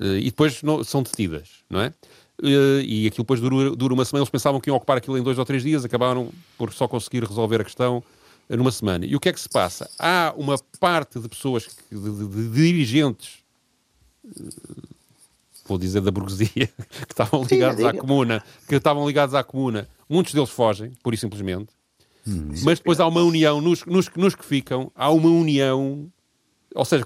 Uh, 0.00 0.16
e 0.16 0.24
depois 0.24 0.62
não, 0.62 0.82
são 0.82 1.02
detidas, 1.02 1.48
não 1.68 1.80
é? 1.80 1.92
Uh, 2.42 2.80
e 2.84 3.06
aquilo 3.06 3.22
depois 3.22 3.40
dura, 3.40 3.76
dura 3.76 3.94
uma 3.94 4.04
semana. 4.04 4.22
Eles 4.22 4.30
pensavam 4.30 4.60
que 4.60 4.68
iam 4.68 4.76
ocupar 4.76 4.96
aquilo 4.96 5.16
em 5.18 5.22
dois 5.22 5.38
ou 5.38 5.44
três 5.44 5.62
dias, 5.62 5.84
acabaram 5.84 6.30
por 6.58 6.72
só 6.72 6.88
conseguir 6.88 7.22
resolver 7.24 7.60
a 7.60 7.64
questão 7.64 8.02
numa 8.48 8.70
semana. 8.70 9.06
E 9.06 9.14
o 9.16 9.20
que 9.20 9.28
é 9.28 9.32
que 9.32 9.40
se 9.40 9.48
passa? 9.48 9.88
Há 9.98 10.34
uma 10.36 10.56
parte 10.78 11.18
de 11.18 11.28
pessoas, 11.28 11.68
de, 11.90 11.98
de, 11.98 12.26
de 12.26 12.48
dirigentes, 12.50 13.38
eh, 14.24 14.42
vou 15.66 15.78
dizer 15.78 16.00
da 16.00 16.10
burguesia, 16.10 16.48
que 17.06 17.12
estavam 17.12 17.42
ligados 17.44 17.80
Sim, 17.80 17.86
à 17.86 17.94
comuna, 17.94 18.44
que 18.68 18.74
estavam 18.74 19.06
ligados 19.06 19.34
à 19.34 19.42
comuna, 19.42 19.88
muitos 20.08 20.34
deles 20.34 20.50
fogem, 20.50 20.92
pura 21.02 21.14
e 21.14 21.18
simplesmente. 21.18 21.68
Hum, 22.26 22.52
mas 22.62 22.78
depois 22.78 23.00
há 23.00 23.06
uma 23.06 23.22
união, 23.22 23.60
nos, 23.60 23.84
nos, 23.84 24.08
nos 24.16 24.34
que 24.34 24.44
ficam, 24.44 24.90
há 24.94 25.10
uma 25.10 25.28
união 25.28 26.10
ou 26.74 26.84
seja, 26.84 27.04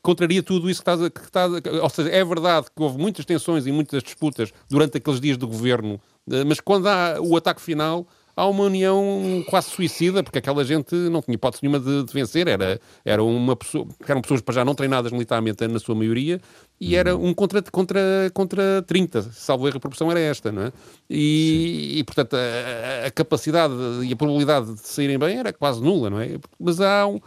contraria 0.00 0.42
tudo 0.44 0.70
isso 0.70 0.82
que 0.82 0.88
está, 0.88 1.10
que 1.10 1.20
está, 1.20 1.46
Ou 1.82 1.90
seja, 1.90 2.08
é 2.08 2.24
verdade 2.24 2.68
que 2.74 2.80
houve 2.80 2.98
muitas 2.98 3.24
tensões 3.24 3.66
e 3.66 3.72
muitas 3.72 4.00
disputas 4.00 4.52
durante 4.70 4.96
aqueles 4.96 5.20
dias 5.20 5.36
do 5.36 5.48
governo, 5.48 6.00
eh, 6.30 6.44
mas 6.44 6.60
quando 6.60 6.86
há 6.86 7.16
o 7.20 7.36
ataque 7.36 7.60
final, 7.60 8.06
há 8.36 8.46
uma 8.46 8.64
união 8.64 9.44
quase 9.48 9.70
suicida, 9.70 10.22
porque 10.22 10.38
aquela 10.38 10.64
gente 10.64 10.94
não 10.94 11.20
tinha 11.20 11.34
hipótese 11.34 11.62
nenhuma 11.62 11.78
de, 11.78 12.04
de 12.04 12.12
vencer, 12.12 12.48
era, 12.48 12.80
era 13.04 13.22
uma 13.22 13.54
pessoa, 13.54 13.86
eram 14.06 14.22
pessoas 14.22 14.40
para 14.40 14.54
já 14.54 14.64
não 14.64 14.74
treinadas 14.74 15.12
militarmente 15.12 15.66
na 15.68 15.78
sua 15.78 15.94
maioria, 15.94 16.40
e 16.80 16.96
era 16.96 17.16
um 17.16 17.32
contra, 17.34 17.62
contra, 17.62 18.00
contra 18.32 18.82
30, 18.82 19.22
salvo 19.32 19.68
erro, 19.68 19.76
a 19.76 19.80
proporção 19.80 20.10
era 20.10 20.20
esta, 20.20 20.50
não 20.50 20.62
é? 20.62 20.72
E, 21.08 21.98
e 21.98 22.04
portanto, 22.04 22.34
a, 22.34 23.06
a, 23.06 23.10
capacidade 23.10 23.74
e 24.02 24.12
a 24.12 24.16
probabilidade 24.16 24.74
de 24.74 24.80
saírem 24.80 25.18
bem 25.18 25.38
era 25.38 25.52
quase 25.52 25.82
nula, 25.82 26.10
não 26.10 26.20
é? 26.20 26.38
Mas 26.58 26.80
há 26.80 27.06
um, 27.06 27.20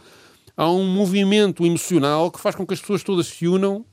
há 0.56 0.70
um 0.70 0.84
movimento 0.84 1.64
emocional 1.64 2.30
que 2.30 2.40
faz 2.40 2.54
com 2.54 2.66
que 2.66 2.74
as 2.74 2.80
pessoas 2.80 3.02
todas 3.02 3.26
se 3.26 3.46
unam 3.46 3.84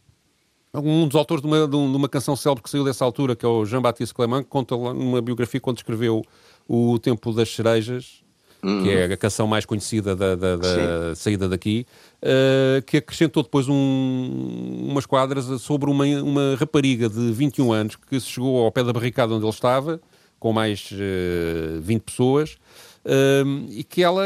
um 0.76 1.08
dos 1.08 1.16
autores 1.16 1.42
de 1.42 1.48
uma, 1.48 1.68
de 1.68 1.76
uma 1.76 2.10
canção 2.10 2.36
célebre 2.36 2.64
que 2.64 2.70
saiu 2.70 2.84
dessa 2.84 3.06
altura, 3.06 3.36
que 3.36 3.46
é 3.46 3.48
o 3.48 3.64
Jean-Baptiste 3.64 4.14
Clement, 4.14 4.44
que 4.44 4.50
conta 4.50 4.76
numa 4.76 5.22
biografia 5.22 5.62
quando 5.62 5.78
escreveu 5.78 6.24
o 6.68 6.98
Templo 7.00 7.34
das 7.34 7.54
Cerejas, 7.54 8.24
que 8.82 8.90
é 8.90 9.06
a 9.06 9.18
canção 9.18 9.46
mais 9.46 9.66
conhecida 9.66 10.16
da, 10.16 10.36
da, 10.36 10.56
da 10.56 11.16
saída 11.16 11.50
daqui, 11.50 11.86
uh, 12.22 12.82
que 12.84 12.98
acrescentou 12.98 13.44
depois 13.44 13.68
um, 13.68 14.88
umas 14.90 15.06
quadras 15.06 15.62
sobre 15.62 15.90
uma, 15.90 16.06
uma 16.22 16.56
rapariga 16.58 17.10
de 17.10 17.32
21 17.34 17.74
anos 17.74 17.96
que 17.98 18.18
se 18.20 18.28
chegou 18.28 18.64
ao 18.64 18.72
pé 18.72 18.84
da 18.84 18.94
barricada 18.94 19.34
onde 19.34 19.44
ele 19.44 19.52
estava, 19.52 20.00
com 20.40 20.54
mais 20.54 20.92
uh, 20.92 20.96
eh, 20.98 21.80
20 21.82 22.02
pessoas, 22.04 22.58
uh, 23.06 23.66
e 23.70 23.84
que 23.84 24.02
ela 24.02 24.26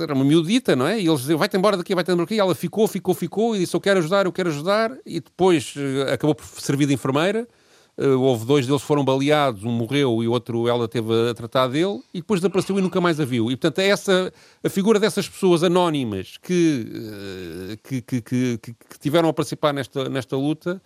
era 0.00 0.14
uma 0.14 0.24
miudita, 0.24 0.74
não 0.74 0.86
é? 0.86 1.00
E 1.00 1.06
eles 1.06 1.20
diziam, 1.20 1.38
vai-te 1.38 1.56
embora 1.56 1.76
daqui, 1.76 1.94
vai-te 1.94 2.10
embora 2.10 2.26
daqui. 2.26 2.34
E 2.34 2.40
ela 2.40 2.54
ficou, 2.54 2.86
ficou, 2.86 3.14
ficou, 3.14 3.56
e 3.56 3.60
disse, 3.60 3.74
eu 3.74 3.80
quero 3.80 4.00
ajudar, 4.00 4.26
eu 4.26 4.32
quero 4.32 4.48
ajudar, 4.48 4.92
e 5.04 5.20
depois 5.20 5.74
acabou 6.12 6.34
por 6.34 6.46
servir 6.60 6.86
de 6.86 6.94
enfermeira, 6.94 7.42
Uh, 7.42 7.63
houve 7.96 8.44
dois 8.44 8.66
deles 8.66 8.82
foram 8.82 9.04
baleados, 9.04 9.62
um 9.64 9.70
morreu 9.70 10.22
e 10.22 10.28
outro 10.28 10.68
ela 10.68 10.88
teve 10.88 11.30
a 11.30 11.34
tratar 11.34 11.68
dele, 11.68 12.02
e 12.12 12.18
depois 12.20 12.40
desapareceu 12.40 12.78
e 12.78 12.82
nunca 12.82 13.00
mais 13.00 13.20
a 13.20 13.24
viu. 13.24 13.50
E 13.50 13.56
portanto, 13.56 13.78
é 13.78 13.88
essa, 13.88 14.32
a 14.62 14.68
figura 14.68 14.98
dessas 14.98 15.28
pessoas 15.28 15.62
anónimas 15.62 16.36
que, 16.38 16.86
uh, 16.86 17.76
que, 17.82 18.02
que, 18.02 18.20
que, 18.20 18.58
que, 18.58 18.98
tiveram 18.98 19.28
a 19.28 19.32
participar 19.32 19.72
nesta, 19.72 20.08
nesta 20.08 20.36
luta, 20.36 20.82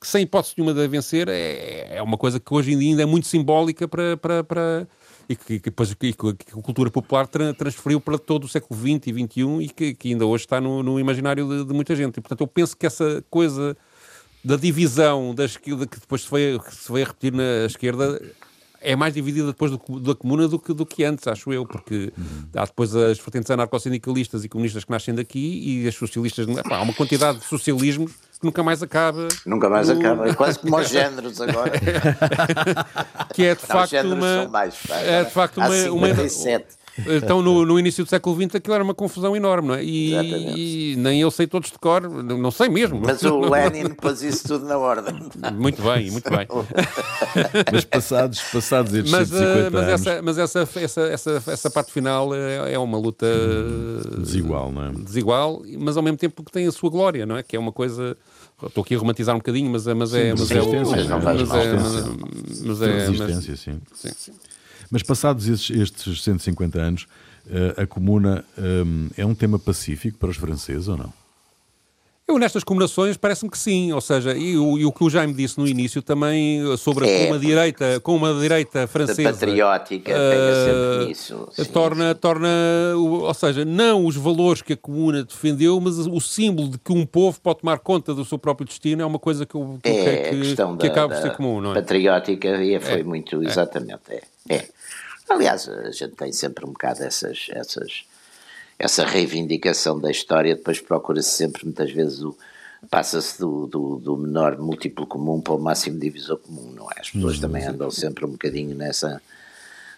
que 0.00 0.06
sem 0.06 0.22
hipótese 0.22 0.54
nenhuma 0.56 0.74
de 0.74 0.84
a 0.84 0.88
vencer, 0.88 1.28
é, 1.28 1.96
é 1.96 2.02
uma 2.02 2.16
coisa 2.16 2.40
que 2.40 2.52
hoje 2.52 2.72
em 2.72 2.78
dia 2.78 2.90
ainda 2.90 3.02
é 3.02 3.06
muito 3.06 3.26
simbólica 3.26 3.86
para. 3.86 4.16
para, 4.16 4.42
para 4.42 4.88
e 5.28 5.36
que, 5.36 5.60
que, 5.60 5.70
depois, 5.70 5.94
que, 5.94 6.12
que 6.12 6.26
a 6.26 6.60
cultura 6.60 6.90
popular 6.90 7.24
tra, 7.28 7.54
transferiu 7.54 8.00
para 8.00 8.18
todo 8.18 8.42
o 8.44 8.48
século 8.48 8.80
XX 8.80 9.06
e 9.06 9.12
XXI 9.12 9.64
e 9.64 9.68
que, 9.68 9.94
que 9.94 10.08
ainda 10.08 10.26
hoje 10.26 10.42
está 10.42 10.60
no, 10.60 10.82
no 10.82 10.98
imaginário 10.98 11.48
de, 11.48 11.66
de 11.66 11.72
muita 11.72 11.94
gente. 11.94 12.16
E, 12.16 12.20
portanto, 12.20 12.40
eu 12.40 12.48
penso 12.48 12.76
que 12.76 12.84
essa 12.84 13.24
coisa 13.30 13.76
da 14.44 14.56
divisão 14.56 15.34
da 15.34 15.44
esquerda 15.44 15.86
que 15.86 16.00
depois 16.00 16.22
se 16.22 16.28
foi, 16.28 16.58
que 16.58 16.74
se 16.74 16.86
foi 16.86 17.02
a 17.02 17.06
repetir 17.06 17.32
na 17.32 17.66
esquerda 17.66 18.20
é 18.80 18.96
mais 18.96 19.12
dividida 19.12 19.48
depois 19.48 19.70
do, 19.70 20.00
da 20.00 20.14
comuna 20.14 20.48
do 20.48 20.58
que, 20.58 20.72
do 20.72 20.86
que 20.86 21.04
antes, 21.04 21.28
acho 21.28 21.52
eu, 21.52 21.66
porque 21.66 22.12
há 22.54 22.64
depois 22.64 22.96
as 22.96 23.18
vertentes 23.18 23.50
anarcossindicalistas 23.50 24.42
e 24.42 24.48
comunistas 24.48 24.84
que 24.84 24.90
nascem 24.90 25.14
daqui 25.14 25.82
e 25.82 25.86
as 25.86 25.94
socialistas. 25.94 26.46
Pá, 26.66 26.76
há 26.76 26.82
uma 26.82 26.94
quantidade 26.94 27.40
de 27.40 27.44
socialismos 27.44 28.12
que 28.12 28.44
nunca 28.46 28.62
mais 28.62 28.82
acaba. 28.82 29.28
Nunca 29.44 29.68
mais 29.68 29.90
acaba, 29.90 30.28
é 30.28 30.34
quase 30.34 30.58
como 30.58 30.78
os 30.78 30.88
géneros 30.88 31.40
agora. 31.40 31.72
que 33.34 33.42
é 33.44 33.54
de 33.54 33.60
Não, 33.60 33.68
facto 33.68 34.06
uma. 34.06 34.48
Mais, 34.48 34.74
é 34.90 35.24
de 35.24 35.30
facto 35.30 35.58
uma. 35.58 35.68
uma 35.90 36.08
então, 37.06 37.42
no, 37.42 37.64
no, 37.64 37.78
início 37.78 38.04
do 38.04 38.10
século 38.10 38.36
XX, 38.36 38.56
aquilo 38.56 38.74
era 38.74 38.84
uma 38.84 38.94
confusão 38.94 39.36
enorme, 39.36 39.68
não 39.68 39.74
é? 39.74 39.84
E, 39.84 40.92
e, 40.92 40.96
nem 40.96 41.20
eu 41.20 41.30
sei 41.30 41.46
todos 41.46 41.70
de 41.70 41.78
cor, 41.78 42.02
não 42.02 42.50
sei 42.50 42.68
mesmo. 42.68 43.00
Mas 43.00 43.22
o 43.22 43.38
Lenin 43.48 43.90
pôs 43.94 44.22
isso 44.22 44.46
tudo 44.48 44.66
na 44.66 44.76
ordem. 44.76 45.14
Muito 45.54 45.82
bem, 45.82 46.10
muito 46.10 46.30
bem. 46.30 46.46
mas 47.72 47.84
passados, 47.84 48.40
passados 48.52 48.92
estes 48.94 49.10
mas, 49.10 49.28
150 49.28 49.58
eh, 49.58 49.70
mas 49.70 49.82
anos... 49.82 50.06
Essa, 50.06 50.22
mas 50.22 50.38
essa, 50.38 50.68
essa, 50.76 51.00
essa, 51.02 51.42
essa 51.46 51.70
parte 51.70 51.92
final 51.92 52.34
é, 52.34 52.74
é 52.74 52.78
uma 52.78 52.98
luta... 52.98 53.26
Desigual, 54.18 54.72
não 54.72 54.84
é? 54.84 54.92
Desigual, 54.92 55.62
mas 55.78 55.96
ao 55.96 56.02
mesmo 56.02 56.18
tempo 56.18 56.42
que 56.42 56.52
tem 56.52 56.66
a 56.66 56.72
sua 56.72 56.90
glória, 56.90 57.24
não 57.24 57.36
é? 57.36 57.42
Que 57.42 57.56
é 57.56 57.58
uma 57.58 57.72
coisa... 57.72 58.16
Estou 58.62 58.82
aqui 58.82 58.94
a 58.94 58.98
romantizar 58.98 59.34
um 59.34 59.38
bocadinho, 59.38 59.70
mas, 59.70 59.86
mas 59.86 60.12
é... 60.12 60.32
Mas 60.32 60.50
é, 60.50 60.56
mas, 60.56 61.08
não 61.08 61.20
mas, 61.20 61.40
é, 61.50 61.74
mas 62.66 62.82
é... 62.82 63.06
Resistência, 63.06 63.56
sim. 63.56 63.80
sim, 63.94 64.10
sim. 64.16 64.32
Mas 64.90 65.02
passados 65.02 65.48
estes, 65.48 65.76
estes 65.76 66.22
150 66.22 66.78
anos, 66.80 67.06
eh, 67.48 67.82
a 67.82 67.86
comuna 67.86 68.44
um, 68.58 69.08
é 69.16 69.24
um 69.24 69.34
tema 69.34 69.58
pacífico 69.58 70.18
para 70.18 70.30
os 70.30 70.36
franceses 70.36 70.88
ou 70.88 70.96
não? 70.96 71.12
Eu, 72.30 72.38
nestas 72.38 72.62
comemorações, 72.62 73.16
parece-me 73.16 73.50
que 73.50 73.58
sim. 73.58 73.92
Ou 73.92 74.00
seja, 74.00 74.36
e 74.36 74.56
o, 74.56 74.78
e 74.78 74.86
o, 74.86 74.92
que 74.92 75.02
o 75.02 75.10
Jaime 75.10 75.34
disse 75.34 75.58
no 75.58 75.66
início 75.66 76.00
também 76.00 76.60
sobre 76.76 77.10
é, 77.10 77.26
uma 77.26 77.40
direita, 77.40 77.98
com 77.98 78.14
uma 78.14 78.32
direita 78.34 78.86
francesa. 78.86 79.32
Patriótica, 79.32 80.12
uh, 80.12 80.64
sempre 80.64 81.08
nisso. 81.08 81.48
Sim, 81.50 81.64
torna, 81.64 82.10
sim. 82.10 82.20
torna, 82.20 82.48
ou 82.96 83.34
seja, 83.34 83.64
não 83.64 84.06
os 84.06 84.14
valores 84.14 84.62
que 84.62 84.74
a 84.74 84.76
comuna 84.76 85.24
defendeu, 85.24 85.80
mas 85.80 85.98
o 85.98 86.20
símbolo 86.20 86.68
de 86.68 86.78
que 86.78 86.92
um 86.92 87.04
povo 87.04 87.40
pode 87.40 87.60
tomar 87.62 87.80
conta 87.80 88.14
do 88.14 88.24
seu 88.24 88.38
próprio 88.38 88.64
destino 88.64 89.02
é 89.02 89.04
uma 89.04 89.18
coisa 89.18 89.44
que 89.44 89.56
eu, 89.56 89.80
que, 89.82 89.88
é, 89.88 90.30
que, 90.30 90.54
que, 90.54 90.76
que 90.78 90.86
acaba 90.86 91.12
por 91.12 91.20
ser 91.20 91.32
comum, 91.32 91.60
não 91.60 91.72
é? 91.72 91.74
Patriótica, 91.74 92.62
e 92.62 92.78
foi 92.78 93.00
é, 93.00 93.02
muito, 93.02 93.42
é. 93.42 93.46
exatamente, 93.46 94.02
é. 94.08 94.22
É. 94.50 94.68
Aliás, 95.28 95.68
a 95.68 95.92
gente 95.92 96.16
tem 96.16 96.32
sempre 96.32 96.64
um 96.64 96.72
bocado 96.72 97.04
essas, 97.04 97.46
essas, 97.50 98.04
essa 98.78 99.04
reivindicação 99.04 99.98
da 100.00 100.10
história, 100.10 100.56
depois 100.56 100.80
procura-se 100.80 101.30
sempre, 101.30 101.64
muitas 101.64 101.92
vezes, 101.92 102.20
o, 102.20 102.36
passa-se 102.90 103.38
do, 103.38 103.66
do, 103.68 103.96
do, 103.98 104.16
menor 104.16 104.58
múltiplo 104.58 105.06
comum 105.06 105.40
para 105.40 105.52
o 105.52 105.58
máximo 105.60 106.00
divisor 106.00 106.38
comum, 106.38 106.72
não 106.72 106.90
é? 106.90 107.00
As 107.00 107.10
pessoas 107.10 107.36
uhum. 107.36 107.42
também 107.42 107.64
andam 107.64 107.90
sempre 107.92 108.24
um 108.24 108.30
bocadinho 108.30 108.74
nessa, 108.74 109.22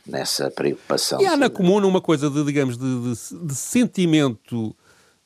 nessa 0.06 0.50
preocupação. 0.50 1.20
E 1.20 1.26
há 1.26 1.36
na 1.36 1.48
comuna 1.48 1.86
uma 1.86 2.00
coisa, 2.02 2.28
de, 2.28 2.44
digamos, 2.44 2.76
de, 2.76 2.84
de, 2.84 3.46
de 3.46 3.54
sentimento 3.54 4.76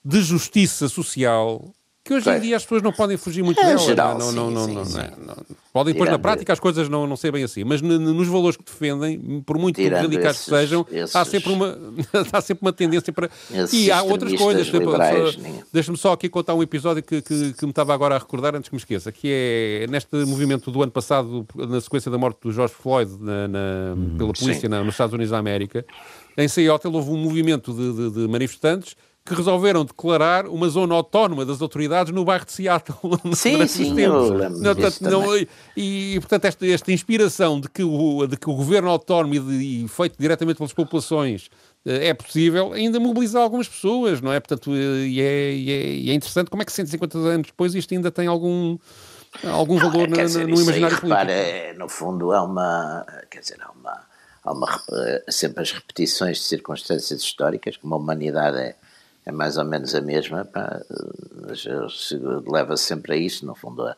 de 0.05 0.23
justiça 0.23 0.89
social 0.89 1.75
que 2.07 2.15
hoje 2.15 2.31
em 2.31 2.41
dia 2.41 2.57
as 2.57 2.63
pessoas 2.63 2.83
não 2.83 2.93
podem 2.93 3.17
fugir 3.17 3.43
muito 3.43 3.61
é, 3.61 3.65
dela. 3.65 3.79
Geral, 3.79 4.17
não, 4.17 4.31
não, 4.31 4.49
não, 4.49 4.85
sim, 4.85 5.01
não, 5.27 5.37
Podem 5.73 5.93
depois 5.93 6.09
na 6.09 6.21
prática 6.21 6.53
as 6.53 6.61
coisas 6.61 6.89
não, 6.89 7.05
não 7.05 7.17
ser 7.17 7.33
bem 7.33 7.43
assim, 7.43 7.65
mas 7.65 7.83
nos 7.83 8.29
valores 8.29 8.57
que 8.57 8.63
defendem, 8.63 9.43
por 9.45 9.59
muito 9.59 9.83
radicais 9.83 10.39
que 10.39 10.45
sejam, 10.45 10.87
há, 11.13 11.25
sempre 11.25 11.53
uma, 11.53 11.77
há 12.33 12.41
sempre 12.41 12.65
uma 12.65 12.73
tendência 12.73 13.13
para. 13.13 13.29
E 13.73 13.91
há 13.91 14.03
outras 14.03 14.33
coisas. 14.35 14.71
Deixa-me 15.73 15.99
só 15.99 16.13
aqui 16.13 16.29
contar 16.29 16.55
um 16.55 16.63
episódio 16.63 17.03
que, 17.03 17.21
que, 17.21 17.65
me 17.65 17.71
estava 17.71 17.93
agora 17.93 18.15
a 18.15 18.19
recordar 18.19 18.55
antes 18.55 18.69
que 18.69 18.75
me 18.77 18.81
esqueça, 18.81 19.11
que 19.11 19.29
é 19.29 19.87
neste 19.91 20.17
movimento 20.25 20.71
do 20.71 20.83
ano 20.83 20.93
passado, 20.93 21.45
na 21.57 21.81
sequência 21.81 22.09
da 22.09 22.17
morte 22.17 22.39
do 22.41 22.53
George 22.53 22.73
Floyd 22.73 23.11
hum, 23.11 24.17
pela 24.17 24.33
polícia 24.33 24.69
nos 24.69 24.95
Estados 24.95 25.13
Unidos 25.13 25.33
da 25.33 25.39
América, 25.39 25.85
em 26.39 26.47
Seattle 26.47 26.95
houve 26.95 27.11
um 27.11 27.17
movimento 27.17 27.75
de 27.75 28.29
manifestantes 28.29 28.95
que 29.27 29.35
resolveram 29.35 29.85
declarar 29.85 30.47
uma 30.47 30.69
zona 30.69 30.95
autónoma 30.95 31.45
das 31.45 31.61
autoridades 31.61 32.13
no 32.13 32.25
bairro 32.25 32.47
de 32.47 32.53
Seattle. 32.53 32.97
Sim, 33.35 33.67
sim, 33.67 33.93
lembro 33.93 34.39
não, 34.51 34.75
portanto, 34.75 35.01
não, 35.03 35.25
e, 35.77 36.17
portanto, 36.21 36.45
esta, 36.45 36.67
esta 36.67 36.93
inspiração 36.93 37.61
de 37.61 37.69
que, 37.69 37.83
o, 37.83 38.27
de 38.27 38.37
que 38.37 38.49
o 38.49 38.55
governo 38.55 38.89
autónomo 38.89 39.35
e, 39.35 39.85
e 39.85 39.89
feito 39.89 40.15
diretamente 40.19 40.59
pelas 40.59 40.73
populações 40.73 41.51
eh, 41.85 42.09
é 42.09 42.15
possível 42.15 42.73
ainda 42.73 43.01
mobilizar 43.01 43.43
algumas 43.43 43.69
pessoas, 43.69 44.21
não 44.21 44.33
é? 44.33 44.39
Portanto, 44.39 44.73
eh, 44.73 45.07
e 45.07 45.21
é, 45.21 45.53
e 45.53 45.71
é, 45.71 45.87
e 45.87 46.11
é 46.11 46.15
interessante 46.15 46.49
como 46.49 46.63
é 46.63 46.65
que 46.65 46.73
150 46.73 47.19
anos 47.19 47.47
depois 47.49 47.75
isto 47.75 47.93
ainda 47.93 48.11
tem 48.11 48.27
algum 48.27 48.79
algum 49.45 49.77
valor 49.77 50.09
não, 50.09 50.17
dizer, 50.17 50.47
no, 50.47 50.61
imaginário 50.61 50.97
aí, 50.97 51.01
político. 51.01 51.07
Repara, 51.07 51.75
no 51.77 51.89
fundo 51.89 52.33
há 52.33 52.43
uma, 52.43 53.05
quer 53.31 53.41
dizer, 53.41 53.59
há 53.61 53.71
uma, 53.71 54.03
há 54.43 54.53
uma 54.53 54.81
sempre 55.29 55.63
as 55.63 55.73
repetições 55.73 56.39
de 56.39 56.45
circunstâncias 56.45 57.21
históricas, 57.21 57.77
como 57.77 57.95
a 57.95 57.99
humanidade 57.99 58.59
é, 58.59 58.77
é 59.27 59.33
mais 59.33 59.57
ou 59.57 59.65
menos 59.65 59.95
a 59.95 60.01
mesma, 60.01 60.45
pá, 60.45 60.81
leva 62.47 62.77
sempre 62.77 63.15
a 63.15 63.17
isso, 63.17 63.45
no 63.45 63.57
fundo, 63.57 63.83
a, 63.83 63.97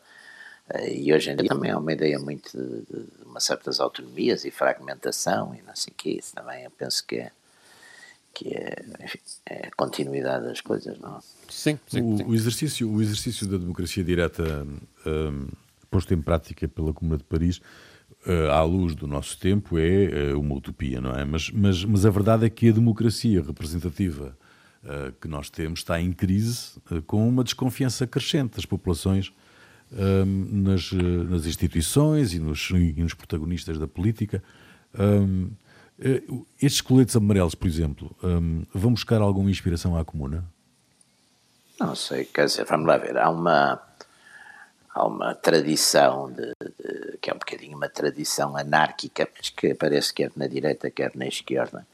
e 0.91 1.13
hoje 1.13 1.31
em 1.31 1.37
dia 1.37 1.49
também 1.49 1.71
há 1.71 1.79
uma 1.79 1.93
ideia 1.93 2.19
muito 2.19 2.51
de, 2.51 2.81
de, 2.81 3.05
de 3.05 3.25
uma 3.25 3.39
certas 3.39 3.79
autonomias 3.79 4.45
e 4.45 4.51
fragmentação 4.51 5.55
e 5.55 5.63
não 5.63 5.77
sei 5.77 5.93
o 5.93 5.97
que, 5.97 6.11
isso 6.19 6.35
também 6.35 6.65
eu 6.65 6.71
penso 6.71 7.07
que 7.07 7.17
é 7.17 7.31
que 8.35 8.55
é, 8.55 8.85
enfim, 9.03 9.19
é 9.47 9.67
a 9.67 9.71
continuidade 9.77 10.45
das 10.45 10.61
coisas, 10.61 10.99
não? 11.01 11.21
Sim, 11.49 11.79
sim, 11.89 12.01
o, 12.01 12.19
sim. 12.19 12.25
o 12.25 12.35
exercício, 12.35 12.89
o 12.89 13.03
exercício 13.03 13.47
da 13.49 13.57
democracia 13.57 14.05
direta 14.05 14.67
um, 15.05 15.49
posto 15.91 16.15
em 16.15 16.23
prática 16.23 16.69
pela 16.69 16.93
Comuna 16.93 17.17
de 17.17 17.25
Paris 17.25 17.61
uh, 18.27 18.51
à 18.53 18.63
luz 18.63 18.95
do 18.95 19.09
nosso 19.09 19.37
tempo 19.39 19.77
é 19.77 20.33
uh, 20.33 20.41
uma 20.41 20.55
utopia, 20.55 21.01
não 21.01 21.11
é? 21.15 21.25
Mas, 21.25 21.51
mas, 21.51 21.85
mas 21.85 22.07
a 22.07 22.11
verdade 22.11 22.47
é 22.47 22.51
que 22.51 22.69
a 22.69 22.73
democracia 22.73 23.43
representativa 23.43 24.37
uh, 24.89 25.13
que 25.21 25.29
nós 25.29 25.51
temos 25.51 25.81
está 25.81 26.01
em 26.01 26.13
crise 26.13 26.81
com 27.07 27.29
uma 27.29 27.45
desconfiança 27.45 28.07
crescente 28.07 28.57
das 28.57 28.65
populações 28.65 29.33
hum, 29.93 30.49
nas, 30.51 30.91
nas 30.93 31.47
instituições 31.47 32.33
e 32.33 32.39
nos, 32.39 32.71
e 32.71 33.01
nos 33.03 33.15
protagonistas 33.15 33.79
da 33.79 33.87
política. 33.87 34.43
Um, 34.99 35.51
eh, 36.01 36.23
estes 36.63 36.81
coletes 36.81 37.17
amarelos, 37.17 37.55
por 37.55 37.67
exemplo, 37.67 38.15
um, 38.23 38.65
vão 38.73 38.93
buscar 38.93 39.21
alguma 39.21 39.51
inspiração 39.51 39.97
à 39.97 40.05
comuna? 40.05 40.45
Não 41.79 41.95
sei, 41.95 42.25
quer 42.25 42.47
dizer, 42.47 42.65
vamos 42.65 42.87
lá 42.87 42.97
ver. 42.97 43.17
Há 43.17 43.31
uma, 43.31 43.81
há 44.95 45.07
uma 45.07 45.35
tradição, 45.35 46.31
de, 46.31 46.53
de, 46.61 47.19
que 47.21 47.31
é 47.31 47.35
um 47.35 47.39
bocadinho 47.39 47.77
uma 47.77 47.89
tradição 47.89 48.57
anárquica, 48.57 49.29
mas 49.37 49.51
que 49.51 49.73
aparece 49.73 50.15
quer 50.15 50.31
na 50.37 50.47
direita, 50.47 50.91
quer 50.91 51.15
na 51.17 51.27
esquerda, 51.27 51.87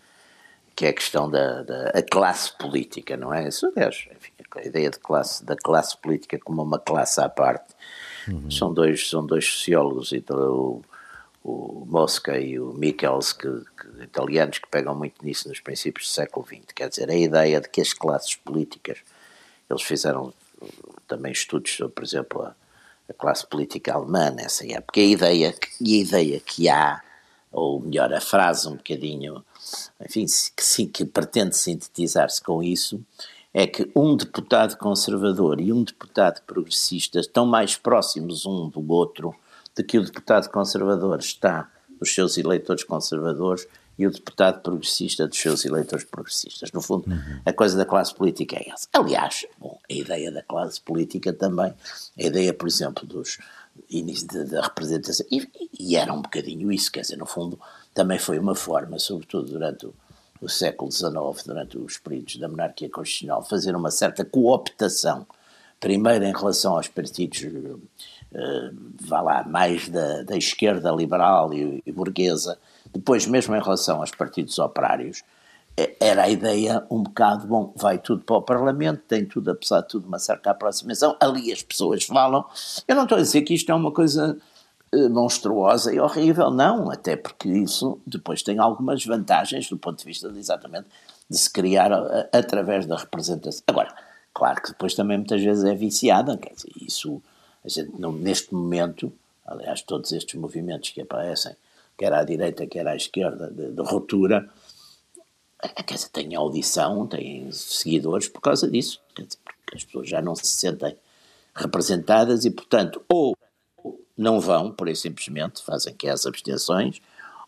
que 0.74 0.86
é 0.86 0.88
a 0.88 0.92
questão 0.92 1.30
da, 1.30 1.62
da 1.62 1.90
a 1.90 2.02
classe 2.02 2.56
política, 2.58 3.16
não 3.16 3.32
é? 3.32 3.48
Isso, 3.48 3.66
aliás, 3.66 4.08
enfim, 4.14 4.32
a 4.56 4.66
ideia 4.66 4.90
de 4.90 4.98
classe, 4.98 5.44
da 5.44 5.56
classe 5.56 5.96
política 5.96 6.38
como 6.38 6.62
uma 6.62 6.78
classe 6.78 7.20
à 7.20 7.28
parte. 7.28 7.74
Uhum. 8.28 8.50
São, 8.50 8.72
dois, 8.72 9.08
são 9.08 9.24
dois 9.24 9.44
sociólogos, 9.46 10.12
então, 10.12 10.82
o 11.42 11.84
Mosca 11.86 12.38
e 12.38 12.58
o 12.58 12.72
Michels, 12.72 13.32
que, 13.32 13.48
que, 13.48 14.04
italianos 14.04 14.58
que 14.58 14.68
pegam 14.68 14.94
muito 14.94 15.24
nisso 15.24 15.48
nos 15.48 15.60
princípios 15.60 16.06
do 16.08 16.10
século 16.10 16.46
XX. 16.46 16.72
Quer 16.74 16.88
dizer, 16.88 17.10
a 17.10 17.16
ideia 17.16 17.60
de 17.60 17.68
que 17.68 17.80
as 17.80 17.92
classes 17.92 18.34
políticas, 18.34 18.98
eles 19.68 19.82
fizeram 19.82 20.32
também 21.06 21.32
estudos 21.32 21.70
sobre, 21.72 21.92
por 21.92 22.04
exemplo, 22.04 22.42
a, 22.42 22.54
a 23.08 23.12
classe 23.12 23.46
política 23.46 23.92
alemã 23.92 24.30
nessa 24.30 24.66
época, 24.66 25.00
e 25.00 25.02
a 25.02 25.06
ideia, 25.06 25.54
e 25.80 25.98
a 25.98 26.02
ideia 26.02 26.40
que 26.40 26.68
há, 26.68 27.02
ou 27.54 27.80
melhor, 27.80 28.12
a 28.12 28.20
frase 28.20 28.68
um 28.68 28.76
bocadinho, 28.76 29.44
enfim, 30.04 30.26
que, 30.26 30.64
sim, 30.64 30.86
que 30.86 31.04
pretende 31.04 31.56
sintetizar-se 31.56 32.42
com 32.42 32.62
isso, 32.62 33.00
é 33.52 33.66
que 33.66 33.90
um 33.94 34.16
deputado 34.16 34.76
conservador 34.76 35.60
e 35.60 35.72
um 35.72 35.84
deputado 35.84 36.42
progressista 36.42 37.20
estão 37.20 37.46
mais 37.46 37.76
próximos 37.76 38.44
um 38.44 38.68
do 38.68 38.84
outro 38.92 39.34
de 39.76 39.82
que 39.84 39.98
o 39.98 40.04
deputado 40.04 40.50
conservador 40.50 41.18
está 41.20 41.70
dos 41.98 42.12
seus 42.12 42.36
eleitores 42.36 42.82
conservadores 42.82 43.66
e 43.96 44.06
o 44.06 44.10
deputado 44.10 44.60
progressista 44.60 45.26
dos 45.26 45.38
seus 45.38 45.64
eleitores 45.64 46.04
progressistas. 46.04 46.72
No 46.72 46.80
fundo, 46.80 47.08
uhum. 47.08 47.40
a 47.46 47.52
coisa 47.52 47.76
da 47.76 47.84
classe 47.84 48.12
política 48.12 48.56
é 48.56 48.70
essa. 48.70 48.88
Aliás, 48.92 49.46
bom, 49.58 49.78
a 49.88 49.92
ideia 49.92 50.32
da 50.32 50.42
classe 50.42 50.80
política 50.80 51.32
também, 51.32 51.72
a 52.18 52.22
ideia, 52.22 52.52
por 52.52 52.66
exemplo, 52.66 53.06
dos 53.06 53.38
da 54.48 54.62
representação, 54.62 55.26
e, 55.30 55.48
e, 55.78 55.96
era 55.96 56.12
um 56.12 56.22
bocadinho 56.22 56.72
isso, 56.72 56.90
quer 56.90 57.02
dizer, 57.02 57.16
no 57.16 57.26
fundo, 57.26 57.58
também 57.92 58.18
foi 58.18 58.38
uma 58.38 58.54
forma, 58.54 58.98
sobretudo 58.98 59.52
durante 59.52 59.86
o, 59.86 59.94
o 60.40 60.48
século 60.48 60.90
XIX, 60.90 61.12
durante 61.46 61.78
os 61.78 61.98
períodos 61.98 62.36
da 62.36 62.48
monarquia 62.48 62.88
constitucional, 62.90 63.42
fazer 63.42 63.74
uma 63.76 63.90
certa 63.90 64.24
cooptação, 64.24 65.26
primeiro 65.78 66.24
em 66.24 66.32
relação 66.32 66.76
aos 66.76 66.88
partidos 66.88 67.42
uh, 67.42 67.80
vá 69.00 69.20
lá, 69.20 69.44
mais 69.44 69.88
da, 69.88 70.22
da 70.22 70.36
esquerda 70.36 70.90
liberal 70.90 71.52
e, 71.52 71.82
e, 71.84 71.92
burguesa, 71.92 72.58
depois 72.92 73.26
mesmo 73.26 73.54
em 73.54 73.62
relação 73.62 74.00
aos 74.00 74.10
partidos 74.10 74.58
operários, 74.58 75.18
eh, 75.18 75.24
era 75.76 76.24
a 76.24 76.28
ideia 76.28 76.86
um 76.90 77.02
bocado, 77.02 77.46
bom, 77.46 77.72
vai 77.76 77.98
tudo 77.98 78.22
para 78.22 78.36
o 78.36 78.42
Parlamento, 78.42 79.02
tem 79.08 79.24
tudo, 79.24 79.50
apesar 79.50 79.80
de 79.80 79.88
tudo, 79.88 80.06
uma 80.06 80.18
certa 80.18 80.50
aproximação, 80.50 81.16
ali 81.18 81.52
as 81.52 81.62
pessoas 81.62 82.04
falam, 82.04 82.44
eu 82.86 82.94
não 82.94 83.02
estou 83.02 83.18
a 83.18 83.20
dizer 83.20 83.42
que 83.42 83.54
isto 83.54 83.70
é 83.72 83.74
uma 83.74 83.90
coisa 83.90 84.38
uh, 84.94 85.10
monstruosa 85.10 85.92
e 85.92 85.98
horrível, 85.98 86.50
não, 86.50 86.90
até 86.90 87.16
porque 87.16 87.48
isso 87.48 87.98
depois 88.06 88.42
tem 88.42 88.58
algumas 88.58 89.04
vantagens 89.04 89.68
do 89.68 89.76
ponto 89.76 89.98
de 89.98 90.04
vista 90.04 90.30
de, 90.30 90.38
exatamente 90.38 90.86
de 91.28 91.36
se 91.36 91.50
criar 91.50 91.90
uh, 91.92 92.28
através 92.32 92.86
da 92.86 92.96
representação. 92.96 93.62
Agora, 93.66 93.92
claro 94.32 94.62
que 94.62 94.68
depois 94.68 94.94
também 94.94 95.18
muitas 95.18 95.42
vezes 95.42 95.64
é 95.64 95.74
viciada, 95.74 96.36
quer 96.36 96.54
dizer, 96.54 96.70
isso 96.80 97.20
a 97.64 97.68
gente, 97.68 97.98
não, 97.98 98.12
neste 98.12 98.54
momento, 98.54 99.12
aliás, 99.44 99.82
todos 99.82 100.12
estes 100.12 100.38
movimentos 100.38 100.90
que 100.90 101.00
aparecem, 101.00 101.56
quer 101.98 102.12
à 102.12 102.22
direita, 102.22 102.66
quer 102.66 102.86
à 102.86 102.94
esquerda, 102.94 103.50
de, 103.50 103.72
de 103.72 103.82
ruptura, 103.82 104.48
quer 105.68 105.94
dizer, 105.94 106.08
têm 106.08 106.34
audição, 106.34 107.06
têm 107.06 107.50
seguidores 107.52 108.28
por 108.28 108.40
causa 108.40 108.70
disso. 108.70 109.00
Porque 109.08 109.26
as 109.74 109.84
pessoas 109.84 110.08
já 110.08 110.20
não 110.20 110.34
se 110.34 110.46
sentem 110.46 110.96
representadas 111.54 112.44
e, 112.44 112.50
portanto, 112.50 113.02
ou 113.08 113.36
não 114.16 114.40
vão, 114.40 114.70
por 114.70 114.88
aí 114.88 114.96
simplesmente, 114.96 115.62
fazem 115.62 115.94
que 115.94 116.08
as 116.08 116.26
abstenções, 116.26 117.00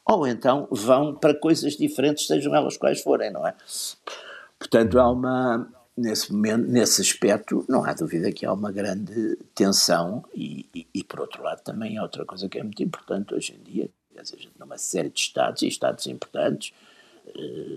ou 0.04 0.26
então 0.26 0.68
vão 0.70 1.14
para 1.14 1.34
coisas 1.34 1.76
diferentes, 1.76 2.26
sejam 2.26 2.54
elas 2.54 2.76
quais 2.76 3.00
forem, 3.00 3.30
não 3.32 3.46
é? 3.46 3.54
Portanto, 4.58 4.98
há 4.98 5.10
uma, 5.10 5.68
nesse 5.96 6.32
momento, 6.32 6.68
nesse 6.68 7.00
aspecto, 7.00 7.64
não 7.68 7.84
há 7.84 7.92
dúvida 7.92 8.30
que 8.30 8.46
há 8.46 8.52
uma 8.52 8.70
grande 8.70 9.36
tensão 9.54 10.24
e, 10.34 10.68
e, 10.74 10.86
e, 10.94 11.04
por 11.04 11.20
outro 11.20 11.42
lado 11.42 11.62
também 11.62 11.98
há 11.98 12.02
outra 12.02 12.24
coisa 12.24 12.48
que 12.48 12.58
é 12.58 12.62
muito 12.62 12.82
importante 12.82 13.34
hoje 13.34 13.54
em 13.54 13.62
dia, 13.62 13.90
quer 14.14 14.22
dizer, 14.22 14.48
numa 14.58 14.78
série 14.78 15.10
de 15.10 15.20
estados 15.20 15.62
e 15.62 15.68
estados 15.68 16.06
importantes, 16.06 16.72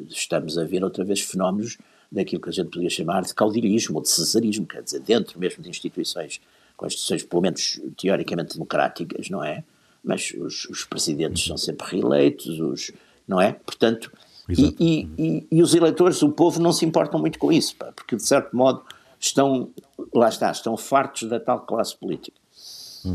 estamos 0.09 0.57
a 0.57 0.63
ver 0.63 0.83
outra 0.83 1.03
vez 1.03 1.21
fenómenos 1.21 1.77
daquilo 2.11 2.41
que 2.41 2.49
a 2.49 2.53
gente 2.53 2.69
podia 2.69 2.89
chamar 2.89 3.23
de 3.23 3.33
caudilismo 3.33 3.97
ou 3.97 4.01
de 4.01 4.09
cesarismo, 4.09 4.65
quer 4.65 4.81
dizer, 4.81 4.99
dentro 4.99 5.39
mesmo 5.39 5.63
de 5.63 5.69
instituições, 5.69 6.41
com 6.75 6.85
instituições 6.85 7.23
pelo 7.23 7.41
menos 7.41 7.79
teoricamente 7.97 8.53
democráticas, 8.53 9.29
não 9.29 9.43
é? 9.43 9.63
Mas 10.03 10.33
os, 10.37 10.65
os 10.65 10.85
presidentes 10.85 11.45
são 11.45 11.57
sempre 11.57 11.85
reeleitos, 11.87 12.59
os, 12.59 12.91
não 13.27 13.39
é? 13.39 13.53
Portanto, 13.53 14.11
e, 14.49 14.75
e, 14.79 15.09
e, 15.17 15.47
e, 15.51 15.61
os 15.61 15.75
eleitores, 15.75 16.21
o 16.23 16.29
povo, 16.29 16.59
não 16.59 16.73
se 16.73 16.83
importam 16.83 17.19
muito 17.19 17.37
com 17.37 17.51
isso, 17.51 17.75
pá, 17.75 17.91
porque 17.91 18.15
de 18.15 18.23
certo 18.23 18.55
modo 18.55 18.81
estão, 19.19 19.69
lá 20.13 20.29
está, 20.29 20.49
estão 20.49 20.75
fartos 20.75 21.29
da 21.29 21.39
tal 21.39 21.59
classe 21.61 21.95
política. 21.95 22.37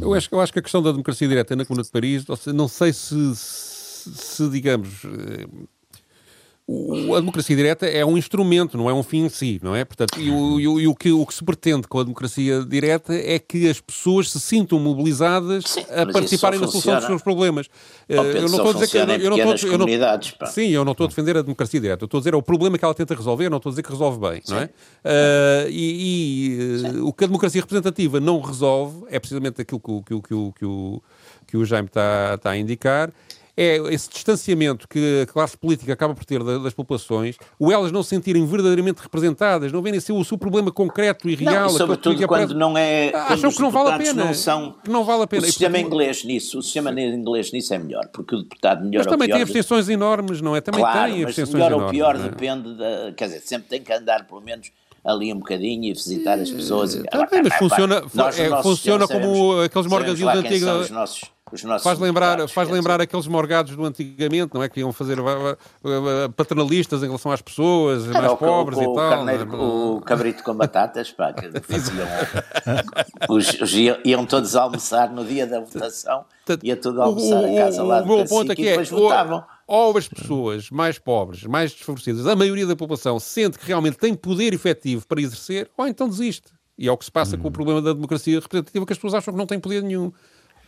Eu 0.00 0.14
acho, 0.14 0.28
eu 0.32 0.40
acho 0.40 0.52
que 0.52 0.58
a 0.58 0.62
questão 0.62 0.82
da 0.82 0.92
democracia 0.92 1.26
direta 1.26 1.56
na 1.56 1.64
Comuna 1.64 1.82
de 1.82 1.90
Paris, 1.90 2.24
não 2.54 2.68
sei 2.68 2.92
se, 2.92 3.34
se, 3.34 4.10
se 4.14 4.48
digamos, 4.48 5.04
eh, 5.04 5.46
o, 6.66 7.14
a 7.14 7.20
democracia 7.20 7.54
direta 7.54 7.86
é 7.86 8.04
um 8.06 8.16
instrumento, 8.16 8.78
não 8.78 8.88
é 8.88 8.94
um 8.94 9.02
fim 9.02 9.26
em 9.26 9.28
si, 9.28 9.60
não 9.62 9.76
é? 9.76 9.84
Portanto, 9.84 10.18
e, 10.18 10.30
o, 10.30 10.58
e, 10.58 10.66
o, 10.66 10.80
e 10.80 10.86
o, 10.86 10.94
que, 10.94 11.12
o 11.12 11.26
que 11.26 11.34
se 11.34 11.44
pretende 11.44 11.86
com 11.86 11.98
a 11.98 12.02
democracia 12.02 12.64
direta 12.64 13.12
é 13.12 13.38
que 13.38 13.68
as 13.68 13.82
pessoas 13.82 14.30
se 14.30 14.40
sintam 14.40 14.78
mobilizadas 14.78 15.64
Sim, 15.64 15.84
a 15.90 16.10
participarem 16.10 16.58
na 16.58 16.66
solução 16.66 16.96
dos 16.96 17.04
seus 17.04 17.22
problemas. 17.22 17.68
Eh, 18.08 18.16
eu 18.16 18.48
não 18.48 18.56
estou 18.56 18.70
a 18.70 18.72
dizer 18.72 18.88
que 18.88 18.96
eu 18.96 19.06
não, 19.06 19.14
eu 19.14 19.30
não 19.46 19.54
estou, 19.54 19.70
eu 19.72 19.78
não, 19.78 19.86
Sim, 20.46 20.68
eu 20.68 20.84
não 20.86 20.92
estou 20.92 21.04
a 21.04 21.08
defender 21.08 21.36
a 21.36 21.42
democracia 21.42 21.78
direta. 21.78 22.04
Eu 22.04 22.06
estou 22.06 22.16
a 22.16 22.20
dizer 22.22 22.32
é 22.32 22.36
o 22.36 22.42
problema 22.42 22.78
que 22.78 22.84
ela 22.84 22.94
tenta 22.94 23.14
resolver, 23.14 23.50
não 23.50 23.58
estou 23.58 23.68
a 23.68 23.72
dizer 23.72 23.82
que 23.82 23.90
resolve 23.90 24.18
bem, 24.18 24.40
Sim. 24.42 24.54
não 24.54 24.60
é? 24.62 24.64
Uh, 24.64 25.68
e, 25.68 26.86
e 26.86 26.98
uh, 26.98 27.06
o 27.06 27.12
que 27.12 27.24
a 27.24 27.26
democracia 27.26 27.60
representativa 27.60 28.18
não 28.20 28.40
resolve 28.40 29.04
é 29.10 29.18
precisamente 29.18 29.60
aquilo 29.60 29.80
que, 29.80 30.02
que, 30.02 30.22
que, 30.22 30.52
que, 30.58 30.64
o, 30.64 31.02
que 31.46 31.56
o 31.58 31.64
Jaime 31.66 31.88
está, 31.88 32.36
está 32.36 32.50
a 32.52 32.56
indicar 32.56 33.12
é 33.56 33.76
esse 33.92 34.08
distanciamento 34.10 34.88
que 34.88 35.22
a 35.22 35.26
classe 35.26 35.56
política 35.56 35.92
acaba 35.92 36.14
por 36.14 36.24
ter 36.24 36.42
das 36.42 36.74
populações, 36.74 37.36
o 37.58 37.70
elas 37.70 37.92
não 37.92 38.02
se 38.02 38.10
sentirem 38.10 38.44
verdadeiramente 38.46 39.00
representadas, 39.00 39.72
não 39.72 39.80
verem 39.80 40.00
o 40.10 40.24
seu 40.24 40.36
problema 40.36 40.72
concreto 40.72 41.28
e 41.28 41.34
real. 41.34 41.70
Não, 41.70 41.70
sobretudo 41.70 42.26
quando 42.26 42.54
não 42.54 42.76
é. 42.76 43.12
Acham 43.14 43.50
que 43.50 43.60
não 43.60 43.70
vale 43.70 43.90
a 43.90 43.98
pena. 43.98 44.24
Não 44.24 44.34
são, 44.34 44.74
que 44.82 44.90
não 44.90 45.04
vale 45.04 45.22
a 45.22 45.26
pena. 45.26 45.42
O 45.42 45.46
sistema 45.46 45.78
inglês 45.78 46.24
nisso, 46.24 46.58
o 46.58 46.62
sistema 46.62 46.90
inglês 46.90 47.52
nisso 47.52 47.72
é 47.74 47.78
melhor, 47.78 48.08
porque 48.12 48.34
o 48.34 48.42
deputado 48.42 48.84
melhor 48.84 49.04
Mas 49.04 49.06
também 49.06 49.28
tem 49.28 49.42
abstenções 49.42 49.86
de... 49.86 49.92
enormes, 49.92 50.40
não 50.40 50.56
é? 50.56 50.60
Também 50.60 50.80
claro, 50.80 51.12
tem 51.12 51.22
abstenções 51.22 51.54
melhor 51.54 51.72
enormes. 51.72 51.86
ou 51.86 51.90
pior 51.90 52.16
é? 52.16 52.28
depende 52.28 52.76
da. 52.76 53.12
Quer 53.16 53.26
dizer, 53.26 53.40
sempre 53.40 53.68
tem 53.68 53.82
que 53.82 53.92
andar 53.92 54.26
pelo 54.26 54.40
menos 54.40 54.70
ali 55.04 55.32
um 55.32 55.38
bocadinho 55.38 55.84
e 55.84 55.92
visitar 55.92 56.38
as 56.38 56.50
pessoas. 56.50 57.00
Tá 57.10 57.26
bem, 57.26 57.42
mas 57.42 57.54
funciona, 57.54 58.02
nós, 58.14 58.38
é, 58.38 58.62
funciona 58.62 59.06
como 59.06 59.60
aqueles 59.60 59.86
morgadinhos 59.86 60.34
antigos. 60.34 61.33
Faz 61.82 61.98
lembrar, 61.98 62.48
faz 62.48 62.68
lembrar 62.68 63.00
aqueles 63.00 63.26
morgados 63.26 63.76
do 63.76 63.84
antigamente, 63.84 64.54
não 64.54 64.62
é? 64.62 64.68
Que 64.68 64.80
iam 64.80 64.92
fazer 64.92 65.18
paternalistas 66.36 67.02
em 67.02 67.06
relação 67.06 67.32
às 67.32 67.42
pessoas 67.42 68.08
Era 68.08 68.20
mais 68.20 68.32
o, 68.32 68.36
pobres 68.36 68.78
o, 68.78 68.82
e 68.82 68.84
tal. 68.86 69.10
Carneiro, 69.10 69.62
o 69.62 70.00
cabrito 70.00 70.42
com 70.42 70.54
batatas, 70.54 71.10
pá, 71.12 71.32
que 71.32 71.48
faziam. 71.60 72.06
os, 73.28 73.60
os, 73.60 73.74
iam 73.74 74.26
todos 74.26 74.56
almoçar 74.56 75.10
no 75.10 75.24
dia 75.24 75.46
da 75.46 75.60
votação, 75.60 76.24
ia 76.62 76.76
tudo 76.76 77.02
almoçar 77.02 77.44
em 77.44 77.56
casa 77.56 77.82
lá 77.82 78.00
do 78.00 78.12
O 78.12 78.16
meu 78.16 78.26
ponto 78.26 78.52
aqui 78.52 78.68
é. 78.68 78.82
Votavam 78.82 79.44
ou 79.66 79.96
as 79.96 80.06
pessoas 80.06 80.70
mais 80.70 80.98
pobres, 80.98 81.44
mais 81.44 81.72
desfavorecidas, 81.72 82.26
a 82.26 82.36
maioria 82.36 82.66
da 82.66 82.76
população 82.76 83.18
sente 83.18 83.58
que 83.58 83.66
realmente 83.66 83.96
tem 83.96 84.14
poder 84.14 84.52
efetivo 84.52 85.06
para 85.06 85.20
exercer, 85.20 85.70
ou 85.76 85.86
então 85.86 86.08
desiste. 86.08 86.52
E 86.76 86.88
é 86.88 86.92
o 86.92 86.96
que 86.96 87.04
se 87.04 87.10
passa 87.10 87.36
hum. 87.36 87.40
com 87.40 87.48
o 87.48 87.52
problema 87.52 87.80
da 87.80 87.92
democracia 87.92 88.40
representativa, 88.40 88.84
que 88.84 88.92
as 88.92 88.98
pessoas 88.98 89.14
acham 89.14 89.32
que 89.32 89.38
não 89.38 89.46
têm 89.46 89.60
poder 89.60 89.82
nenhum. 89.82 90.12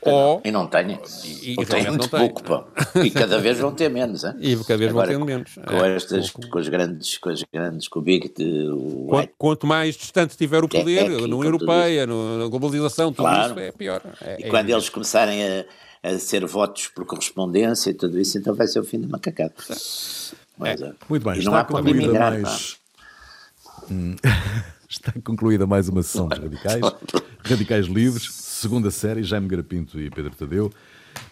Ou, 0.02 0.40
e 0.44 0.50
não 0.50 0.66
têm. 0.66 0.98
E, 1.24 1.60
e 1.60 1.66
têm 1.66 1.88
muito 1.88 2.08
pouco, 2.08 2.42
pá. 2.42 2.64
E 3.04 3.10
cada 3.10 3.38
vez 3.38 3.58
vão 3.58 3.72
ter 3.72 3.88
menos. 3.88 4.24
Hein? 4.24 4.34
E 4.38 4.56
cada 4.56 4.76
vez 4.76 4.90
Agora, 4.90 5.12
vão 5.12 5.26
ter 5.26 5.32
menos. 5.32 5.54
Com, 5.54 5.84
é, 5.84 5.96
estas, 5.96 6.30
com, 6.30 6.42
com, 6.42 6.58
as 6.58 6.68
grandes, 6.68 7.18
com 7.18 7.28
as 7.30 7.42
grandes, 7.52 7.88
com 7.88 7.98
o 7.98 8.02
Big. 8.02 8.32
O 8.70 9.06
quanto, 9.08 9.30
quanto, 9.36 9.66
mais 9.66 9.96
distante 9.96 10.36
tiver 10.36 10.62
o 10.62 10.68
poder, 10.68 11.10
é, 11.10 11.14
é, 11.14 11.26
na 11.26 11.36
União 11.36 11.44
Europeia, 11.44 12.06
no, 12.06 12.38
na 12.38 12.46
globalização, 12.46 13.12
tudo 13.12 13.24
claro. 13.24 13.52
isso 13.52 13.60
é 13.60 13.72
pior. 13.72 14.02
É, 14.20 14.40
e 14.40 14.44
é 14.44 14.48
quando 14.48 14.70
eles 14.70 14.88
começarem 14.88 15.42
a, 15.42 15.64
a 16.02 16.18
ser 16.18 16.46
votos 16.46 16.86
por 16.88 17.04
correspondência 17.04 17.90
e 17.90 17.94
tudo 17.94 18.20
isso, 18.20 18.38
então 18.38 18.54
vai 18.54 18.68
ser 18.68 18.78
o 18.78 18.84
fim 18.84 19.00
da 19.00 19.08
macacada. 19.08 19.54
Mas, 20.58 20.80
é. 20.80 20.92
Muito 21.08 21.24
bem, 21.24 21.38
está 21.38 21.64
concluída 21.64 22.18
mais. 22.18 22.76
Hum. 23.90 24.16
está 24.88 25.12
concluída 25.24 25.66
mais 25.66 25.88
uma 25.88 26.02
sessão 26.02 26.28
dos 26.28 26.38
radicais. 26.38 26.80
Radicais 27.44 27.86
Livres, 27.86 28.26
segunda 28.56 28.90
série, 28.90 29.22
Jaime 29.22 29.46
Garapinto 29.46 30.00
e 30.00 30.10
Pedro 30.10 30.34
Tadeu. 30.34 30.72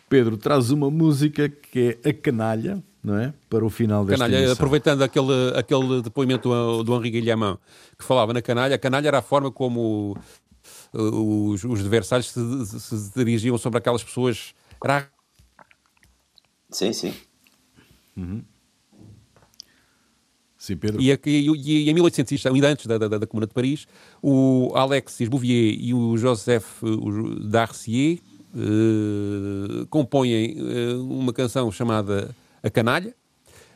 Pedro 0.08 0.36
traz 0.36 0.70
uma 0.70 0.90
música 0.90 1.48
que 1.48 1.98
é 2.04 2.10
A 2.10 2.12
Canalha, 2.12 2.82
não 3.02 3.18
é? 3.18 3.32
Para 3.48 3.64
o 3.64 3.70
final 3.70 4.04
desta 4.04 4.24
Canalha, 4.24 4.38
emissão. 4.38 4.54
aproveitando 4.54 5.02
aquele, 5.02 5.52
aquele 5.56 6.02
depoimento 6.02 6.48
do, 6.48 6.84
do 6.84 6.96
Henri 6.96 7.10
Guilhamão, 7.10 7.58
que 7.98 8.04
falava 8.04 8.32
na 8.32 8.42
canalha, 8.42 8.76
a 8.76 8.78
canalha 8.78 9.08
era 9.08 9.18
a 9.18 9.22
forma 9.22 9.50
como 9.50 10.16
uh, 10.94 11.50
os, 11.50 11.64
os 11.64 11.80
adversários 11.80 12.30
se, 12.30 12.80
se, 12.80 13.12
dirigiam 13.14 13.58
sobre 13.58 13.78
aquelas 13.78 14.04
pessoas. 14.04 14.54
Era... 14.82 15.08
Sim, 16.70 16.92
sim. 16.92 17.14
Uhum. 18.16 18.44
Sim, 20.64 20.78
Pedro. 20.78 20.98
E, 20.98 21.10
e, 21.10 21.50
e, 21.50 21.90
em 21.90 21.92
1800, 21.92 22.46
ainda 22.46 22.68
antes 22.68 22.86
da, 22.86 22.96
da, 22.96 23.06
da 23.06 23.26
Comuna 23.26 23.46
de 23.46 23.52
Paris, 23.52 23.86
o 24.22 24.72
Alexis 24.74 25.28
Bouvier 25.28 25.76
e 25.78 25.92
o 25.92 26.16
Joseph 26.16 26.82
Darcier 27.42 28.18
uh, 28.54 29.86
compõem 29.90 30.56
uh, 30.58 31.02
uma 31.02 31.34
canção 31.34 31.70
chamada 31.70 32.34
A 32.62 32.70
Canalha, 32.70 33.14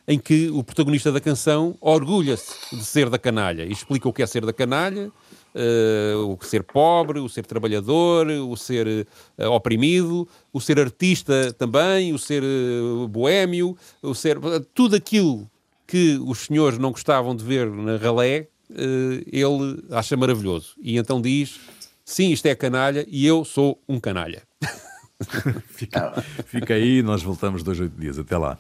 em 0.07 0.19
que 0.19 0.49
o 0.49 0.65
protagonista 0.65 1.13
da 1.13 1.21
canção 1.21 1.77
orgulha-se 1.79 2.75
de 2.75 2.83
ser 2.83 3.11
da 3.11 3.19
canalha 3.19 3.67
e 3.67 3.73
explica 3.73 4.09
o 4.09 4.13
que 4.13 4.23
é 4.23 4.27
ser 4.27 4.47
da 4.47 4.55
canalha, 4.55 5.13
uh, 5.55 6.39
o 6.41 6.43
ser 6.43 6.63
pobre, 6.63 7.21
o 7.21 7.29
ser 7.29 7.45
trabalhador, 7.45 8.29
o 8.29 8.57
ser 8.57 9.07
uh, 9.37 9.51
oprimido, 9.51 10.27
o 10.51 10.59
ser 10.59 10.81
artista 10.81 11.53
também, 11.53 12.15
o 12.15 12.19
ser 12.19 12.43
uh, 12.43 13.07
boêmio, 13.07 13.77
o 14.01 14.15
ser 14.15 14.39
tudo 14.73 14.97
aquilo 14.97 15.47
que 15.89 16.21
os 16.23 16.41
senhores 16.41 16.79
não 16.79 16.93
gostavam 16.93 17.35
de 17.35 17.43
ver 17.43 17.69
na 17.71 17.97
ralé, 17.97 18.49
eh, 18.71 19.25
ele 19.27 19.83
acha 19.91 20.17
maravilhoso. 20.17 20.75
E 20.81 20.99
então 20.99 21.21
diz: 21.21 21.59
sim, 22.05 22.31
isto 22.31 22.47
é 22.47 22.55
canalha 22.55 23.05
e 23.09 23.27
eu 23.27 23.45
sou 23.45 23.83
um 23.89 23.99
canalha. 23.99 24.43
fica, 25.67 26.23
fica 26.45 26.75
aí, 26.75 27.03
nós 27.03 27.23
voltamos 27.23 27.63
dois, 27.63 27.81
oito 27.81 27.99
dias. 27.99 28.19
Até 28.19 28.37
lá. 28.37 28.59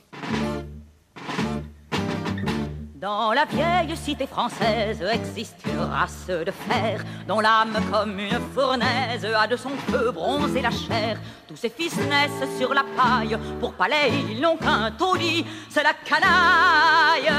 Dans 3.00 3.32
la 3.32 3.44
vieille 3.44 3.96
cité 3.96 4.26
française 4.26 5.00
existe 5.02 5.64
une 5.66 5.78
race 5.78 6.26
de 6.26 6.50
fer 6.50 7.04
dont 7.28 7.38
l'âme 7.38 7.78
comme 7.92 8.18
une 8.18 8.40
fournaise 8.52 9.24
a 9.24 9.46
de 9.46 9.54
son 9.54 9.70
feu 9.86 10.10
bronzé 10.10 10.60
la 10.60 10.72
chair. 10.72 11.16
Tous 11.46 11.54
ses 11.54 11.68
fils 11.68 11.96
naissent 11.96 12.58
sur 12.58 12.74
la 12.74 12.82
paille, 12.96 13.38
pour 13.60 13.74
palais 13.74 14.10
ils 14.28 14.40
n'ont 14.40 14.56
qu'un 14.56 14.90
taudis, 14.90 15.46
c'est 15.68 15.84
la 15.84 15.92
canaille. 15.92 17.32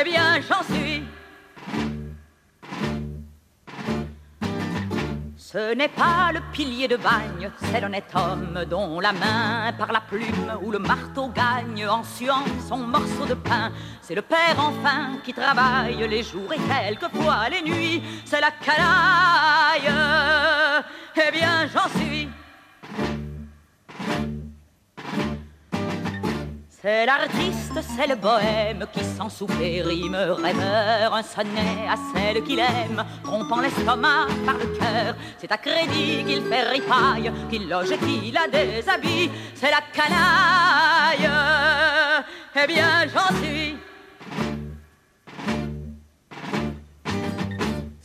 Eh 0.00 0.02
bien 0.02 0.40
j'en 0.48 0.62
suis 0.62 1.02
Ce 5.52 5.74
n'est 5.74 5.88
pas 5.88 6.30
le 6.32 6.40
pilier 6.50 6.88
de 6.88 6.96
bagne, 6.96 7.50
c'est 7.60 7.78
l'honnête 7.78 8.10
homme 8.14 8.64
dont 8.70 9.00
la 9.00 9.12
main 9.12 9.70
par 9.76 9.92
la 9.92 10.00
plume 10.00 10.50
ou 10.62 10.70
le 10.70 10.78
marteau 10.78 11.28
gagne 11.28 11.86
en 11.86 12.02
suant 12.02 12.42
son 12.66 12.78
morceau 12.78 13.26
de 13.28 13.34
pain. 13.34 13.70
C'est 14.00 14.14
le 14.14 14.22
père 14.22 14.56
enfin 14.56 15.18
qui 15.22 15.34
travaille 15.34 16.08
les 16.08 16.22
jours 16.22 16.50
et 16.54 16.56
quelquefois 16.56 17.50
les 17.50 17.60
nuits, 17.70 18.02
c'est 18.24 18.40
la 18.40 18.50
canaille. 18.50 19.92
Eh 21.16 21.30
bien 21.30 21.66
j'en 21.66 22.00
suis 22.00 22.30
C'est 26.84 27.06
l'artiste, 27.06 27.78
c'est 27.96 28.08
le 28.08 28.16
bohème 28.16 28.84
qui 28.92 29.04
sans 29.04 29.28
souffler 29.28 29.82
rime 29.82 30.16
rêveur 30.16 31.14
un 31.14 31.22
sonnet 31.22 31.86
à 31.88 31.94
celle 32.12 32.42
qu'il 32.42 32.58
aime, 32.58 33.04
trompant 33.22 33.60
l'estomac 33.60 34.26
par 34.44 34.56
le 34.56 34.66
cœur. 34.76 35.14
C'est 35.38 35.52
à 35.52 35.58
crédit 35.58 36.24
qu'il 36.26 36.42
fait 36.42 36.62
ripaille, 36.62 37.32
qu'il 37.48 37.68
loge 37.68 37.92
et 37.92 37.98
qu'il 37.98 38.36
a 38.36 38.48
des 38.48 38.88
habits. 38.88 39.30
C'est 39.54 39.70
la 39.70 39.80
canaille. 39.92 41.30
Eh 42.60 42.66
bien, 42.66 43.06
j'en 43.14 43.32
suis. 43.36 43.76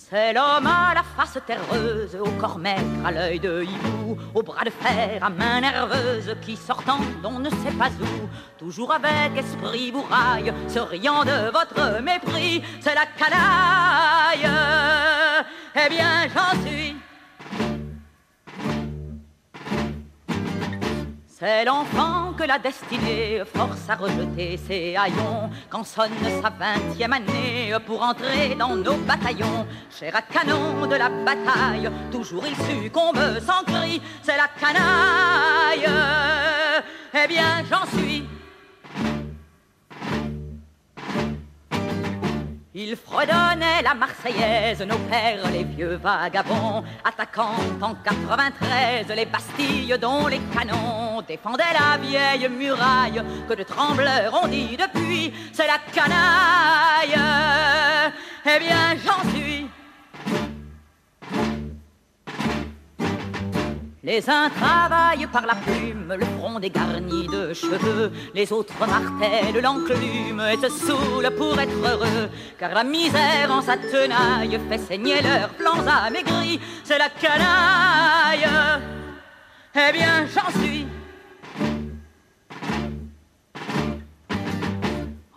C'est 0.10 0.32
l'homme 0.32 0.68
à 0.68 0.94
la 0.96 1.04
face 1.04 1.38
terreuse, 1.46 2.16
au 2.16 2.30
corps 2.40 2.58
maigre, 2.58 3.06
à 3.06 3.12
l'œil 3.12 3.42
de 3.42 3.62
hibou, 3.64 4.18
au 4.34 4.42
bras 4.42 4.64
de 4.64 4.70
fer, 4.70 5.22
à 5.22 5.30
main 5.30 5.60
nerveuse, 5.60 6.34
qui 6.42 6.56
sortant 6.56 7.00
d'on 7.22 7.40
ne 7.40 7.50
sait 7.50 7.76
pas 7.78 7.90
où, 7.90 8.30
toujours 8.58 8.94
avec 8.94 9.38
esprit 9.38 9.92
bourraille, 9.92 10.54
se 10.70 10.80
riant 10.80 11.26
de 11.26 11.52
votre 11.52 12.02
mépris, 12.02 12.64
c'est 12.80 12.96
la 12.96 13.06
canaille. 13.06 14.50
Eh 15.76 15.90
bien, 15.90 16.30
j'en 16.34 16.62
suis. 16.66 16.96
C'est 21.40 21.66
l'enfant 21.66 22.34
que 22.36 22.44
la 22.46 22.58
destinée 22.58 23.44
force 23.46 23.88
à 23.88 23.96
rejeter 23.96 24.58
ses 24.58 24.96
haillons 24.96 25.52
quand 25.70 25.84
sonne 25.84 26.10
sa 26.42 26.50
vingtième 26.50 27.14
année 27.14 27.76
pour 27.86 28.02
entrer 28.02 28.56
dans 28.56 28.76
nos 28.76 28.96
bataillons. 28.96 29.68
Cher 29.92 30.16
à 30.16 30.24
canon 30.24 30.88
de 30.88 30.96
la 30.96 31.10
bataille, 31.10 31.92
toujours 32.12 32.44
il 32.48 32.56
succombe 32.56 33.20
sans 33.40 33.64
cri, 33.72 34.02
c'est 34.24 34.36
la 34.36 34.48
canaille. 34.48 35.88
Eh 37.14 37.28
bien, 37.28 37.64
j'en 37.70 37.86
suis 37.86 38.28
Il 42.74 42.96
fredonnait 42.96 43.84
la 43.84 43.94
Marseillaise, 43.94 44.82
nos 44.82 44.98
pères, 45.10 45.52
les 45.52 45.64
vieux 45.64 45.96
vagabonds, 45.96 46.84
attaquant 47.04 47.56
en 47.82 47.94
93 47.94 49.08
les 49.16 49.26
Bastilles 49.26 49.98
dont 50.00 50.26
les 50.28 50.40
canons 50.54 51.07
défendaient 51.22 51.64
la 51.74 51.98
vieille 51.98 52.50
muraille 52.50 53.24
que 53.48 53.54
de 53.54 53.64
trembleurs 53.64 54.40
ont 54.44 54.48
dit 54.48 54.78
depuis, 54.78 55.34
c'est 55.54 55.68
la 55.68 55.80
canaille. 55.94 57.18
Eh 58.46 58.60
bien, 58.60 58.96
j'en 59.04 59.30
suis 59.30 59.68
Les 64.08 64.30
uns 64.30 64.50
travaillent 64.50 65.28
par 65.28 65.46
la 65.46 65.56
plume, 65.56 66.16
le 66.18 66.24
front 66.24 66.62
dégarni 66.62 67.28
de 67.28 67.54
cheveux, 67.54 68.10
les 68.34 68.54
autres 68.54 68.74
martèlent 68.80 69.62
l'enclume 69.62 70.42
et 70.50 70.56
se 70.56 70.70
saoulent 70.70 71.36
pour 71.38 71.60
être 71.60 71.76
heureux, 71.86 72.30
car 72.58 72.74
la 72.74 72.86
misère 72.86 73.52
en 73.52 73.62
sa 73.62 73.76
tenaille 73.76 74.58
fait 74.70 74.78
saigner 74.78 75.22
leurs 75.22 75.50
flancs 75.60 75.86
amaigris, 75.86 76.58
c'est 76.86 76.98
la 76.98 77.10
canaille. 77.10 78.48
Eh 79.76 79.92
bien, 79.92 80.26
j'en 80.34 80.58
suis 80.58 80.88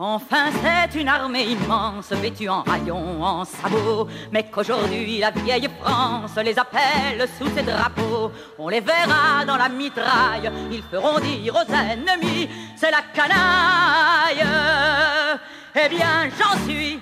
Enfin, 0.03 0.47
c'est 0.63 0.99
une 0.99 1.09
armée 1.09 1.45
immense, 1.45 2.11
vêtue 2.13 2.49
en 2.49 2.63
rayons, 2.63 3.23
en 3.23 3.45
sabots, 3.45 4.09
mais 4.33 4.45
qu'aujourd'hui 4.45 5.19
la 5.19 5.31
vieille 5.31 5.69
France 5.79 6.37
les 6.43 6.59
appelle 6.59 7.29
sous 7.39 7.51
ses 7.55 7.63
drapeaux. 7.63 8.33
On 8.59 8.71
les 8.71 8.81
verra 8.81 9.45
dans 9.47 9.59
la 9.59 9.69
mitraille, 9.69 10.51
ils 10.73 10.83
feront 10.85 11.21
dire 11.21 11.55
aux 11.55 11.71
ennemis, 11.71 12.49
c'est 12.77 12.91
la 12.91 13.03
canaille. 13.13 14.43
Eh 15.75 15.89
bien, 15.91 16.31
j'en 16.31 16.59
suis 16.67 16.99